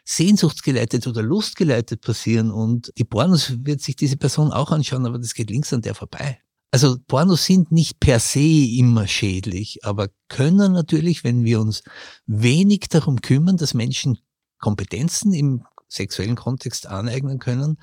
sehnsuchtsgeleitet 0.05 1.07
oder 1.07 1.21
lustgeleitet 1.21 2.01
passieren 2.01 2.51
und 2.51 2.91
die 2.97 3.05
Pornos 3.05 3.65
wird 3.65 3.81
sich 3.81 3.95
diese 3.95 4.17
Person 4.17 4.51
auch 4.51 4.71
anschauen, 4.71 5.05
aber 5.05 5.17
das 5.17 5.33
geht 5.33 5.49
links 5.49 5.73
an 5.73 5.81
der 5.81 5.95
vorbei. 5.95 6.39
Also 6.71 6.97
Pornos 7.07 7.45
sind 7.45 7.71
nicht 7.71 7.99
per 7.99 8.19
se 8.19 8.39
immer 8.39 9.07
schädlich, 9.07 9.85
aber 9.85 10.09
können 10.27 10.73
natürlich, 10.73 11.23
wenn 11.23 11.43
wir 11.43 11.61
uns 11.61 11.83
wenig 12.25 12.89
darum 12.89 13.21
kümmern, 13.21 13.57
dass 13.57 13.73
Menschen 13.73 14.17
Kompetenzen 14.57 15.33
im 15.33 15.63
sexuellen 15.93 16.35
Kontext 16.35 16.87
aneignen 16.87 17.39
können, 17.39 17.77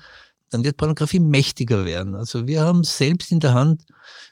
dann 0.49 0.63
wird 0.63 0.77
Pornografie 0.77 1.19
mächtiger 1.19 1.85
werden. 1.85 2.15
Also 2.15 2.45
wir 2.47 2.61
haben 2.61 2.83
selbst 2.83 3.31
in 3.31 3.39
der 3.39 3.53
Hand, 3.53 3.85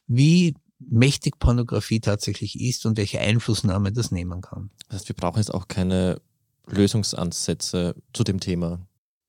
wie 0.07 0.55
mächtig 0.79 1.39
Pornografie 1.39 1.99
tatsächlich 1.99 2.59
ist 2.59 2.85
und 2.85 2.97
welche 2.97 3.19
Einflussnahme 3.19 3.91
das 3.91 4.11
nehmen 4.11 4.41
kann. 4.41 4.69
Das 4.87 4.99
heißt, 4.99 5.09
wir 5.09 5.15
brauchen 5.15 5.37
jetzt 5.37 5.53
auch 5.53 5.67
keine 5.67 6.21
Lösungsansätze 6.67 7.95
zu 8.13 8.23
dem 8.23 8.39
Thema. 8.39 8.79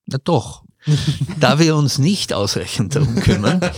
Na 0.07 0.19
doch, 0.23 0.65
da 1.41 1.59
wir 1.59 1.77
uns 1.77 1.99
nicht 1.99 2.33
ausreichend 2.33 2.95
darum 2.97 3.17
kümmern. 3.17 3.61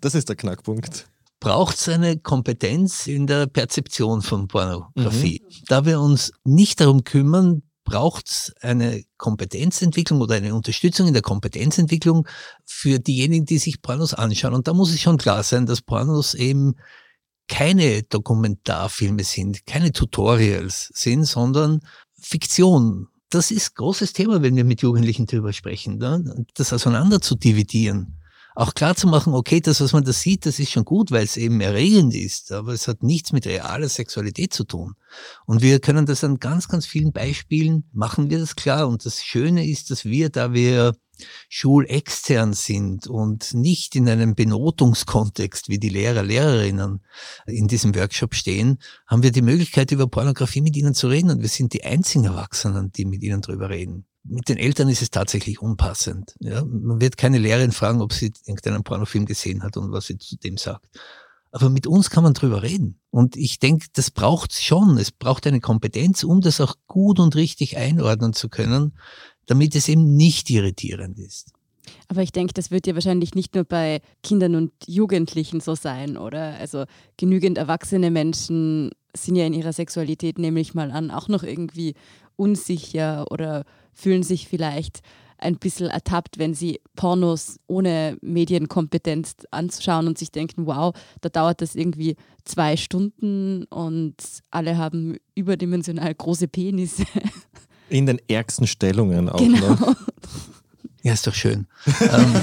Das 0.00 0.14
ist 0.14 0.28
der 0.28 0.36
Knackpunkt. 0.36 1.06
Braucht 1.40 1.76
es 1.76 1.88
eine 1.88 2.18
Kompetenz 2.18 3.06
in 3.06 3.26
der 3.26 3.46
Perzeption 3.46 4.22
von 4.22 4.48
Pornografie. 4.48 5.42
Mhm. 5.42 5.54
Da 5.68 5.84
wir 5.84 6.00
uns 6.00 6.32
nicht 6.44 6.80
darum 6.80 7.04
kümmern, 7.04 7.62
braucht 7.86 8.28
es 8.28 8.54
eine 8.60 9.04
Kompetenzentwicklung 9.16 10.20
oder 10.20 10.34
eine 10.34 10.54
Unterstützung 10.54 11.06
in 11.06 11.14
der 11.14 11.22
Kompetenzentwicklung 11.22 12.28
für 12.66 12.98
diejenigen, 12.98 13.46
die 13.46 13.56
sich 13.56 13.80
Pornos 13.80 14.12
anschauen. 14.12 14.52
Und 14.52 14.68
da 14.68 14.74
muss 14.74 14.92
es 14.92 15.00
schon 15.00 15.16
klar 15.16 15.42
sein, 15.42 15.64
dass 15.64 15.80
Pornos 15.80 16.34
eben 16.34 16.74
keine 17.48 18.02
Dokumentarfilme 18.02 19.24
sind, 19.24 19.64
keine 19.66 19.92
Tutorials 19.92 20.90
sind, 20.92 21.24
sondern 21.24 21.80
Fiktion. 22.20 23.08
Das 23.30 23.50
ist 23.50 23.76
großes 23.76 24.12
Thema, 24.12 24.42
wenn 24.42 24.56
wir 24.56 24.64
mit 24.64 24.82
Jugendlichen 24.82 25.26
darüber 25.26 25.52
sprechen, 25.52 25.98
ne? 25.98 26.44
das 26.54 26.72
auseinander 26.72 27.20
zu 27.20 27.36
dividieren 27.36 28.18
auch 28.56 28.72
klar 28.72 28.96
zu 28.96 29.06
machen, 29.06 29.34
okay, 29.34 29.60
das, 29.60 29.82
was 29.82 29.92
man 29.92 30.04
da 30.04 30.12
sieht, 30.12 30.46
das 30.46 30.58
ist 30.58 30.70
schon 30.70 30.86
gut, 30.86 31.10
weil 31.10 31.24
es 31.24 31.36
eben 31.36 31.60
erregend 31.60 32.14
ist, 32.14 32.52
aber 32.52 32.72
es 32.72 32.88
hat 32.88 33.02
nichts 33.02 33.32
mit 33.32 33.46
realer 33.46 33.88
Sexualität 33.88 34.54
zu 34.54 34.64
tun. 34.64 34.94
Und 35.44 35.60
wir 35.60 35.78
können 35.78 36.06
das 36.06 36.24
an 36.24 36.38
ganz, 36.38 36.66
ganz 36.66 36.86
vielen 36.86 37.12
Beispielen 37.12 37.84
machen 37.92 38.30
wir 38.30 38.38
das 38.38 38.56
klar. 38.56 38.88
Und 38.88 39.04
das 39.04 39.22
Schöne 39.22 39.68
ist, 39.68 39.90
dass 39.90 40.06
wir, 40.06 40.30
da 40.30 40.54
wir 40.54 40.94
schulextern 41.48 42.52
sind 42.52 43.06
und 43.06 43.54
nicht 43.54 43.96
in 43.96 44.08
einem 44.08 44.34
Benotungskontext 44.34 45.68
wie 45.68 45.78
die 45.78 45.88
Lehrer, 45.88 46.22
Lehrerinnen 46.22 47.00
in 47.46 47.68
diesem 47.68 47.94
Workshop 47.94 48.34
stehen, 48.34 48.78
haben 49.06 49.22
wir 49.22 49.32
die 49.32 49.42
Möglichkeit, 49.42 49.90
über 49.92 50.06
Pornografie 50.06 50.60
mit 50.60 50.76
ihnen 50.76 50.94
zu 50.94 51.08
reden 51.08 51.30
und 51.30 51.42
wir 51.42 51.48
sind 51.48 51.72
die 51.72 51.84
einzigen 51.84 52.24
Erwachsenen, 52.24 52.92
die 52.92 53.04
mit 53.04 53.22
ihnen 53.22 53.40
drüber 53.40 53.70
reden 53.70 54.06
mit 54.28 54.48
den 54.48 54.56
Eltern 54.56 54.88
ist 54.88 55.02
es 55.02 55.10
tatsächlich 55.10 55.62
unpassend. 55.62 56.34
Ja? 56.40 56.64
Man 56.64 57.00
wird 57.00 57.16
keine 57.16 57.38
Lehrerin 57.38 57.72
fragen, 57.72 58.00
ob 58.00 58.12
sie 58.12 58.32
irgendeinen 58.44 58.82
Pornofilm 58.82 59.24
gesehen 59.24 59.62
hat 59.62 59.76
und 59.76 59.92
was 59.92 60.06
sie 60.06 60.18
zu 60.18 60.36
dem 60.36 60.56
sagt. 60.56 60.86
Aber 61.52 61.70
mit 61.70 61.86
uns 61.86 62.10
kann 62.10 62.24
man 62.24 62.34
drüber 62.34 62.62
reden. 62.62 63.00
Und 63.10 63.36
ich 63.36 63.58
denke, 63.58 63.86
das 63.94 64.10
braucht 64.10 64.52
schon. 64.52 64.98
Es 64.98 65.10
braucht 65.10 65.46
eine 65.46 65.60
Kompetenz, 65.60 66.22
um 66.22 66.40
das 66.40 66.60
auch 66.60 66.74
gut 66.86 67.18
und 67.18 67.34
richtig 67.34 67.78
einordnen 67.78 68.34
zu 68.34 68.48
können, 68.48 68.98
damit 69.46 69.74
es 69.74 69.88
eben 69.88 70.16
nicht 70.16 70.50
irritierend 70.50 71.18
ist. 71.18 71.52
Aber 72.08 72.22
ich 72.22 72.32
denke, 72.32 72.52
das 72.54 72.70
wird 72.70 72.86
ja 72.86 72.94
wahrscheinlich 72.94 73.34
nicht 73.34 73.54
nur 73.54 73.64
bei 73.64 74.00
Kindern 74.22 74.54
und 74.54 74.72
Jugendlichen 74.86 75.60
so 75.60 75.74
sein, 75.74 76.16
oder? 76.16 76.56
Also 76.58 76.84
genügend 77.16 77.58
erwachsene 77.58 78.10
Menschen 78.10 78.90
sind 79.16 79.36
ja 79.36 79.46
in 79.46 79.54
ihrer 79.54 79.72
Sexualität, 79.72 80.38
nämlich 80.38 80.74
mal 80.74 80.90
an, 80.90 81.10
auch 81.10 81.28
noch 81.28 81.42
irgendwie 81.42 81.94
unsicher 82.36 83.30
oder 83.30 83.64
fühlen 83.92 84.22
sich 84.22 84.46
vielleicht 84.48 85.00
ein 85.38 85.56
bisschen 85.56 85.88
ertappt, 85.88 86.38
wenn 86.38 86.54
sie 86.54 86.80
Pornos 86.94 87.58
ohne 87.66 88.16
Medienkompetenz 88.22 89.34
anschauen 89.50 90.06
und 90.06 90.18
sich 90.18 90.30
denken, 90.30 90.66
wow, 90.66 90.94
da 91.20 91.28
dauert 91.28 91.60
das 91.60 91.74
irgendwie 91.74 92.16
zwei 92.44 92.76
Stunden 92.76 93.64
und 93.64 94.14
alle 94.50 94.78
haben 94.78 95.16
überdimensional 95.34 96.14
große 96.14 96.48
Penisse. 96.48 97.04
In 97.88 98.06
den 98.06 98.20
ärgsten 98.28 98.66
Stellungen 98.66 99.28
auch 99.28 99.38
genau. 99.38 99.70
noch. 99.70 99.96
Ja, 101.02 101.12
ist 101.12 101.24
doch 101.24 101.34
schön. 101.34 101.68
Ähm, 102.00 102.34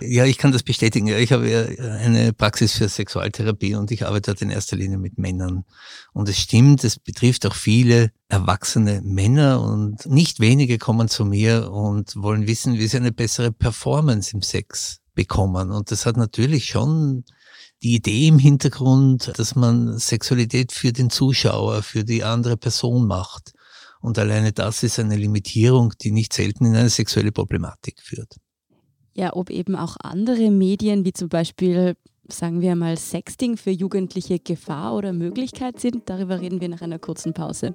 ja, 0.00 0.26
ich 0.26 0.36
kann 0.36 0.52
das 0.52 0.62
bestätigen. 0.62 1.08
Ich 1.08 1.32
habe 1.32 1.48
ja 1.48 1.62
eine 1.96 2.34
Praxis 2.34 2.74
für 2.74 2.86
Sexualtherapie 2.86 3.76
und 3.76 3.90
ich 3.90 4.04
arbeite 4.04 4.32
dort 4.32 4.42
in 4.42 4.50
erster 4.50 4.76
Linie 4.76 4.98
mit 4.98 5.16
Männern. 5.16 5.64
Und 6.12 6.28
es 6.28 6.38
stimmt, 6.38 6.84
es 6.84 6.98
betrifft 6.98 7.46
auch 7.46 7.54
viele 7.54 8.10
erwachsene 8.28 9.00
Männer 9.02 9.62
und 9.62 10.04
nicht 10.04 10.38
wenige 10.40 10.76
kommen 10.76 11.08
zu 11.08 11.24
mir 11.24 11.72
und 11.72 12.14
wollen 12.16 12.46
wissen, 12.46 12.74
wie 12.74 12.86
sie 12.86 12.98
eine 12.98 13.10
bessere 13.10 13.52
Performance 13.52 14.34
im 14.34 14.42
Sex 14.42 14.98
bekommen. 15.14 15.70
Und 15.70 15.90
das 15.90 16.04
hat 16.04 16.18
natürlich 16.18 16.66
schon 16.66 17.24
die 17.82 17.94
Idee 17.94 18.28
im 18.28 18.38
Hintergrund, 18.38 19.32
dass 19.36 19.54
man 19.54 19.98
Sexualität 19.98 20.72
für 20.72 20.92
den 20.92 21.08
Zuschauer, 21.08 21.82
für 21.82 22.04
die 22.04 22.22
andere 22.22 22.58
Person 22.58 23.06
macht. 23.06 23.54
Und 24.00 24.18
alleine 24.18 24.52
das 24.52 24.82
ist 24.82 24.98
eine 24.98 25.16
Limitierung, 25.16 25.92
die 26.00 26.10
nicht 26.10 26.32
selten 26.32 26.64
in 26.64 26.76
eine 26.76 26.90
sexuelle 26.90 27.32
Problematik 27.32 28.00
führt 28.00 28.36
ja, 29.14 29.34
ob 29.34 29.50
eben 29.50 29.76
auch 29.76 29.96
andere 30.02 30.50
Medien, 30.50 31.04
wie 31.04 31.12
zum 31.12 31.28
Beispiel, 31.28 31.96
sagen 32.28 32.60
wir 32.60 32.76
mal, 32.76 32.96
Sexting 32.96 33.56
für 33.56 33.70
Jugendliche 33.70 34.38
Gefahr 34.38 34.94
oder 34.94 35.12
Möglichkeit 35.12 35.80
sind. 35.80 36.08
Darüber 36.08 36.40
reden 36.40 36.60
wir 36.60 36.68
nach 36.68 36.82
einer 36.82 36.98
kurzen 36.98 37.34
Pause. 37.34 37.74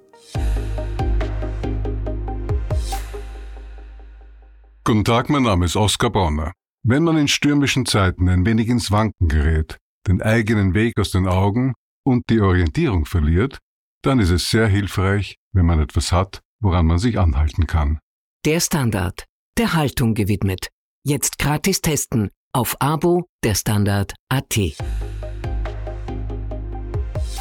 Guten 4.84 5.04
Tag, 5.04 5.30
mein 5.30 5.44
Name 5.44 5.66
ist 5.66 5.76
Oskar 5.76 6.12
Bonner. 6.12 6.52
Wenn 6.84 7.04
man 7.04 7.18
in 7.18 7.28
stürmischen 7.28 7.86
Zeiten 7.86 8.30
ein 8.30 8.46
wenig 8.46 8.68
ins 8.68 8.92
Wanken 8.92 9.28
gerät, 9.28 9.78
den 10.08 10.22
eigenen 10.22 10.76
Weg 10.76 11.00
aus 11.00 11.10
den 11.12 11.28
Augen 11.28 11.74
und 12.04 12.30
die 12.30 12.40
Orientierung 12.40 13.06
verliert, 13.06 13.58
dann 14.04 14.20
ist 14.20 14.30
es 14.30 14.52
sehr 14.52 14.68
hilfreich, 14.68 15.38
wenn 15.56 15.66
man 15.66 15.80
etwas 15.80 16.12
hat, 16.12 16.42
woran 16.62 16.86
man 16.86 17.00
sich 17.00 17.18
anhalten 17.18 17.66
kann. 17.66 18.00
Der 18.46 18.60
Standard, 18.60 19.26
der 19.58 19.74
Haltung 19.74 20.14
gewidmet. 20.14 20.68
Jetzt 21.04 21.40
gratis 21.40 21.82
testen 21.82 22.30
auf 22.54 22.76
Abo 22.80 23.26
der 23.44 23.56
Standard.at. 23.56 24.56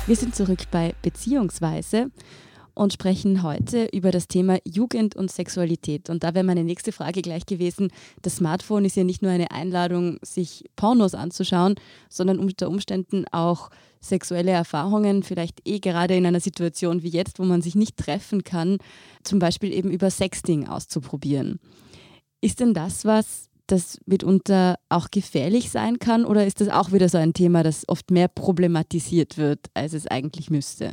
Wir 0.07 0.17
sind 0.17 0.35
zurück 0.35 0.65
bei 0.71 0.95
Beziehungsweise 1.03 2.11
und 2.75 2.93
sprechen 2.93 3.43
heute 3.43 3.87
über 3.93 4.11
das 4.11 4.29
Thema 4.29 4.59
Jugend 4.65 5.17
und 5.17 5.31
Sexualität. 5.31 6.11
Und 6.11 6.25
da 6.25 6.35
wäre 6.35 6.45
meine 6.45 6.65
nächste 6.65 6.93
Frage 6.93 7.23
gleich 7.23 7.47
gewesen, 7.47 7.91
das 8.23 8.37
Smartphone 8.37 8.85
ist 8.85 8.97
ja 8.97 9.05
nicht 9.05 9.23
nur 9.23 9.31
eine 9.31 9.51
Einladung, 9.51 10.19
sich 10.23 10.65
Pornos 10.77 11.15
anzuschauen, 11.15 11.77
sondern 12.09 12.39
unter 12.39 12.69
Umständen 12.69 13.25
auch 13.31 13.71
sexuelle 14.01 14.51
Erfahrungen, 14.51 15.23
vielleicht 15.23 15.67
eh 15.67 15.79
gerade 15.79 16.15
in 16.15 16.27
einer 16.27 16.41
Situation 16.41 17.03
wie 17.03 17.09
jetzt, 17.09 17.39
wo 17.39 17.45
man 17.45 17.63
sich 17.63 17.75
nicht 17.75 17.97
treffen 17.97 18.45
kann, 18.45 18.79
zum 19.23 19.39
Beispiel 19.39 19.73
eben 19.73 19.91
über 19.91 20.11
Sexting 20.11 20.69
auszuprobieren. 20.69 21.59
Ist 22.41 22.61
denn 22.61 22.75
das 22.75 23.05
was, 23.05 23.49
das 23.67 23.99
mitunter 24.05 24.77
auch 24.91 25.11
gefährlich 25.11 25.71
sein 25.71 25.99
kann 25.99 26.27
oder 26.27 26.47
ist 26.47 26.61
das 26.61 26.69
auch 26.69 26.93
wieder 26.93 27.09
so 27.09 27.17
ein 27.17 27.33
Thema, 27.33 27.63
das 27.63 27.89
oft 27.89 28.11
mehr 28.11 28.29
problematisiert 28.29 29.39
wird, 29.39 29.71
als 29.73 29.95
es 29.95 30.07
eigentlich 30.07 30.51
müsste? 30.51 30.93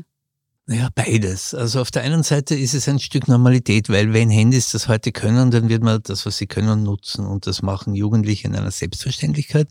Naja, 0.71 0.87
beides. 0.95 1.53
Also 1.53 1.81
auf 1.81 1.91
der 1.91 2.03
einen 2.03 2.23
Seite 2.23 2.55
ist 2.55 2.73
es 2.73 2.87
ein 2.87 2.97
Stück 2.97 3.27
Normalität, 3.27 3.89
weil 3.89 4.13
wenn 4.13 4.29
Handys 4.29 4.71
das 4.71 4.87
heute 4.87 5.11
können, 5.11 5.51
dann 5.51 5.67
wird 5.67 5.83
man 5.83 6.01
das, 6.01 6.25
was 6.25 6.37
sie 6.37 6.47
können, 6.47 6.83
nutzen. 6.83 7.25
Und 7.25 7.45
das 7.45 7.61
machen 7.61 7.93
Jugendliche 7.93 8.47
in 8.47 8.55
einer 8.55 8.71
Selbstverständlichkeit 8.71 9.67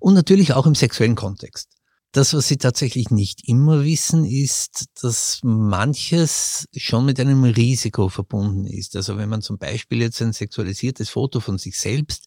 und 0.00 0.14
natürlich 0.14 0.52
auch 0.54 0.66
im 0.66 0.74
sexuellen 0.74 1.14
Kontext. 1.14 1.68
Das, 2.10 2.34
was 2.34 2.48
sie 2.48 2.56
tatsächlich 2.56 3.10
nicht 3.10 3.46
immer 3.46 3.84
wissen, 3.84 4.24
ist, 4.24 4.86
dass 5.00 5.38
manches 5.44 6.66
schon 6.76 7.04
mit 7.04 7.20
einem 7.20 7.44
Risiko 7.44 8.08
verbunden 8.08 8.66
ist. 8.66 8.96
Also 8.96 9.18
wenn 9.18 9.28
man 9.28 9.42
zum 9.42 9.56
Beispiel 9.56 10.00
jetzt 10.00 10.20
ein 10.20 10.32
sexualisiertes 10.32 11.10
Foto 11.10 11.38
von 11.38 11.58
sich 11.58 11.78
selbst 11.78 12.26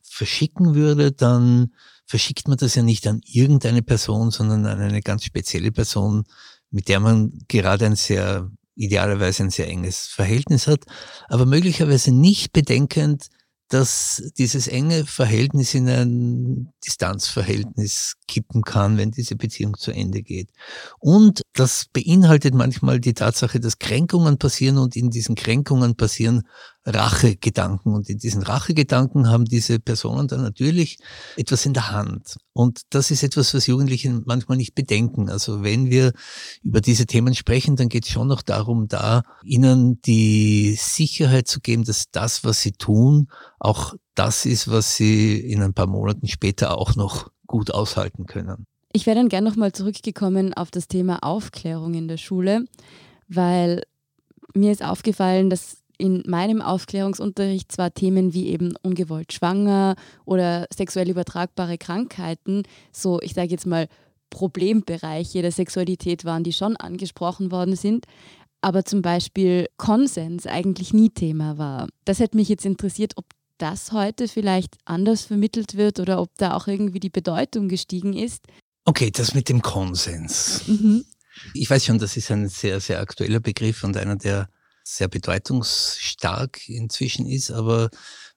verschicken 0.00 0.74
würde, 0.74 1.12
dann 1.12 1.74
verschickt 2.06 2.48
man 2.48 2.56
das 2.56 2.74
ja 2.74 2.82
nicht 2.82 3.06
an 3.06 3.20
irgendeine 3.26 3.82
Person, 3.82 4.30
sondern 4.30 4.64
an 4.64 4.80
eine 4.80 5.02
ganz 5.02 5.24
spezielle 5.24 5.70
Person, 5.70 6.24
mit 6.70 6.88
der 6.88 7.00
man 7.00 7.32
gerade 7.48 7.86
ein 7.86 7.96
sehr, 7.96 8.50
idealerweise 8.74 9.44
ein 9.44 9.50
sehr 9.50 9.68
enges 9.68 10.06
Verhältnis 10.06 10.66
hat, 10.66 10.84
aber 11.28 11.46
möglicherweise 11.46 12.12
nicht 12.12 12.52
bedenkend, 12.52 13.28
dass 13.68 14.22
dieses 14.38 14.66
enge 14.66 15.04
Verhältnis 15.04 15.74
in 15.74 15.88
ein 15.88 16.72
Distanzverhältnis 16.86 18.14
kippen 18.26 18.62
kann, 18.62 18.96
wenn 18.96 19.10
diese 19.10 19.36
Beziehung 19.36 19.76
zu 19.76 19.90
Ende 19.90 20.22
geht. 20.22 20.50
Und 20.98 21.42
das 21.52 21.84
beinhaltet 21.92 22.54
manchmal 22.54 22.98
die 22.98 23.12
Tatsache, 23.12 23.60
dass 23.60 23.78
Kränkungen 23.78 24.38
passieren 24.38 24.78
und 24.78 24.96
in 24.96 25.10
diesen 25.10 25.34
Kränkungen 25.34 25.96
passieren 25.96 26.44
Rachegedanken. 26.84 27.94
Und 27.94 28.08
in 28.08 28.18
diesen 28.18 28.42
Rachegedanken 28.42 29.28
haben 29.28 29.44
diese 29.44 29.78
Personen 29.78 30.28
dann 30.28 30.42
natürlich 30.42 30.98
etwas 31.36 31.66
in 31.66 31.74
der 31.74 31.90
Hand. 31.90 32.36
Und 32.52 32.82
das 32.90 33.10
ist 33.10 33.22
etwas, 33.22 33.54
was 33.54 33.66
Jugendliche 33.66 34.22
manchmal 34.24 34.56
nicht 34.56 34.74
bedenken. 34.74 35.28
Also 35.28 35.62
wenn 35.62 35.90
wir 35.90 36.12
über 36.62 36.80
diese 36.80 37.06
Themen 37.06 37.34
sprechen, 37.34 37.76
dann 37.76 37.88
geht 37.88 38.04
es 38.04 38.10
schon 38.10 38.28
noch 38.28 38.42
darum, 38.42 38.88
da 38.88 39.22
ihnen 39.44 40.00
die 40.02 40.76
Sicherheit 40.78 41.48
zu 41.48 41.60
geben, 41.60 41.84
dass 41.84 42.10
das, 42.10 42.44
was 42.44 42.62
sie 42.62 42.72
tun, 42.72 43.28
auch 43.58 43.94
das 44.14 44.46
ist, 44.46 44.70
was 44.70 44.96
sie 44.96 45.38
in 45.38 45.62
ein 45.62 45.74
paar 45.74 45.86
Monaten 45.86 46.26
später 46.26 46.76
auch 46.76 46.96
noch 46.96 47.30
gut 47.46 47.70
aushalten 47.72 48.26
können. 48.26 48.66
Ich 48.92 49.06
wäre 49.06 49.16
dann 49.16 49.28
gerne 49.28 49.48
nochmal 49.48 49.72
zurückgekommen 49.72 50.54
auf 50.54 50.70
das 50.70 50.88
Thema 50.88 51.22
Aufklärung 51.22 51.94
in 51.94 52.08
der 52.08 52.16
Schule, 52.16 52.64
weil 53.28 53.82
mir 54.54 54.72
ist 54.72 54.82
aufgefallen, 54.82 55.50
dass 55.50 55.82
in 55.98 56.22
meinem 56.26 56.62
Aufklärungsunterricht 56.62 57.70
zwar 57.72 57.92
Themen 57.92 58.32
wie 58.32 58.48
eben 58.48 58.74
ungewollt 58.82 59.32
schwanger 59.32 59.96
oder 60.24 60.66
sexuell 60.74 61.10
übertragbare 61.10 61.76
Krankheiten, 61.76 62.62
so 62.92 63.20
ich 63.20 63.34
sage 63.34 63.50
jetzt 63.50 63.66
mal 63.66 63.88
Problembereiche 64.30 65.42
der 65.42 65.52
Sexualität 65.52 66.24
waren, 66.24 66.44
die 66.44 66.52
schon 66.52 66.76
angesprochen 66.76 67.50
worden 67.50 67.76
sind, 67.76 68.06
aber 68.60 68.84
zum 68.84 69.02
Beispiel 69.02 69.66
Konsens 69.76 70.46
eigentlich 70.46 70.92
nie 70.92 71.10
Thema 71.10 71.58
war. 71.58 71.88
Das 72.04 72.20
hätte 72.20 72.36
mich 72.36 72.48
jetzt 72.48 72.66
interessiert, 72.66 73.14
ob 73.16 73.26
das 73.58 73.92
heute 73.92 74.28
vielleicht 74.28 74.76
anders 74.84 75.24
vermittelt 75.24 75.76
wird 75.76 75.98
oder 76.00 76.20
ob 76.20 76.30
da 76.36 76.54
auch 76.54 76.68
irgendwie 76.68 77.00
die 77.00 77.10
Bedeutung 77.10 77.68
gestiegen 77.68 78.12
ist. 78.12 78.44
Okay, 78.84 79.10
das 79.10 79.34
mit 79.34 79.48
dem 79.48 79.62
Konsens. 79.62 80.62
Mhm. 80.66 81.04
Ich 81.54 81.68
weiß 81.68 81.84
schon, 81.84 81.98
das 81.98 82.16
ist 82.16 82.30
ein 82.30 82.48
sehr, 82.48 82.80
sehr 82.80 83.00
aktueller 83.00 83.40
Begriff 83.40 83.84
und 83.84 83.96
einer, 83.96 84.16
der 84.16 84.48
sehr 84.88 85.08
bedeutungsstark 85.08 86.68
inzwischen 86.68 87.26
ist, 87.26 87.50
aber 87.50 87.90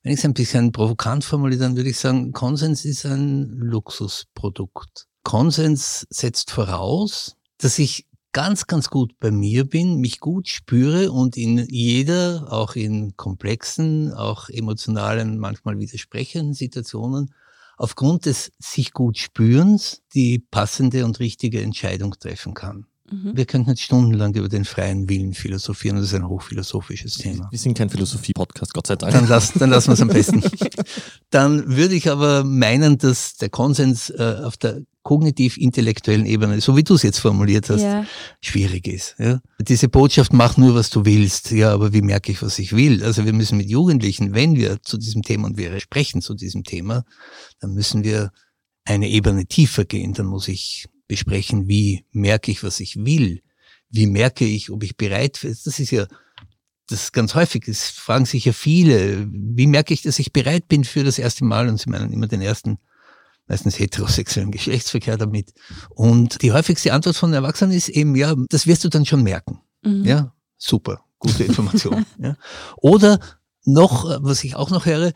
wenn 0.04 0.14
ich 0.14 0.20
es 0.20 0.26
ein 0.26 0.34
bisschen 0.34 0.72
provokant 0.72 1.24
formuliere, 1.24 1.62
dann 1.62 1.78
würde 1.78 1.90
ich 1.90 1.98
sagen, 1.98 2.34
Konsens 2.34 2.84
ist 2.86 3.06
ein 3.06 3.50
Luxusprodukt. 3.52 5.08
Konsens 5.24 6.06
setzt 6.10 6.52
voraus, 6.52 7.38
dass 7.58 7.80
ich 7.80 8.08
ganz, 8.34 8.68
ganz 8.68 8.90
gut 8.90 9.18
bei 9.20 9.32
mir 9.32 9.66
bin, 9.66 9.98
mich 9.98 10.20
gut 10.20 10.50
spüre 10.50 11.12
und 11.12 11.38
in 11.38 11.66
jeder, 11.70 12.52
auch 12.52 12.76
in 12.76 13.16
komplexen, 13.16 14.14
auch 14.14 14.50
emotionalen, 14.50 15.38
manchmal 15.38 15.80
widersprechenden 15.80 16.54
Situationen, 16.54 17.34
aufgrund 17.78 18.26
des 18.26 18.52
sich 18.60 18.94
gut 18.94 19.18
spürens 19.18 20.02
die 20.14 20.40
passende 20.40 21.06
und 21.06 21.20
richtige 21.20 21.62
Entscheidung 21.62 22.12
treffen 22.20 22.54
kann. 22.54 22.88
Mhm. 23.12 23.36
Wir 23.36 23.46
könnten 23.46 23.70
jetzt 23.70 23.82
stundenlang 23.82 24.34
über 24.36 24.50
den 24.50 24.66
freien 24.66 25.10
Willen 25.10 25.34
philosophieren, 25.34 25.98
das 25.98 26.06
ist 26.08 26.14
ein 26.14 26.28
hochphilosophisches 26.28 27.18
Thema. 27.18 27.48
Wir 27.52 27.60
sind 27.60 27.78
kein 27.78 27.90
Philosophie-Podcast, 27.90 28.74
Gott 28.74 28.88
sei 28.88 28.96
Dank. 28.96 29.14
Dann, 29.14 29.28
lass, 29.28 29.54
dann 29.54 29.70
lassen 29.70 29.90
wir 29.90 29.94
es 29.94 30.02
am 30.02 30.08
besten. 30.08 30.44
dann 31.30 31.76
würde 31.76 31.96
ich 31.96 32.10
aber 32.10 32.44
meinen, 32.44 32.98
dass 32.98 33.36
der 33.36 33.50
Konsens 33.50 34.10
äh, 34.10 34.38
auf 34.44 34.58
der 34.58 34.82
kognitiv-intellektuellen 35.04 36.26
Ebene, 36.26 36.62
so 36.62 36.78
wie 36.78 36.84
du 36.84 36.94
es 36.94 37.04
jetzt 37.04 37.20
formuliert 37.20 37.70
hast, 37.70 37.82
ja. 37.82 38.06
schwierig 38.40 38.88
ist. 38.88 39.16
Ja? 39.18 39.42
Diese 39.60 39.90
Botschaft, 39.90 40.32
mach 40.32 40.58
nur, 40.58 40.76
was 40.76 40.90
du 40.90 41.06
willst. 41.06 41.52
Ja, 41.52 41.74
aber 41.74 41.92
wie 41.92 42.02
merke 42.02 42.32
ich, 42.32 42.42
was 42.42 42.60
ich 42.60 42.76
will? 42.76 43.04
Also 43.04 43.26
wir 43.26 43.34
müssen 43.34 43.58
mit 43.58 43.70
Jugendlichen, 43.70 44.36
wenn 44.36 44.56
wir 44.56 44.82
zu 44.84 44.98
diesem 44.98 45.24
Thema 45.24 45.48
und 45.48 45.58
wir 45.58 45.80
sprechen 45.80 46.22
zu 46.22 46.36
diesem 46.36 46.64
Thema, 46.64 47.04
dann 47.60 47.74
müssen 47.74 48.04
wir 48.04 48.32
eine 48.86 49.10
Ebene 49.10 49.46
tiefer 49.46 49.86
gehen. 49.86 50.14
Dann 50.14 50.28
muss 50.28 50.48
ich 50.48 50.88
besprechen, 51.12 51.68
wie 51.68 52.06
merke 52.14 52.52
ich, 52.52 52.64
was 52.64 52.80
ich 52.80 52.96
will? 52.96 53.42
Wie 53.90 54.08
merke 54.08 54.46
ich, 54.46 54.70
ob 54.70 54.82
ich 54.82 54.96
bereit 54.96 55.40
bin? 55.42 55.52
Das 55.52 55.78
ist 55.78 55.92
ja 55.92 56.08
das 56.88 57.04
ist 57.04 57.14
ganz 57.14 57.36
häufig, 57.36 57.66
das 57.66 57.90
fragen 57.90 58.26
sich 58.26 58.46
ja 58.46 58.54
viele, 58.54 59.28
wie 59.30 59.68
merke 59.68 59.94
ich, 59.94 60.02
dass 60.04 60.20
ich 60.20 60.32
bereit 60.32 60.70
bin 60.70 60.86
für 60.86 61.04
das 61.04 61.20
erste 61.20 61.46
Mal? 61.46 61.68
Und 61.68 61.80
sie 61.80 61.90
meinen 61.90 62.14
immer 62.14 62.28
den 62.28 62.42
ersten, 62.42 62.80
meistens 63.48 63.78
heterosexuellen 63.78 64.52
Geschlechtsverkehr 64.52 65.18
damit. 65.18 65.54
Und 65.90 66.42
die 66.42 66.52
häufigste 66.52 66.94
Antwort 66.94 67.16
von 67.16 67.34
Erwachsenen 67.34 67.76
ist 67.76 67.90
eben, 67.90 68.16
ja, 68.16 68.36
das 68.50 68.68
wirst 68.68 68.84
du 68.84 68.90
dann 68.90 69.06
schon 69.06 69.24
merken. 69.24 69.60
Mhm. 69.84 70.06
Ja, 70.06 70.34
super, 70.58 71.04
gute 71.20 71.44
Information. 71.44 72.06
ja. 72.20 72.36
Oder 72.78 73.20
noch, 73.64 74.06
was 74.24 74.44
ich 74.44 74.56
auch 74.56 74.70
noch 74.70 74.86
höre, 74.86 75.12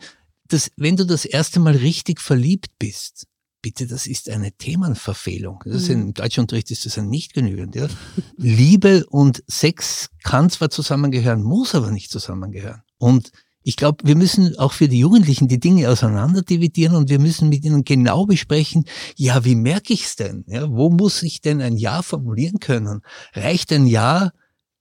dass 0.48 0.70
wenn 0.76 0.96
du 0.96 1.04
das 1.04 1.24
erste 1.24 1.60
Mal 1.60 1.76
richtig 1.76 2.20
verliebt 2.20 2.70
bist, 2.78 3.26
bitte, 3.66 3.88
das 3.88 4.06
ist 4.06 4.30
eine 4.30 4.52
Themenverfehlung. 4.52 5.60
Das 5.64 5.82
ist, 5.82 5.88
mhm. 5.88 6.02
Im 6.02 6.14
Deutschunterricht 6.14 6.70
ist 6.70 6.86
das 6.86 6.94
ja 6.94 7.02
nicht 7.02 7.34
genügend. 7.34 7.74
Ja? 7.74 7.88
Liebe 8.36 9.04
und 9.06 9.42
Sex 9.48 10.10
kann 10.22 10.50
zwar 10.50 10.70
zusammengehören, 10.70 11.42
muss 11.42 11.74
aber 11.74 11.90
nicht 11.90 12.12
zusammengehören. 12.12 12.82
Und 12.98 13.32
ich 13.64 13.74
glaube, 13.74 14.06
wir 14.06 14.14
müssen 14.14 14.56
auch 14.56 14.72
für 14.72 14.86
die 14.86 15.00
Jugendlichen 15.00 15.48
die 15.48 15.58
Dinge 15.58 15.90
auseinander 15.90 16.42
dividieren 16.42 16.94
und 16.94 17.10
wir 17.10 17.18
müssen 17.18 17.48
mit 17.48 17.64
ihnen 17.64 17.82
genau 17.82 18.24
besprechen, 18.24 18.84
ja, 19.16 19.44
wie 19.44 19.56
merke 19.56 19.92
ich 19.92 20.04
es 20.04 20.14
denn? 20.14 20.44
Ja, 20.46 20.70
wo 20.70 20.88
muss 20.88 21.24
ich 21.24 21.40
denn 21.40 21.60
ein 21.60 21.76
Ja 21.76 22.02
formulieren 22.02 22.60
können? 22.60 23.00
Reicht 23.32 23.72
ein 23.72 23.88
Ja 23.88 24.30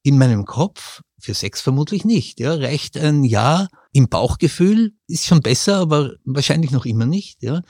in 0.04 0.20
meinem 0.20 0.46
Kopf? 0.46 1.02
Für 1.18 1.34
Sex 1.34 1.60
vermutlich 1.60 2.06
nicht. 2.06 2.40
Ja, 2.40 2.54
reicht 2.54 2.98
ein 2.98 3.24
Ja 3.24 3.68
im 3.94 4.10
Bauchgefühl? 4.10 4.94
Ist 5.08 5.26
schon 5.26 5.42
besser, 5.42 5.78
aber 5.78 6.12
wahrscheinlich 6.24 6.70
noch 6.70 6.86
immer 6.86 7.08
nicht. 7.08 7.42
Ja, 7.42 7.64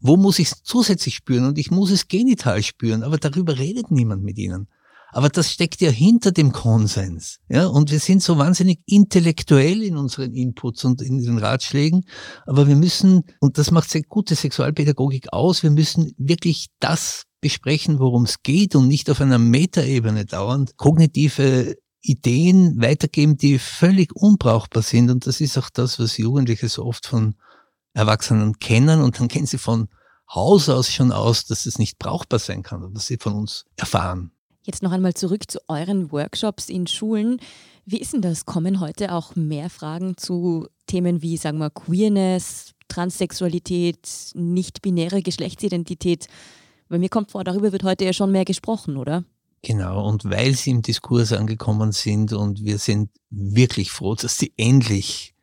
wo 0.00 0.16
muss 0.16 0.38
ich 0.38 0.50
es 0.50 0.62
zusätzlich 0.62 1.14
spüren? 1.14 1.44
Und 1.44 1.58
ich 1.58 1.70
muss 1.70 1.90
es 1.90 2.08
genital 2.08 2.62
spüren, 2.62 3.02
aber 3.02 3.18
darüber 3.18 3.58
redet 3.58 3.90
niemand 3.90 4.22
mit 4.22 4.38
ihnen. 4.38 4.68
Aber 5.12 5.28
das 5.28 5.50
steckt 5.50 5.80
ja 5.80 5.90
hinter 5.90 6.30
dem 6.30 6.52
Konsens. 6.52 7.40
Ja, 7.48 7.66
und 7.66 7.90
wir 7.90 7.98
sind 7.98 8.22
so 8.22 8.38
wahnsinnig 8.38 8.80
intellektuell 8.86 9.82
in 9.82 9.96
unseren 9.96 10.32
Inputs 10.34 10.84
und 10.84 11.02
in 11.02 11.18
den 11.18 11.38
Ratschlägen. 11.38 12.04
Aber 12.46 12.68
wir 12.68 12.76
müssen, 12.76 13.24
und 13.40 13.58
das 13.58 13.70
macht 13.70 13.90
sehr 13.90 14.02
gute 14.02 14.36
Sexualpädagogik 14.36 15.32
aus, 15.32 15.62
wir 15.62 15.70
müssen 15.70 16.14
wirklich 16.16 16.68
das 16.78 17.24
besprechen, 17.40 17.98
worum 17.98 18.24
es 18.24 18.42
geht 18.42 18.76
und 18.76 18.86
nicht 18.86 19.10
auf 19.10 19.20
einer 19.20 19.38
Metaebene 19.38 20.26
dauernd 20.26 20.76
kognitive 20.76 21.76
Ideen 22.02 22.80
weitergeben, 22.80 23.36
die 23.36 23.58
völlig 23.58 24.14
unbrauchbar 24.14 24.82
sind. 24.82 25.10
Und 25.10 25.26
das 25.26 25.40
ist 25.40 25.58
auch 25.58 25.70
das, 25.70 25.98
was 25.98 26.18
Jugendliche 26.18 26.68
so 26.68 26.84
oft 26.84 27.06
von 27.06 27.34
Erwachsenen 28.00 28.58
kennen 28.58 29.00
und 29.00 29.20
dann 29.20 29.28
kennen 29.28 29.46
sie 29.46 29.58
von 29.58 29.88
Haus 30.34 30.68
aus 30.68 30.92
schon 30.92 31.12
aus, 31.12 31.44
dass 31.44 31.66
es 31.66 31.78
nicht 31.78 31.98
brauchbar 31.98 32.38
sein 32.38 32.62
kann 32.62 32.82
und 32.82 32.94
dass 32.96 33.06
sie 33.06 33.18
von 33.18 33.34
uns 33.34 33.66
erfahren. 33.76 34.30
Jetzt 34.62 34.82
noch 34.82 34.92
einmal 34.92 35.14
zurück 35.14 35.50
zu 35.50 35.58
euren 35.68 36.12
Workshops 36.12 36.68
in 36.68 36.86
Schulen. 36.86 37.40
Wie 37.84 37.98
ist 37.98 38.12
denn 38.12 38.22
das? 38.22 38.46
Kommen 38.46 38.80
heute 38.80 39.12
auch 39.12 39.34
mehr 39.34 39.70
Fragen 39.70 40.16
zu 40.16 40.68
Themen 40.86 41.22
wie, 41.22 41.36
sagen 41.36 41.58
wir, 41.58 41.70
Queerness, 41.70 42.72
Transsexualität, 42.88 44.32
nicht-binäre 44.34 45.22
Geschlechtsidentität? 45.22 46.26
Weil 46.88 47.00
mir 47.00 47.08
kommt 47.08 47.30
vor, 47.30 47.42
darüber 47.42 47.72
wird 47.72 47.84
heute 47.84 48.04
ja 48.04 48.12
schon 48.12 48.32
mehr 48.32 48.44
gesprochen, 48.44 48.96
oder? 48.96 49.24
Genau, 49.62 50.06
und 50.08 50.24
weil 50.24 50.54
sie 50.54 50.70
im 50.70 50.82
Diskurs 50.82 51.32
angekommen 51.32 51.92
sind 51.92 52.32
und 52.32 52.64
wir 52.64 52.78
sind 52.78 53.10
wirklich 53.30 53.90
froh, 53.90 54.14
dass 54.14 54.38
sie 54.38 54.52
endlich 54.56 55.34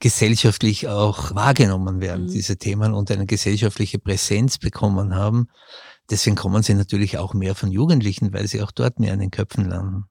gesellschaftlich 0.00 0.88
auch 0.88 1.34
wahrgenommen 1.34 2.00
werden, 2.00 2.26
mhm. 2.26 2.32
diese 2.32 2.56
Themen, 2.56 2.94
und 2.94 3.10
eine 3.10 3.26
gesellschaftliche 3.26 3.98
Präsenz 3.98 4.58
bekommen 4.58 5.14
haben. 5.14 5.48
Deswegen 6.10 6.36
kommen 6.36 6.62
sie 6.62 6.74
natürlich 6.74 7.18
auch 7.18 7.34
mehr 7.34 7.54
von 7.54 7.70
Jugendlichen, 7.70 8.32
weil 8.32 8.46
sie 8.46 8.62
auch 8.62 8.70
dort 8.70 9.00
mehr 9.00 9.12
in 9.12 9.20
den 9.20 9.30
Köpfen 9.30 9.68
landen. 9.68 10.04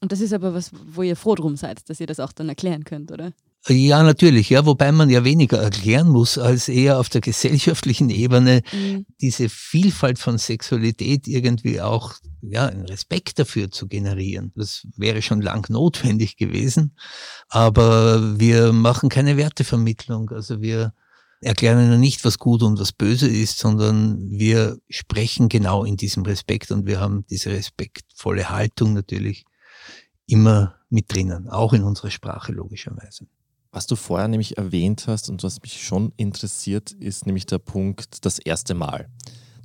Und 0.00 0.12
das 0.12 0.20
ist 0.20 0.32
aber 0.32 0.54
was, 0.54 0.72
wo 0.86 1.02
ihr 1.02 1.16
froh 1.16 1.34
drum 1.34 1.56
seid, 1.56 1.88
dass 1.88 2.00
ihr 2.00 2.06
das 2.06 2.20
auch 2.20 2.32
dann 2.32 2.48
erklären 2.48 2.84
könnt, 2.84 3.12
oder? 3.12 3.32
Ja, 3.68 4.02
natürlich, 4.04 4.50
ja, 4.50 4.64
wobei 4.64 4.92
man 4.92 5.10
ja 5.10 5.24
weniger 5.24 5.58
erklären 5.58 6.08
muss, 6.08 6.38
als 6.38 6.68
eher 6.68 7.00
auf 7.00 7.08
der 7.08 7.20
gesellschaftlichen 7.20 8.10
Ebene 8.10 8.62
mhm. 8.72 9.06
diese 9.20 9.48
Vielfalt 9.48 10.18
von 10.18 10.38
Sexualität 10.38 11.26
irgendwie 11.26 11.80
auch, 11.80 12.14
ja, 12.50 12.66
einen 12.66 12.86
Respekt 12.86 13.38
dafür 13.38 13.70
zu 13.70 13.88
generieren. 13.88 14.52
Das 14.54 14.86
wäre 14.96 15.22
schon 15.22 15.40
lang 15.40 15.68
notwendig 15.70 16.36
gewesen. 16.36 16.96
Aber 17.48 18.38
wir 18.38 18.72
machen 18.72 19.08
keine 19.08 19.36
Wertevermittlung. 19.36 20.30
Also 20.30 20.60
wir 20.60 20.92
erklären 21.40 21.90
ja 21.90 21.98
nicht, 21.98 22.24
was 22.24 22.38
gut 22.38 22.62
und 22.62 22.78
was 22.78 22.92
böse 22.92 23.28
ist, 23.28 23.58
sondern 23.58 24.30
wir 24.30 24.78
sprechen 24.88 25.48
genau 25.48 25.84
in 25.84 25.96
diesem 25.96 26.22
Respekt 26.24 26.70
und 26.70 26.86
wir 26.86 27.00
haben 27.00 27.26
diese 27.28 27.50
respektvolle 27.50 28.48
Haltung 28.50 28.94
natürlich 28.94 29.44
immer 30.26 30.76
mit 30.88 31.12
drinnen, 31.12 31.48
auch 31.48 31.72
in 31.72 31.82
unserer 31.82 32.10
Sprache 32.10 32.52
logischerweise. 32.52 33.26
Was 33.70 33.86
du 33.86 33.96
vorher 33.96 34.28
nämlich 34.28 34.56
erwähnt 34.56 35.06
hast 35.06 35.28
und 35.28 35.42
was 35.42 35.60
mich 35.60 35.84
schon 35.84 36.12
interessiert, 36.16 36.92
ist 36.92 37.26
nämlich 37.26 37.46
der 37.46 37.58
Punkt 37.58 38.24
das 38.24 38.38
erste 38.38 38.74
Mal. 38.74 39.10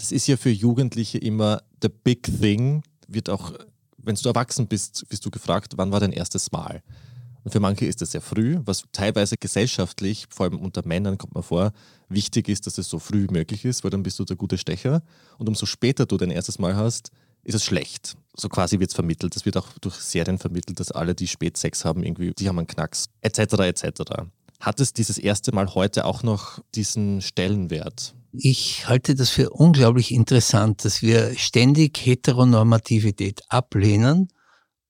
Das 0.01 0.11
ist 0.11 0.25
ja 0.25 0.35
für 0.35 0.49
Jugendliche 0.49 1.19
immer 1.19 1.61
the 1.79 1.87
big 1.87 2.23
thing, 2.23 2.81
wird 3.07 3.29
auch, 3.29 3.53
wenn 3.97 4.15
du 4.15 4.29
erwachsen 4.29 4.65
bist, 4.65 5.05
bist 5.09 5.23
du 5.23 5.29
gefragt, 5.29 5.73
wann 5.75 5.91
war 5.91 5.99
dein 5.99 6.11
erstes 6.11 6.51
Mal? 6.51 6.81
Und 7.43 7.51
für 7.51 7.59
manche 7.59 7.85
ist 7.85 8.01
das 8.01 8.11
sehr 8.11 8.21
früh, 8.21 8.57
was 8.65 8.83
teilweise 8.93 9.37
gesellschaftlich, 9.37 10.25
vor 10.31 10.47
allem 10.47 10.57
unter 10.57 10.81
Männern 10.87 11.19
kommt 11.19 11.35
man 11.35 11.43
vor, 11.43 11.71
wichtig 12.09 12.49
ist, 12.49 12.65
dass 12.65 12.79
es 12.79 12.89
so 12.89 12.97
früh 12.97 13.27
möglich 13.29 13.63
ist, 13.63 13.83
weil 13.83 13.91
dann 13.91 14.01
bist 14.01 14.17
du 14.17 14.25
der 14.25 14.37
gute 14.37 14.57
Stecher. 14.57 15.03
Und 15.37 15.47
umso 15.47 15.67
später 15.67 16.07
du 16.07 16.17
dein 16.17 16.31
erstes 16.31 16.57
Mal 16.57 16.75
hast, 16.75 17.11
ist 17.43 17.53
es 17.53 17.63
schlecht. 17.63 18.17
So 18.35 18.49
quasi 18.49 18.79
wird 18.79 18.89
es 18.89 18.95
vermittelt. 18.95 19.35
Das 19.35 19.45
wird 19.45 19.55
auch 19.55 19.67
durch 19.81 19.97
Serien 19.97 20.39
vermittelt, 20.39 20.79
dass 20.79 20.91
alle, 20.91 21.13
die 21.13 21.27
spät 21.27 21.57
Sex 21.57 21.85
haben, 21.85 22.01
irgendwie, 22.01 22.33
die 22.33 22.49
haben 22.49 22.57
einen 22.57 22.65
Knacks, 22.65 23.05
etc. 23.21 23.39
etc. 23.59 24.01
Hat 24.59 24.79
es 24.79 24.93
dieses 24.93 25.19
erste 25.19 25.53
Mal 25.53 25.75
heute 25.75 26.05
auch 26.05 26.23
noch 26.23 26.59
diesen 26.73 27.21
Stellenwert? 27.21 28.15
Ich 28.33 28.87
halte 28.87 29.15
das 29.15 29.29
für 29.29 29.49
unglaublich 29.49 30.11
interessant, 30.11 30.85
dass 30.85 31.01
wir 31.01 31.37
ständig 31.37 31.97
Heteronormativität 32.05 33.41
ablehnen 33.49 34.29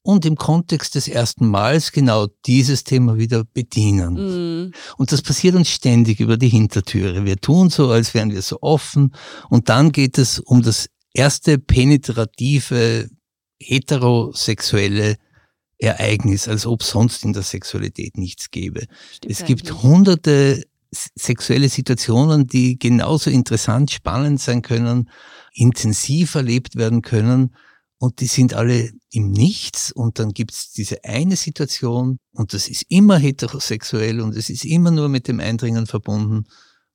und 0.03 0.25
im 0.25 0.35
Kontext 0.35 0.95
des 0.95 1.07
ersten 1.07 1.47
Mals 1.47 1.91
genau 1.91 2.27
dieses 2.45 2.83
Thema 2.83 3.17
wieder 3.17 3.43
bedienen. 3.43 4.67
Mm. 4.67 4.71
Und 4.97 5.11
das 5.11 5.21
passiert 5.21 5.55
uns 5.55 5.69
ständig 5.69 6.19
über 6.19 6.37
die 6.37 6.49
Hintertüre. 6.49 7.25
Wir 7.25 7.37
tun 7.37 7.69
so, 7.69 7.89
als 7.89 8.13
wären 8.13 8.31
wir 8.31 8.41
so 8.41 8.59
offen 8.61 9.13
und 9.49 9.69
dann 9.69 9.91
geht 9.91 10.17
es 10.17 10.39
um 10.39 10.61
das 10.61 10.87
erste 11.13 11.59
penetrative 11.59 13.09
heterosexuelle 13.59 15.17
Ereignis, 15.77 16.47
als 16.47 16.65
ob 16.65 16.83
sonst 16.83 17.23
in 17.23 17.33
der 17.33 17.43
Sexualität 17.43 18.17
nichts 18.17 18.51
gäbe. 18.51 18.85
Stimmt 19.13 19.31
es 19.31 19.45
gibt 19.45 19.67
eigentlich. 19.67 19.83
hunderte 19.83 20.63
sexuelle 20.91 21.69
Situationen, 21.69 22.47
die 22.47 22.77
genauso 22.77 23.29
interessant, 23.29 23.91
spannend 23.91 24.41
sein 24.41 24.61
können, 24.61 25.09
intensiv 25.53 26.35
erlebt 26.35 26.75
werden 26.75 27.01
können 27.01 27.55
und 27.97 28.19
die 28.19 28.27
sind 28.27 28.53
alle 28.53 28.91
im 29.11 29.31
Nichts 29.31 29.91
und 29.91 30.19
dann 30.19 30.31
gibt's 30.31 30.71
diese 30.71 31.03
eine 31.03 31.35
Situation 31.35 32.17
und 32.33 32.53
das 32.53 32.67
ist 32.67 32.85
immer 32.89 33.17
heterosexuell 33.17 34.21
und 34.21 34.35
es 34.35 34.49
ist 34.49 34.65
immer 34.65 34.91
nur 34.91 35.07
mit 35.07 35.27
dem 35.27 35.39
Eindringen 35.39 35.87
verbunden 35.87 36.45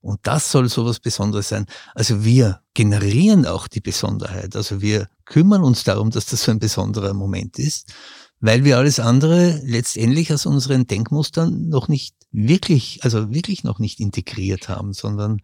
und 0.01 0.21
das 0.23 0.51
soll 0.51 0.69
sowas 0.69 1.01
Besonderes 1.01 1.49
sein. 1.49 1.67
Also 1.95 2.25
wir 2.25 2.61
generieren 2.75 3.47
auch 3.47 3.67
die 3.67 3.81
Besonderheit. 3.81 4.55
Also 4.55 4.81
wir 4.81 5.09
kümmern 5.25 5.65
uns 5.65 5.85
darum, 5.85 6.11
dass 6.11 6.27
das 6.27 6.45
so 6.45 6.53
ein 6.53 6.59
besonderer 6.59 7.13
Moment 7.13 7.59
ist, 7.59 7.93
weil 8.41 8.65
wir 8.65 8.79
alles 8.79 9.01
andere 9.01 9.61
letztendlich 9.65 10.33
aus 10.33 10.47
unseren 10.47 10.87
Denkmustern 10.87 11.69
noch 11.69 11.89
nicht 11.89 12.15
wirklich, 12.33 13.01
also 13.03 13.33
wirklich 13.33 13.65
noch 13.65 13.79
nicht 13.79 14.01
integriert 14.01 14.69
haben, 14.69 14.93
sondern 14.93 15.41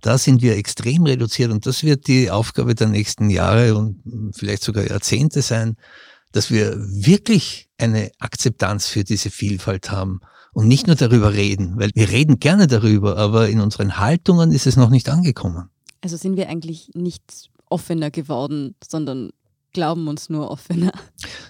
da 0.00 0.16
sind 0.16 0.42
wir 0.42 0.56
extrem 0.56 1.04
reduziert 1.04 1.50
und 1.50 1.66
das 1.66 1.82
wird 1.82 2.06
die 2.06 2.30
Aufgabe 2.30 2.74
der 2.74 2.88
nächsten 2.88 3.30
Jahre 3.30 3.74
und 3.74 4.00
vielleicht 4.36 4.62
sogar 4.62 4.88
Jahrzehnte 4.88 5.42
sein, 5.42 5.76
dass 6.32 6.50
wir 6.50 6.76
wirklich 6.78 7.68
eine 7.78 8.10
Akzeptanz 8.18 8.86
für 8.86 9.02
diese 9.02 9.30
Vielfalt 9.30 9.90
haben 9.90 10.20
und 10.52 10.68
nicht 10.68 10.86
nur 10.86 10.96
darüber 10.96 11.34
reden, 11.34 11.78
weil 11.78 11.90
wir 11.94 12.10
reden 12.10 12.38
gerne 12.38 12.66
darüber, 12.66 13.16
aber 13.16 13.48
in 13.48 13.60
unseren 13.60 13.98
Haltungen 13.98 14.52
ist 14.52 14.66
es 14.66 14.76
noch 14.76 14.90
nicht 14.90 15.08
angekommen. 15.08 15.70
Also 16.00 16.16
sind 16.16 16.36
wir 16.36 16.48
eigentlich 16.48 16.90
nicht 16.94 17.50
offener 17.70 18.10
geworden, 18.10 18.76
sondern 18.86 19.30
glauben 19.72 20.08
uns 20.08 20.28
nur 20.28 20.50
offener. 20.50 20.92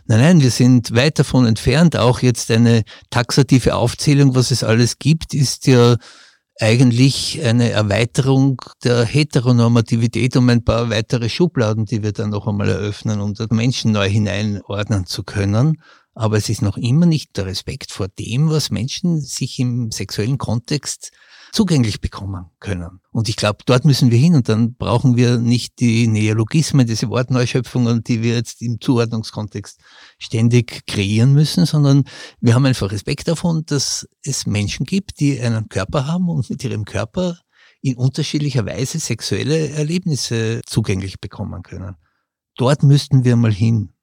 Nein, 0.07 0.20
nein, 0.20 0.40
wir 0.40 0.50
sind 0.50 0.94
weit 0.94 1.18
davon 1.18 1.46
entfernt. 1.46 1.96
Auch 1.96 2.20
jetzt 2.20 2.50
eine 2.50 2.83
taxative 3.11 3.74
Aufzählung, 3.74 4.35
was 4.35 4.50
es 4.50 4.64
alles 4.64 4.98
gibt, 4.98 5.35
ist 5.35 5.66
ja 5.66 5.96
eigentlich 6.61 7.40
eine 7.44 7.70
Erweiterung 7.70 8.61
der 8.83 9.04
Heteronormativität 9.04 10.37
um 10.37 10.48
ein 10.48 10.64
paar 10.64 10.90
weitere 10.90 11.28
Schubladen, 11.28 11.85
die 11.85 12.02
wir 12.02 12.12
dann 12.12 12.31
noch 12.31 12.48
einmal 12.48 12.68
eröffnen, 12.68 13.20
um 13.20 13.35
Menschen 13.50 13.92
neu 13.92 14.09
hineinordnen 14.09 15.07
zu 15.07 15.22
können. 15.22 15.81
Aber 16.14 16.37
es 16.37 16.48
ist 16.48 16.62
noch 16.62 16.76
immer 16.76 17.07
nicht 17.07 17.37
der 17.37 17.46
Respekt 17.46 17.92
vor 17.92 18.09
dem, 18.09 18.50
was 18.50 18.70
Menschen 18.70 19.20
sich 19.20 19.61
im 19.61 19.92
sexuellen 19.92 20.38
Kontext 20.38 21.12
zugänglich 21.53 22.01
bekommen 22.01 22.47
können. 22.61 23.01
Und 23.11 23.29
ich 23.29 23.37
glaube, 23.37 23.59
dort 23.67 23.85
müssen 23.85 24.11
wir 24.11 24.19
hin 24.19 24.35
und 24.35 24.49
dann 24.49 24.75
brauchen 24.75 25.17
wir 25.17 25.39
nicht 25.39 25.81
die 25.81 26.07
Neologismen, 26.07 26.87
diese 26.87 27.09
Wortneuschöpfungen, 27.09 28.05
die 28.05 28.23
wir 28.23 28.35
jetzt 28.35 28.63
im 28.63 28.81
Zuordnungskontext 28.81 29.81
ständig 30.19 30.87
kreieren 30.87 31.33
müssen, 31.33 31.67
sondern 31.67 32.05
wir 32.41 32.55
haben 32.55 32.67
einfach 32.67 32.93
Respekt 32.93 33.29
davon, 33.29 33.65
dass 33.67 34.09
es 34.23 34.47
Menschen 34.47 34.87
gibt, 34.87 35.21
die 35.21 35.41
einen 35.41 35.69
Körper 35.69 36.07
haben 36.07 36.29
und 36.29 36.49
mit 36.51 36.63
ihrem 36.65 36.85
Körper 36.85 37.39
in 37.81 37.97
unterschiedlicher 37.97 38.67
Weise 38.67 38.99
sexuelle 38.99 39.71
Erlebnisse 39.71 40.61
zugänglich 40.67 41.21
bekommen 41.21 41.63
können. 41.63 41.97
Dort 42.57 42.83
müssten 42.83 43.25
wir 43.25 43.37
mal 43.37 43.53
hin. 43.53 43.95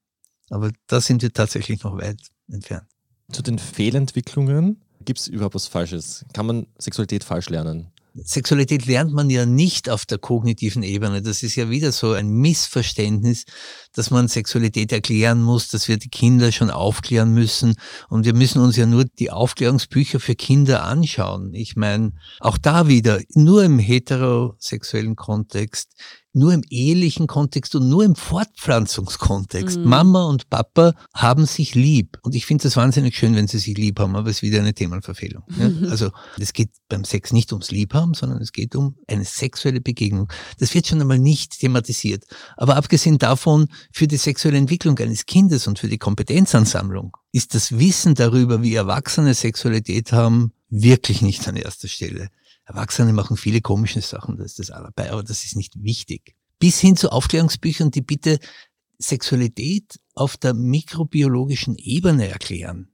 Aber 0.50 0.70
da 0.86 1.00
sind 1.00 1.22
wir 1.22 1.32
tatsächlich 1.32 1.82
noch 1.82 1.98
weit 1.98 2.20
entfernt. 2.48 2.86
Zu 3.30 3.42
den 3.42 3.58
Fehlentwicklungen, 3.58 4.84
gibt 5.06 5.20
es 5.20 5.28
überhaupt 5.28 5.54
was 5.54 5.66
Falsches? 5.66 6.26
Kann 6.34 6.46
man 6.46 6.66
Sexualität 6.78 7.24
falsch 7.24 7.48
lernen? 7.48 7.92
Sexualität 8.24 8.86
lernt 8.86 9.12
man 9.12 9.28
ja 9.28 9.44
nicht 9.44 9.90
auf 9.90 10.06
der 10.06 10.16
kognitiven 10.16 10.82
Ebene. 10.82 11.20
Das 11.20 11.42
ist 11.42 11.54
ja 11.54 11.68
wieder 11.68 11.92
so 11.92 12.12
ein 12.12 12.28
Missverständnis, 12.30 13.44
dass 13.92 14.10
man 14.10 14.28
Sexualität 14.28 14.90
erklären 14.90 15.42
muss, 15.42 15.68
dass 15.68 15.86
wir 15.86 15.98
die 15.98 16.08
Kinder 16.08 16.50
schon 16.50 16.70
aufklären 16.70 17.34
müssen. 17.34 17.74
Und 18.08 18.24
wir 18.24 18.34
müssen 18.34 18.62
uns 18.62 18.76
ja 18.76 18.86
nur 18.86 19.04
die 19.04 19.30
Aufklärungsbücher 19.30 20.18
für 20.18 20.34
Kinder 20.34 20.84
anschauen. 20.84 21.52
Ich 21.52 21.76
meine, 21.76 22.12
auch 22.40 22.56
da 22.56 22.88
wieder, 22.88 23.20
nur 23.34 23.64
im 23.64 23.78
heterosexuellen 23.78 25.16
Kontext 25.16 25.92
nur 26.36 26.52
im 26.52 26.62
ehelichen 26.68 27.26
Kontext 27.26 27.74
und 27.74 27.88
nur 27.88 28.04
im 28.04 28.14
Fortpflanzungskontext. 28.14 29.78
Mhm. 29.78 29.88
Mama 29.88 30.24
und 30.26 30.50
Papa 30.50 30.94
haben 31.14 31.46
sich 31.46 31.74
lieb. 31.74 32.18
Und 32.22 32.34
ich 32.34 32.44
finde 32.44 32.64
das 32.64 32.76
wahnsinnig 32.76 33.16
schön, 33.16 33.34
wenn 33.34 33.48
sie 33.48 33.58
sich 33.58 33.76
lieb 33.78 33.98
haben, 33.98 34.14
aber 34.16 34.28
es 34.28 34.36
ist 34.36 34.42
wieder 34.42 34.60
eine 34.60 34.74
Themenverfehlung. 34.74 35.44
Mhm. 35.48 35.88
Also 35.90 36.10
es 36.38 36.52
geht 36.52 36.70
beim 36.90 37.04
Sex 37.04 37.32
nicht 37.32 37.52
ums 37.52 37.70
Liebhaben, 37.70 38.12
sondern 38.12 38.42
es 38.42 38.52
geht 38.52 38.76
um 38.76 38.96
eine 39.08 39.24
sexuelle 39.24 39.80
Begegnung. 39.80 40.30
Das 40.58 40.74
wird 40.74 40.86
schon 40.86 41.00
einmal 41.00 41.18
nicht 41.18 41.58
thematisiert. 41.58 42.24
Aber 42.58 42.76
abgesehen 42.76 43.16
davon, 43.16 43.68
für 43.90 44.06
die 44.06 44.18
sexuelle 44.18 44.58
Entwicklung 44.58 44.98
eines 44.98 45.24
Kindes 45.24 45.66
und 45.66 45.78
für 45.78 45.88
die 45.88 45.98
Kompetenzansammlung 45.98 47.16
ist 47.32 47.54
das 47.54 47.78
Wissen 47.78 48.14
darüber, 48.14 48.62
wie 48.62 48.74
Erwachsene 48.74 49.32
Sexualität 49.32 50.12
haben, 50.12 50.52
wirklich 50.68 51.22
nicht 51.22 51.48
an 51.48 51.56
erster 51.56 51.88
Stelle. 51.88 52.28
Erwachsene 52.66 53.12
machen 53.12 53.36
viele 53.36 53.60
komische 53.60 54.00
Sachen, 54.00 54.36
das 54.36 54.58
ist 54.58 54.58
das 54.58 54.66
dabei, 54.68 55.12
aber 55.12 55.22
das 55.22 55.44
ist 55.44 55.56
nicht 55.56 55.82
wichtig. 55.82 56.34
Bis 56.58 56.80
hin 56.80 56.96
zu 56.96 57.10
Aufklärungsbüchern, 57.10 57.90
die 57.90 58.02
bitte 58.02 58.38
Sexualität 58.98 60.00
auf 60.14 60.36
der 60.36 60.52
mikrobiologischen 60.52 61.76
Ebene 61.76 62.28
erklären. 62.28 62.88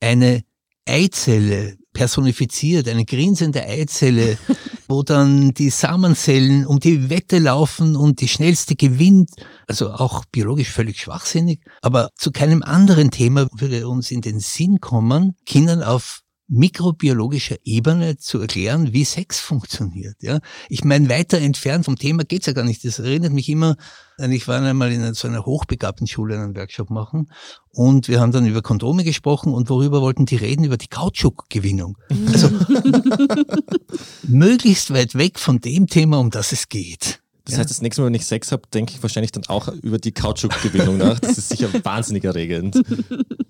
Eine 0.00 0.44
Eizelle 0.86 1.76
personifiziert, 1.92 2.88
eine 2.88 3.04
grinsende 3.04 3.62
Eizelle, 3.64 4.38
wo 4.88 5.02
dann 5.02 5.52
die 5.52 5.70
Samenzellen 5.70 6.66
um 6.66 6.80
die 6.80 7.10
Wette 7.10 7.38
laufen 7.38 7.96
und 7.96 8.20
die 8.20 8.28
schnellste 8.28 8.74
gewinnt. 8.74 9.30
Also 9.66 9.92
auch 9.92 10.24
biologisch 10.32 10.70
völlig 10.70 11.00
schwachsinnig. 11.00 11.60
Aber 11.82 12.10
zu 12.16 12.30
keinem 12.30 12.62
anderen 12.62 13.10
Thema 13.10 13.48
würde 13.52 13.86
uns 13.86 14.10
in 14.10 14.22
den 14.22 14.40
Sinn 14.40 14.80
kommen, 14.80 15.36
Kindern 15.44 15.82
auf 15.82 16.22
mikrobiologischer 16.50 17.56
Ebene 17.64 18.16
zu 18.16 18.40
erklären, 18.40 18.92
wie 18.92 19.04
Sex 19.04 19.38
funktioniert. 19.38 20.16
Ja? 20.20 20.40
Ich 20.68 20.84
meine, 20.84 21.08
weiter 21.08 21.38
entfernt 21.38 21.84
vom 21.84 21.96
Thema 21.96 22.24
geht's 22.24 22.46
ja 22.46 22.52
gar 22.52 22.64
nicht. 22.64 22.84
Das 22.84 22.98
erinnert 22.98 23.32
mich 23.32 23.48
immer, 23.48 23.76
ich 24.18 24.48
war 24.48 24.60
einmal 24.60 24.92
in 24.92 25.14
so 25.14 25.28
einer 25.28 25.46
hochbegabten 25.46 26.06
Schule 26.06 26.34
einen 26.34 26.56
Workshop 26.56 26.90
machen 26.90 27.30
und 27.70 28.08
wir 28.08 28.20
haben 28.20 28.32
dann 28.32 28.46
über 28.46 28.62
Kondome 28.62 29.04
gesprochen 29.04 29.54
und 29.54 29.70
worüber 29.70 30.02
wollten 30.02 30.26
die 30.26 30.36
reden? 30.36 30.64
Über 30.64 30.76
die 30.76 30.88
Kautschukgewinnung. 30.88 31.96
Also 32.26 32.50
möglichst 34.24 34.92
weit 34.92 35.14
weg 35.14 35.38
von 35.38 35.60
dem 35.60 35.86
Thema, 35.86 36.18
um 36.18 36.30
das 36.30 36.52
es 36.52 36.68
geht. 36.68 37.20
Das 37.44 37.58
heißt, 37.58 37.70
das 37.70 37.82
nächste 37.82 38.02
Mal, 38.02 38.06
wenn 38.06 38.14
ich 38.14 38.26
Sex 38.26 38.52
habe, 38.52 38.62
denke 38.72 38.92
ich 38.94 39.02
wahrscheinlich 39.02 39.32
dann 39.32 39.44
auch 39.46 39.68
über 39.68 39.98
die 39.98 40.12
Kautschukgewinnung 40.12 40.98
nach. 40.98 41.18
Das 41.18 41.38
ist 41.38 41.48
sicher 41.48 41.68
wahnsinnig 41.84 42.24
erregend. 42.24 42.76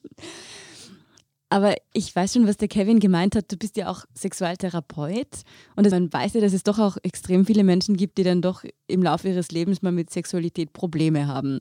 Aber 1.51 1.75
ich 1.93 2.15
weiß 2.15 2.33
schon, 2.35 2.47
was 2.47 2.57
der 2.57 2.69
Kevin 2.69 3.01
gemeint 3.01 3.35
hat. 3.35 3.51
Du 3.51 3.57
bist 3.57 3.77
ja 3.77 3.91
auch 3.91 4.05
Sexualtherapeut 4.17 5.43
und 5.75 5.91
man 5.91 6.13
weiß 6.13 6.35
ja, 6.35 6.41
dass 6.41 6.53
es 6.53 6.63
doch 6.63 6.79
auch 6.79 6.97
extrem 7.03 7.45
viele 7.45 7.65
Menschen 7.65 7.97
gibt, 7.97 8.19
die 8.19 8.23
dann 8.23 8.41
doch 8.41 8.65
im 8.87 9.03
Laufe 9.03 9.29
ihres 9.29 9.51
Lebens 9.51 9.83
mal 9.83 9.91
mit 9.91 10.11
Sexualität 10.11 10.73
Probleme 10.73 11.27
haben. 11.27 11.59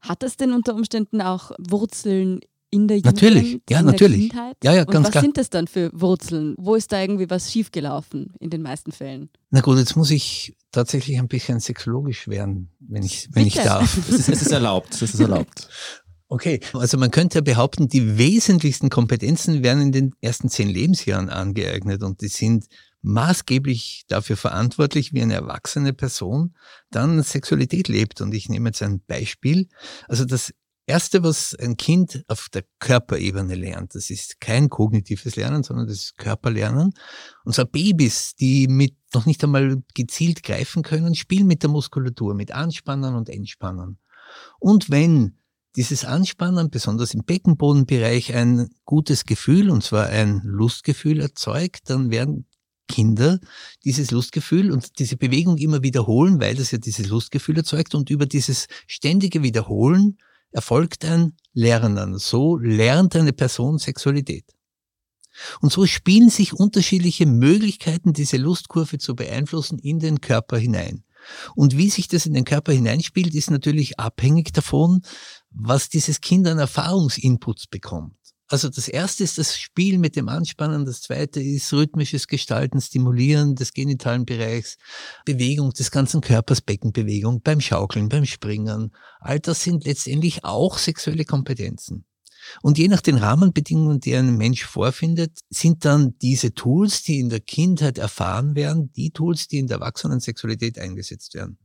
Hat 0.00 0.22
das 0.22 0.38
denn 0.38 0.52
unter 0.52 0.74
Umständen 0.74 1.20
auch 1.20 1.52
Wurzeln 1.58 2.40
in 2.70 2.88
der 2.88 2.96
Jugend? 2.98 3.14
Natürlich, 3.14 3.60
ja, 3.68 3.82
natürlich. 3.82 4.30
Kindheit? 4.30 4.56
Ja, 4.64 4.72
ja, 4.74 4.80
und 4.82 4.90
ganz 4.90 5.06
was 5.06 5.12
klar. 5.12 5.22
sind 5.22 5.36
das 5.36 5.50
dann 5.50 5.66
für 5.66 5.90
Wurzeln? 5.92 6.54
Wo 6.58 6.74
ist 6.74 6.90
da 6.90 7.00
irgendwie 7.00 7.28
was 7.28 7.52
schiefgelaufen 7.52 8.32
in 8.40 8.48
den 8.48 8.62
meisten 8.62 8.90
Fällen? 8.90 9.28
Na 9.50 9.60
gut, 9.60 9.78
jetzt 9.78 9.96
muss 9.96 10.10
ich 10.10 10.56
tatsächlich 10.72 11.18
ein 11.18 11.28
bisschen 11.28 11.60
sexologisch 11.60 12.26
werden, 12.26 12.70
wenn 12.80 13.02
ich, 13.02 13.28
wenn 13.32 13.46
ich 13.46 13.54
darf. 13.54 13.98
Es 14.08 14.08
ist, 14.08 14.28
es 14.30 14.42
ist 14.42 14.52
erlaubt. 14.52 14.94
Es 14.94 15.02
ist 15.02 15.20
erlaubt. 15.20 15.68
Okay, 16.34 16.58
also 16.72 16.98
man 16.98 17.12
könnte 17.12 17.42
behaupten, 17.42 17.86
die 17.86 18.18
wesentlichsten 18.18 18.90
Kompetenzen 18.90 19.62
werden 19.62 19.82
in 19.82 19.92
den 19.92 20.14
ersten 20.20 20.48
zehn 20.48 20.68
Lebensjahren 20.68 21.30
angeeignet 21.30 22.02
und 22.02 22.22
die 22.22 22.28
sind 22.28 22.64
maßgeblich 23.02 24.02
dafür 24.08 24.36
verantwortlich, 24.36 25.12
wie 25.12 25.22
eine 25.22 25.34
erwachsene 25.34 25.92
Person 25.92 26.56
dann 26.90 27.22
Sexualität 27.22 27.86
lebt. 27.86 28.20
Und 28.20 28.34
ich 28.34 28.48
nehme 28.48 28.70
jetzt 28.70 28.82
ein 28.82 29.00
Beispiel. 29.06 29.68
Also 30.08 30.24
das 30.24 30.52
Erste, 30.86 31.22
was 31.22 31.54
ein 31.54 31.76
Kind 31.76 32.24
auf 32.26 32.48
der 32.52 32.64
Körperebene 32.80 33.54
lernt, 33.54 33.94
das 33.94 34.10
ist 34.10 34.40
kein 34.40 34.68
kognitives 34.68 35.36
Lernen, 35.36 35.62
sondern 35.62 35.86
das 35.86 35.98
ist 35.98 36.16
Körperlernen. 36.16 36.94
Und 37.44 37.54
zwar 37.54 37.66
Babys, 37.66 38.34
die 38.34 38.66
mit 38.66 38.96
noch 39.14 39.24
nicht 39.24 39.44
einmal 39.44 39.84
gezielt 39.94 40.42
greifen 40.42 40.82
können, 40.82 41.14
spielen 41.14 41.46
mit 41.46 41.62
der 41.62 41.70
Muskulatur, 41.70 42.34
mit 42.34 42.50
Anspannen 42.50 43.14
und 43.14 43.28
Entspannen. 43.28 44.00
Und 44.58 44.90
wenn 44.90 45.38
dieses 45.76 46.04
Anspannen, 46.04 46.70
besonders 46.70 47.14
im 47.14 47.24
Beckenbodenbereich, 47.24 48.34
ein 48.34 48.70
gutes 48.84 49.24
Gefühl, 49.24 49.70
und 49.70 49.82
zwar 49.82 50.06
ein 50.06 50.40
Lustgefühl 50.44 51.20
erzeugt, 51.20 51.90
dann 51.90 52.10
werden 52.10 52.46
Kinder 52.86 53.40
dieses 53.84 54.10
Lustgefühl 54.10 54.70
und 54.70 54.98
diese 54.98 55.16
Bewegung 55.16 55.56
immer 55.56 55.82
wiederholen, 55.82 56.40
weil 56.40 56.54
das 56.54 56.70
ja 56.70 56.78
dieses 56.78 57.08
Lustgefühl 57.08 57.56
erzeugt 57.56 57.94
und 57.94 58.10
über 58.10 58.26
dieses 58.26 58.66
ständige 58.86 59.42
Wiederholen 59.42 60.18
erfolgt 60.52 61.04
ein 61.04 61.32
Lernen. 61.52 62.18
So 62.18 62.56
lernt 62.56 63.16
eine 63.16 63.32
Person 63.32 63.78
Sexualität. 63.78 64.44
Und 65.60 65.72
so 65.72 65.86
spielen 65.86 66.30
sich 66.30 66.52
unterschiedliche 66.52 67.26
Möglichkeiten, 67.26 68.12
diese 68.12 68.36
Lustkurve 68.36 68.98
zu 68.98 69.16
beeinflussen, 69.16 69.78
in 69.78 69.98
den 69.98 70.20
Körper 70.20 70.58
hinein. 70.58 71.02
Und 71.54 71.76
wie 71.76 71.90
sich 71.90 72.06
das 72.06 72.26
in 72.26 72.34
den 72.34 72.44
Körper 72.44 72.72
hineinspielt, 72.72 73.34
ist 73.34 73.50
natürlich 73.50 73.98
abhängig 73.98 74.52
davon, 74.52 75.02
was 75.54 75.88
dieses 75.88 76.20
Kind 76.20 76.46
an 76.46 76.58
Erfahrungsinputs 76.58 77.68
bekommt. 77.68 78.16
Also 78.48 78.68
das 78.68 78.88
erste 78.88 79.24
ist 79.24 79.38
das 79.38 79.56
Spiel 79.56 79.98
mit 79.98 80.16
dem 80.16 80.28
Anspannen, 80.28 80.84
das 80.84 81.00
zweite 81.00 81.40
ist 81.40 81.72
rhythmisches 81.72 82.28
Gestalten, 82.28 82.80
Stimulieren 82.80 83.54
des 83.54 83.72
genitalen 83.72 84.26
Bereichs, 84.26 84.76
Bewegung 85.24 85.70
des 85.72 85.90
ganzen 85.90 86.20
Körpers, 86.20 86.60
Beckenbewegung 86.60 87.40
beim 87.40 87.60
Schaukeln, 87.60 88.10
beim 88.10 88.26
Springen. 88.26 88.94
All 89.20 89.40
das 89.40 89.62
sind 89.62 89.86
letztendlich 89.86 90.44
auch 90.44 90.76
sexuelle 90.76 91.24
Kompetenzen. 91.24 92.04
Und 92.60 92.76
je 92.76 92.88
nach 92.88 93.00
den 93.00 93.16
Rahmenbedingungen, 93.16 94.00
die 94.00 94.14
ein 94.14 94.36
Mensch 94.36 94.64
vorfindet, 94.64 95.38
sind 95.48 95.86
dann 95.86 96.18
diese 96.18 96.52
Tools, 96.52 97.02
die 97.02 97.20
in 97.20 97.30
der 97.30 97.40
Kindheit 97.40 97.96
erfahren 97.96 98.54
werden, 98.54 98.92
die 98.92 99.10
Tools, 99.10 99.48
die 99.48 99.58
in 99.58 99.66
der 99.66 99.78
Erwachsenen-Sexualität 99.78 100.78
eingesetzt 100.78 101.32
werden. 101.32 101.58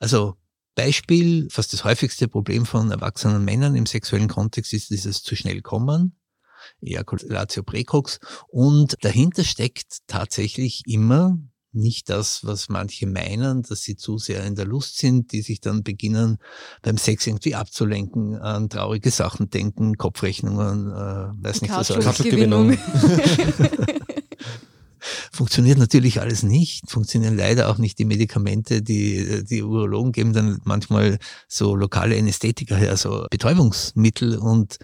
Also 0.00 0.36
Beispiel, 0.74 1.48
fast 1.50 1.72
das 1.72 1.84
häufigste 1.84 2.28
Problem 2.28 2.66
von 2.66 2.90
erwachsenen 2.90 3.44
Männern 3.44 3.76
im 3.76 3.86
sexuellen 3.86 4.28
Kontext 4.28 4.72
ist 4.72 4.90
dieses 4.90 5.22
zu 5.22 5.36
schnell 5.36 5.60
kommen, 5.60 6.16
Ejaculatio 6.80 7.62
precox. 7.62 8.20
Und 8.48 8.96
dahinter 9.02 9.44
steckt 9.44 9.98
tatsächlich 10.06 10.82
immer 10.86 11.38
nicht 11.74 12.10
das, 12.10 12.44
was 12.44 12.68
manche 12.68 13.06
meinen, 13.06 13.62
dass 13.62 13.82
sie 13.82 13.96
zu 13.96 14.18
sehr 14.18 14.44
in 14.44 14.54
der 14.54 14.66
Lust 14.66 14.98
sind, 14.98 15.32
die 15.32 15.40
sich 15.40 15.60
dann 15.60 15.82
beginnen, 15.82 16.38
beim 16.82 16.98
Sex 16.98 17.26
irgendwie 17.26 17.54
abzulenken, 17.54 18.36
an 18.36 18.68
traurige 18.68 19.10
Sachen 19.10 19.48
denken, 19.48 19.96
Kopfrechnungen, 19.96 20.88
äh, 20.90 21.44
weiß 21.44 21.62
nicht 21.62 21.70
was 21.74 21.90
alles. 21.90 22.04
Kautschukgewinnung. 22.04 22.76
Funktioniert 25.32 25.78
natürlich 25.78 26.20
alles 26.20 26.42
nicht, 26.42 26.90
funktionieren 26.90 27.36
leider 27.36 27.68
auch 27.68 27.78
nicht 27.78 27.98
die 27.98 28.04
Medikamente, 28.04 28.82
die 28.82 29.44
die 29.44 29.62
Urologen 29.62 30.12
geben 30.12 30.32
dann 30.32 30.60
manchmal 30.64 31.18
so 31.48 31.74
lokale 31.76 32.18
Anästhetika 32.18 32.76
her, 32.76 32.96
so 32.96 33.26
Betäubungsmittel 33.30 34.38
und 34.38 34.78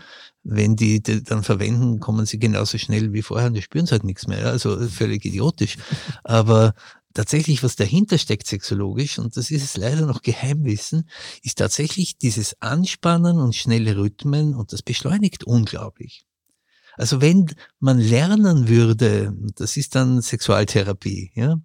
wenn 0.44 0.76
die, 0.76 1.02
die 1.02 1.22
dann 1.22 1.42
verwenden, 1.42 2.00
kommen 2.00 2.24
sie 2.24 2.38
genauso 2.38 2.78
schnell 2.78 3.12
wie 3.12 3.22
vorher 3.22 3.48
und 3.48 3.54
die 3.54 3.62
spüren 3.62 3.86
halt 3.90 4.04
nichts 4.04 4.26
mehr. 4.26 4.46
Also 4.46 4.78
völlig 4.88 5.24
idiotisch. 5.24 5.76
Aber 6.24 6.74
tatsächlich, 7.12 7.62
was 7.62 7.76
dahinter 7.76 8.16
steckt 8.16 8.46
sexologisch, 8.46 9.18
und 9.18 9.36
das 9.36 9.50
ist 9.50 9.64
es 9.64 9.76
leider 9.76 10.06
noch 10.06 10.22
Geheimwissen, 10.22 11.08
ist 11.42 11.58
tatsächlich 11.58 12.16
dieses 12.16 12.56
Anspannen 12.60 13.38
und 13.38 13.54
schnelle 13.54 13.96
Rhythmen 13.96 14.54
und 14.54 14.72
das 14.72 14.82
beschleunigt 14.82 15.44
unglaublich. 15.44 16.27
Also 16.98 17.20
wenn 17.20 17.46
man 17.78 17.98
lernen 17.98 18.68
würde, 18.68 19.32
das 19.56 19.76
ist 19.76 19.94
dann 19.94 20.20
Sexualtherapie, 20.20 21.30
ja, 21.34 21.60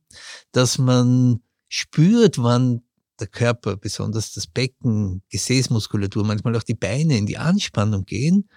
dass 0.51 0.77
man 0.77 1.41
spürt, 1.67 2.37
wann 2.37 2.83
der 3.19 3.27
Körper, 3.27 3.75
besonders 3.77 4.33
das 4.33 4.47
Becken, 4.47 5.23
Gesäßmuskulatur, 5.29 6.23
manchmal 6.23 6.55
auch 6.55 6.63
die 6.63 6.75
Beine 6.75 7.17
in 7.17 7.25
die 7.25 7.37
Anspannung 7.37 8.05
gehen, 8.05 8.47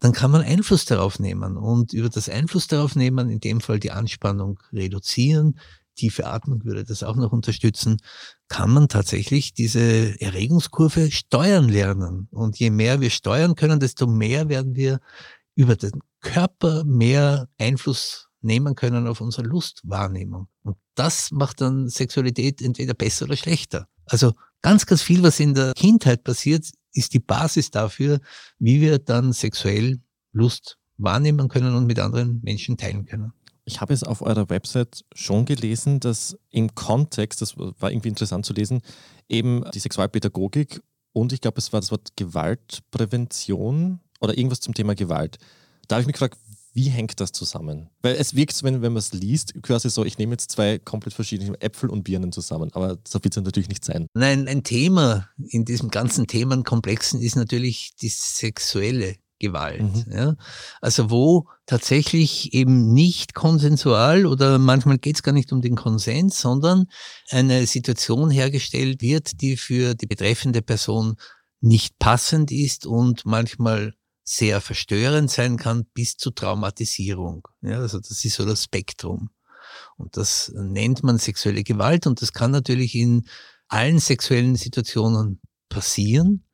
dann 0.00 0.12
kann 0.12 0.30
man 0.30 0.42
Einfluss 0.42 0.84
darauf 0.84 1.18
nehmen 1.18 1.56
und 1.56 1.94
über 1.94 2.10
das 2.10 2.28
Einfluss 2.28 2.66
darauf 2.66 2.96
nehmen, 2.96 3.30
in 3.30 3.40
dem 3.40 3.62
Fall 3.62 3.80
die 3.80 3.90
Anspannung 3.90 4.60
reduzieren, 4.72 5.58
tiefe 5.94 6.26
Atmung 6.26 6.64
würde 6.64 6.84
das 6.84 7.02
auch 7.02 7.16
noch 7.16 7.32
unterstützen, 7.32 7.96
kann 8.48 8.70
man 8.70 8.88
tatsächlich 8.88 9.54
diese 9.54 10.20
Erregungskurve 10.20 11.10
steuern 11.10 11.68
lernen. 11.68 12.28
Und 12.30 12.58
je 12.58 12.70
mehr 12.70 13.00
wir 13.00 13.10
steuern 13.10 13.54
können, 13.54 13.80
desto 13.80 14.06
mehr 14.06 14.48
werden 14.48 14.74
wir 14.74 15.00
über 15.54 15.76
den 15.76 16.00
Körper 16.20 16.84
mehr 16.84 17.48
Einfluss 17.58 18.28
nehmen 18.40 18.74
können 18.74 19.06
auf 19.06 19.20
unsere 19.20 19.46
Lustwahrnehmung. 19.46 20.48
Und 20.62 20.76
das 20.94 21.30
macht 21.30 21.60
dann 21.60 21.88
Sexualität 21.88 22.60
entweder 22.62 22.94
besser 22.94 23.24
oder 23.26 23.36
schlechter. 23.36 23.88
Also 24.06 24.32
ganz, 24.62 24.86
ganz 24.86 25.02
viel, 25.02 25.22
was 25.22 25.40
in 25.40 25.54
der 25.54 25.72
Kindheit 25.74 26.24
passiert, 26.24 26.70
ist 26.92 27.14
die 27.14 27.20
Basis 27.20 27.70
dafür, 27.70 28.20
wie 28.58 28.80
wir 28.80 28.98
dann 28.98 29.32
sexuell 29.32 30.00
Lust 30.32 30.78
wahrnehmen 30.96 31.48
können 31.48 31.74
und 31.74 31.86
mit 31.86 31.98
anderen 31.98 32.40
Menschen 32.42 32.76
teilen 32.76 33.06
können. 33.06 33.32
Ich 33.64 33.80
habe 33.80 33.94
es 33.94 34.04
auf 34.04 34.20
eurer 34.20 34.50
Website 34.50 35.04
schon 35.14 35.46
gelesen, 35.46 35.98
dass 35.98 36.36
im 36.50 36.74
Kontext, 36.74 37.40
das 37.40 37.56
war 37.56 37.90
irgendwie 37.90 38.10
interessant 38.10 38.44
zu 38.44 38.52
lesen, 38.52 38.82
eben 39.28 39.64
die 39.72 39.78
Sexualpädagogik 39.78 40.82
und 41.12 41.32
ich 41.32 41.40
glaube, 41.40 41.58
es 41.58 41.72
war 41.72 41.80
das 41.80 41.90
Wort 41.90 42.16
Gewaltprävention 42.16 44.00
oder 44.24 44.36
irgendwas 44.36 44.60
zum 44.60 44.74
Thema 44.74 44.94
Gewalt. 44.94 45.38
Da 45.88 45.96
habe 45.96 46.02
ich 46.02 46.06
mich 46.06 46.14
gefragt, 46.14 46.38
wie 46.74 46.88
hängt 46.88 47.20
das 47.20 47.30
zusammen? 47.30 47.88
Weil 48.02 48.16
es 48.16 48.34
wirkt, 48.34 48.54
so, 48.54 48.64
wenn, 48.66 48.82
wenn 48.82 48.92
man 48.92 48.98
es 48.98 49.12
liest, 49.12 49.54
quasi 49.62 49.88
so, 49.88 50.04
ich 50.04 50.18
nehme 50.18 50.32
jetzt 50.32 50.50
zwei 50.50 50.78
komplett 50.78 51.14
verschiedene 51.14 51.60
Äpfel 51.60 51.88
und 51.88 52.02
Birnen 52.02 52.32
zusammen, 52.32 52.70
aber 52.72 52.98
so 53.06 53.22
wird 53.22 53.36
es 53.36 53.42
natürlich 53.42 53.68
nicht 53.68 53.84
sein. 53.84 54.08
Nein, 54.12 54.48
ein 54.48 54.64
Thema 54.64 55.28
in 55.48 55.64
diesem 55.64 55.88
ganzen 55.90 56.26
Themenkomplexen 56.26 57.20
ist 57.20 57.36
natürlich 57.36 57.94
die 58.00 58.08
sexuelle 58.08 59.14
Gewalt. 59.38 59.82
Mhm. 59.82 60.12
Ja? 60.12 60.36
Also 60.80 61.10
wo 61.10 61.46
tatsächlich 61.66 62.54
eben 62.54 62.92
nicht 62.92 63.34
konsensual 63.34 64.26
oder 64.26 64.58
manchmal 64.58 64.98
geht 64.98 65.16
es 65.16 65.22
gar 65.22 65.32
nicht 65.32 65.52
um 65.52 65.60
den 65.60 65.76
Konsens, 65.76 66.40
sondern 66.40 66.86
eine 67.30 67.66
Situation 67.66 68.30
hergestellt 68.30 69.00
wird, 69.00 69.40
die 69.40 69.56
für 69.56 69.94
die 69.94 70.06
betreffende 70.06 70.62
Person 70.62 71.16
nicht 71.60 71.98
passend 71.98 72.50
ist 72.50 72.84
und 72.84 73.24
manchmal 73.26 73.94
sehr 74.24 74.60
verstörend 74.60 75.30
sein 75.30 75.56
kann 75.58 75.84
bis 75.92 76.16
zu 76.16 76.30
Traumatisierung. 76.30 77.46
Ja, 77.60 77.78
also 77.78 77.98
das 77.98 78.24
ist 78.24 78.34
so 78.34 78.44
das 78.44 78.64
Spektrum. 78.64 79.30
Und 79.96 80.16
das 80.16 80.52
nennt 80.54 81.02
man 81.02 81.18
sexuelle 81.18 81.62
Gewalt 81.62 82.06
und 82.06 82.22
das 82.22 82.32
kann 82.32 82.50
natürlich 82.50 82.94
in 82.94 83.26
allen 83.68 83.98
sexuellen 83.98 84.56
Situationen 84.56 85.40
passieren. 85.68 86.44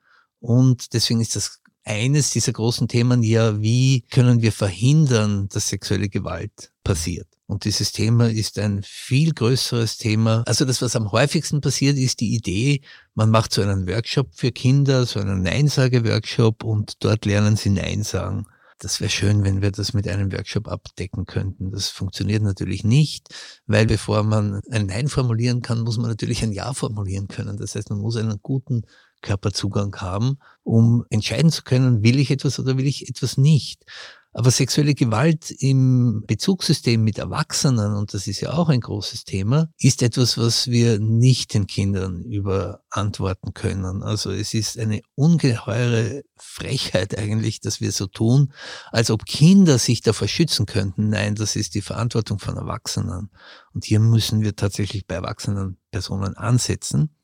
Und 0.41 0.95
deswegen 0.95 1.21
ist 1.21 1.37
das 1.37 1.61
eines 1.85 2.31
dieser 2.31 2.53
großen 2.53 2.89
Themen 2.89 3.23
ja, 3.23 3.61
wie 3.61 4.03
können 4.11 4.43
wir 4.43 4.53
verhindern, 4.53 5.49
dass 5.49 5.69
sexuelle 5.69 6.09
Gewalt 6.09 6.73
passiert. 6.85 7.29
Und 7.51 7.65
dieses 7.65 7.91
Thema 7.91 8.31
ist 8.31 8.61
ein 8.61 8.81
viel 8.85 9.33
größeres 9.33 9.99
Thema. 9.99 10.45
Also 10.47 10.65
das, 10.65 10.83
was 10.83 10.95
am 10.95 11.11
häufigsten 11.11 11.61
passiert, 11.61 11.99
ist 11.99 12.21
die 12.21 12.33
Idee, 12.37 12.81
man 13.17 13.29
macht 13.29 13.53
so 13.53 13.61
einen 13.61 13.89
Workshop 13.89 14.29
für 14.33 14.53
Kinder, 14.53 15.05
so 15.05 15.19
einen 15.19 15.43
Neinsage-Workshop 15.43 16.63
und 16.63 17.03
dort 17.05 17.25
lernen 17.25 17.57
sie 17.57 17.71
Nein 17.71 18.05
sagen. 18.05 18.47
Das 18.79 19.01
wäre 19.01 19.11
schön, 19.11 19.43
wenn 19.43 19.63
wir 19.63 19.73
das 19.73 19.95
mit 19.95 20.07
einem 20.07 20.31
Workshop 20.31 20.69
abdecken 20.69 21.27
könnten. 21.27 21.73
Das 21.73 21.89
funktioniert 21.89 22.45
natürlich 22.45 22.85
nicht, 22.85 23.27
weil 23.67 23.85
bevor 23.85 24.23
man 24.23 24.61
ein 24.71 24.87
Nein 24.87 25.09
formulieren 25.09 25.61
kann, 25.61 25.81
muss 25.81 25.99
man 25.99 26.09
natürlich 26.09 26.45
ein 26.45 26.53
Ja 26.53 26.73
formulieren 26.73 27.27
können. 27.27 27.57
Das 27.57 27.75
heißt, 27.75 27.91
man 27.91 27.99
muss 27.99 28.15
einen 28.15 28.39
guten 28.41 28.83
Körperzugang 29.23 29.95
haben, 29.97 30.39
um 30.63 31.05
entscheiden 31.11 31.51
zu 31.51 31.65
können, 31.65 32.05
will 32.05 32.21
ich 32.21 32.31
etwas 32.31 32.61
oder 32.61 32.79
will 32.79 32.87
ich 32.87 33.09
etwas 33.09 33.37
nicht. 33.37 33.85
Aber 34.33 34.53
sexuelle 34.53 34.95
Gewalt 34.95 35.51
im 35.51 36.23
Bezugssystem 36.25 37.03
mit 37.03 37.19
Erwachsenen, 37.19 37.95
und 37.95 38.15
das 38.15 38.29
ist 38.29 38.41
ja 38.41 38.53
auch 38.53 38.69
ein 38.69 38.81
großes 38.81 39.25
Thema, 39.25 39.69
ist 39.79 40.03
etwas, 40.03 40.39
was 40.39 40.69
wir 40.69 41.01
nicht 41.01 41.53
den 41.53 41.67
Kindern 41.67 42.23
überantworten 42.23 43.55
können. 43.55 44.05
Also 44.05 44.31
es 44.31 44.55
ist 44.55 44.79
eine 44.79 45.01
ungeheure 45.17 46.23
Frechheit 46.37 47.19
eigentlich, 47.19 47.61
dass 47.61 47.81
wir 47.81 47.91
so 47.91 48.07
tun, 48.07 48.53
als 48.93 49.11
ob 49.11 49.27
Kinder 49.27 49.79
sich 49.79 50.01
davor 50.01 50.29
schützen 50.29 50.65
könnten. 50.65 51.09
Nein, 51.09 51.35
das 51.35 51.57
ist 51.57 51.75
die 51.75 51.83
Verantwortung 51.83 52.39
von 52.39 52.57
Erwachsenen. 52.57 53.31
Und 53.75 53.85
hier 53.85 53.99
müssen 53.99 54.43
wir 54.43 54.55
tatsächlich 54.55 55.09
bei 55.09 55.17
erwachsenen 55.17 55.79
Personen 55.91 56.37
ansetzen. 56.37 57.17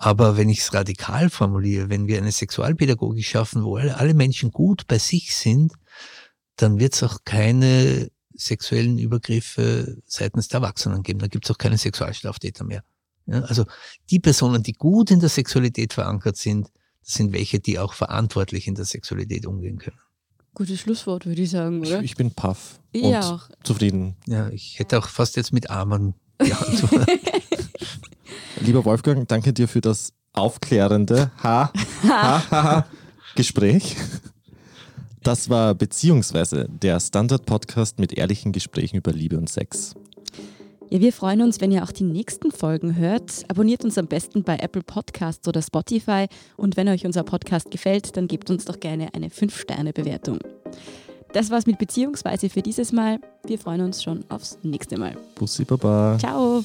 Aber 0.00 0.36
wenn 0.36 0.48
ich 0.48 0.60
es 0.60 0.72
radikal 0.72 1.28
formuliere, 1.28 1.90
wenn 1.90 2.06
wir 2.06 2.18
eine 2.18 2.30
Sexualpädagogik 2.30 3.24
schaffen, 3.24 3.64
wo 3.64 3.76
alle, 3.78 3.96
alle 3.96 4.14
Menschen 4.14 4.52
gut 4.52 4.86
bei 4.86 4.98
sich 4.98 5.34
sind, 5.34 5.72
dann 6.58 6.78
wird 6.78 6.94
es 6.94 7.02
auch 7.02 7.18
keine 7.24 8.10
sexuellen 8.34 8.98
Übergriffe 8.98 9.96
seitens 10.06 10.48
der 10.48 10.60
Erwachsenen 10.60 11.02
geben. 11.02 11.18
Da 11.18 11.26
gibt 11.26 11.44
es 11.46 11.50
auch 11.50 11.58
keine 11.58 11.78
Sexualstraftäter 11.78 12.64
mehr. 12.64 12.84
Ja, 13.26 13.40
also 13.42 13.64
die 14.10 14.20
Personen, 14.20 14.62
die 14.62 14.72
gut 14.72 15.10
in 15.10 15.20
der 15.20 15.28
Sexualität 15.28 15.92
verankert 15.92 16.36
sind, 16.36 16.70
das 17.04 17.14
sind 17.14 17.32
welche, 17.32 17.60
die 17.60 17.78
auch 17.78 17.94
verantwortlich 17.94 18.66
in 18.66 18.74
der 18.74 18.84
Sexualität 18.84 19.46
umgehen 19.46 19.78
können. 19.78 19.98
Gutes 20.54 20.80
Schlusswort, 20.80 21.26
würde 21.26 21.42
ich 21.42 21.50
sagen, 21.50 21.80
oder? 21.80 21.98
Ich, 21.98 22.12
ich 22.12 22.16
bin 22.16 22.30
paff 22.32 22.80
Ich 22.92 23.02
und 23.02 23.14
auch. 23.16 23.48
zufrieden. 23.62 24.16
Ja, 24.26 24.48
ich 24.50 24.78
hätte 24.78 24.98
auch 24.98 25.08
fast 25.08 25.36
jetzt 25.36 25.52
mit 25.52 25.70
Armen 25.70 26.14
geantwortet. 26.38 27.20
Lieber 28.60 28.84
Wolfgang, 28.84 29.28
danke 29.28 29.52
dir 29.52 29.68
für 29.68 29.80
das 29.80 30.12
aufklärende 30.32 31.30
ha, 31.42 31.72
ha, 32.02 32.50
ha, 32.50 32.62
ha, 32.62 32.86
Gespräch. 33.34 33.96
Das 35.22 35.50
war 35.50 35.74
beziehungsweise 35.74 36.68
der 36.68 37.00
Standard-Podcast 37.00 37.98
mit 37.98 38.12
ehrlichen 38.12 38.52
Gesprächen 38.52 38.96
über 38.96 39.12
Liebe 39.12 39.36
und 39.36 39.48
Sex. 39.48 39.94
Ja, 40.90 41.00
wir 41.00 41.12
freuen 41.12 41.42
uns, 41.42 41.60
wenn 41.60 41.70
ihr 41.70 41.82
auch 41.82 41.92
die 41.92 42.04
nächsten 42.04 42.50
Folgen 42.50 42.96
hört. 42.96 43.44
Abonniert 43.48 43.84
uns 43.84 43.98
am 43.98 44.06
besten 44.06 44.42
bei 44.42 44.56
Apple 44.56 44.82
Podcasts 44.82 45.46
oder 45.46 45.60
Spotify. 45.60 46.28
Und 46.56 46.78
wenn 46.78 46.88
euch 46.88 47.04
unser 47.04 47.24
Podcast 47.24 47.70
gefällt, 47.70 48.16
dann 48.16 48.26
gebt 48.26 48.48
uns 48.48 48.64
doch 48.64 48.80
gerne 48.80 49.12
eine 49.12 49.28
5-Sterne-Bewertung. 49.28 50.38
Das 51.32 51.50
war's 51.50 51.66
mit 51.66 51.78
Beziehungsweise 51.78 52.48
für 52.48 52.62
dieses 52.62 52.92
Mal. 52.92 53.18
Wir 53.46 53.58
freuen 53.58 53.82
uns 53.82 54.02
schon 54.02 54.24
aufs 54.30 54.58
nächste 54.62 54.98
Mal. 54.98 55.14
Bussi 55.34 55.64
Baba. 55.64 56.16
Ciao! 56.18 56.64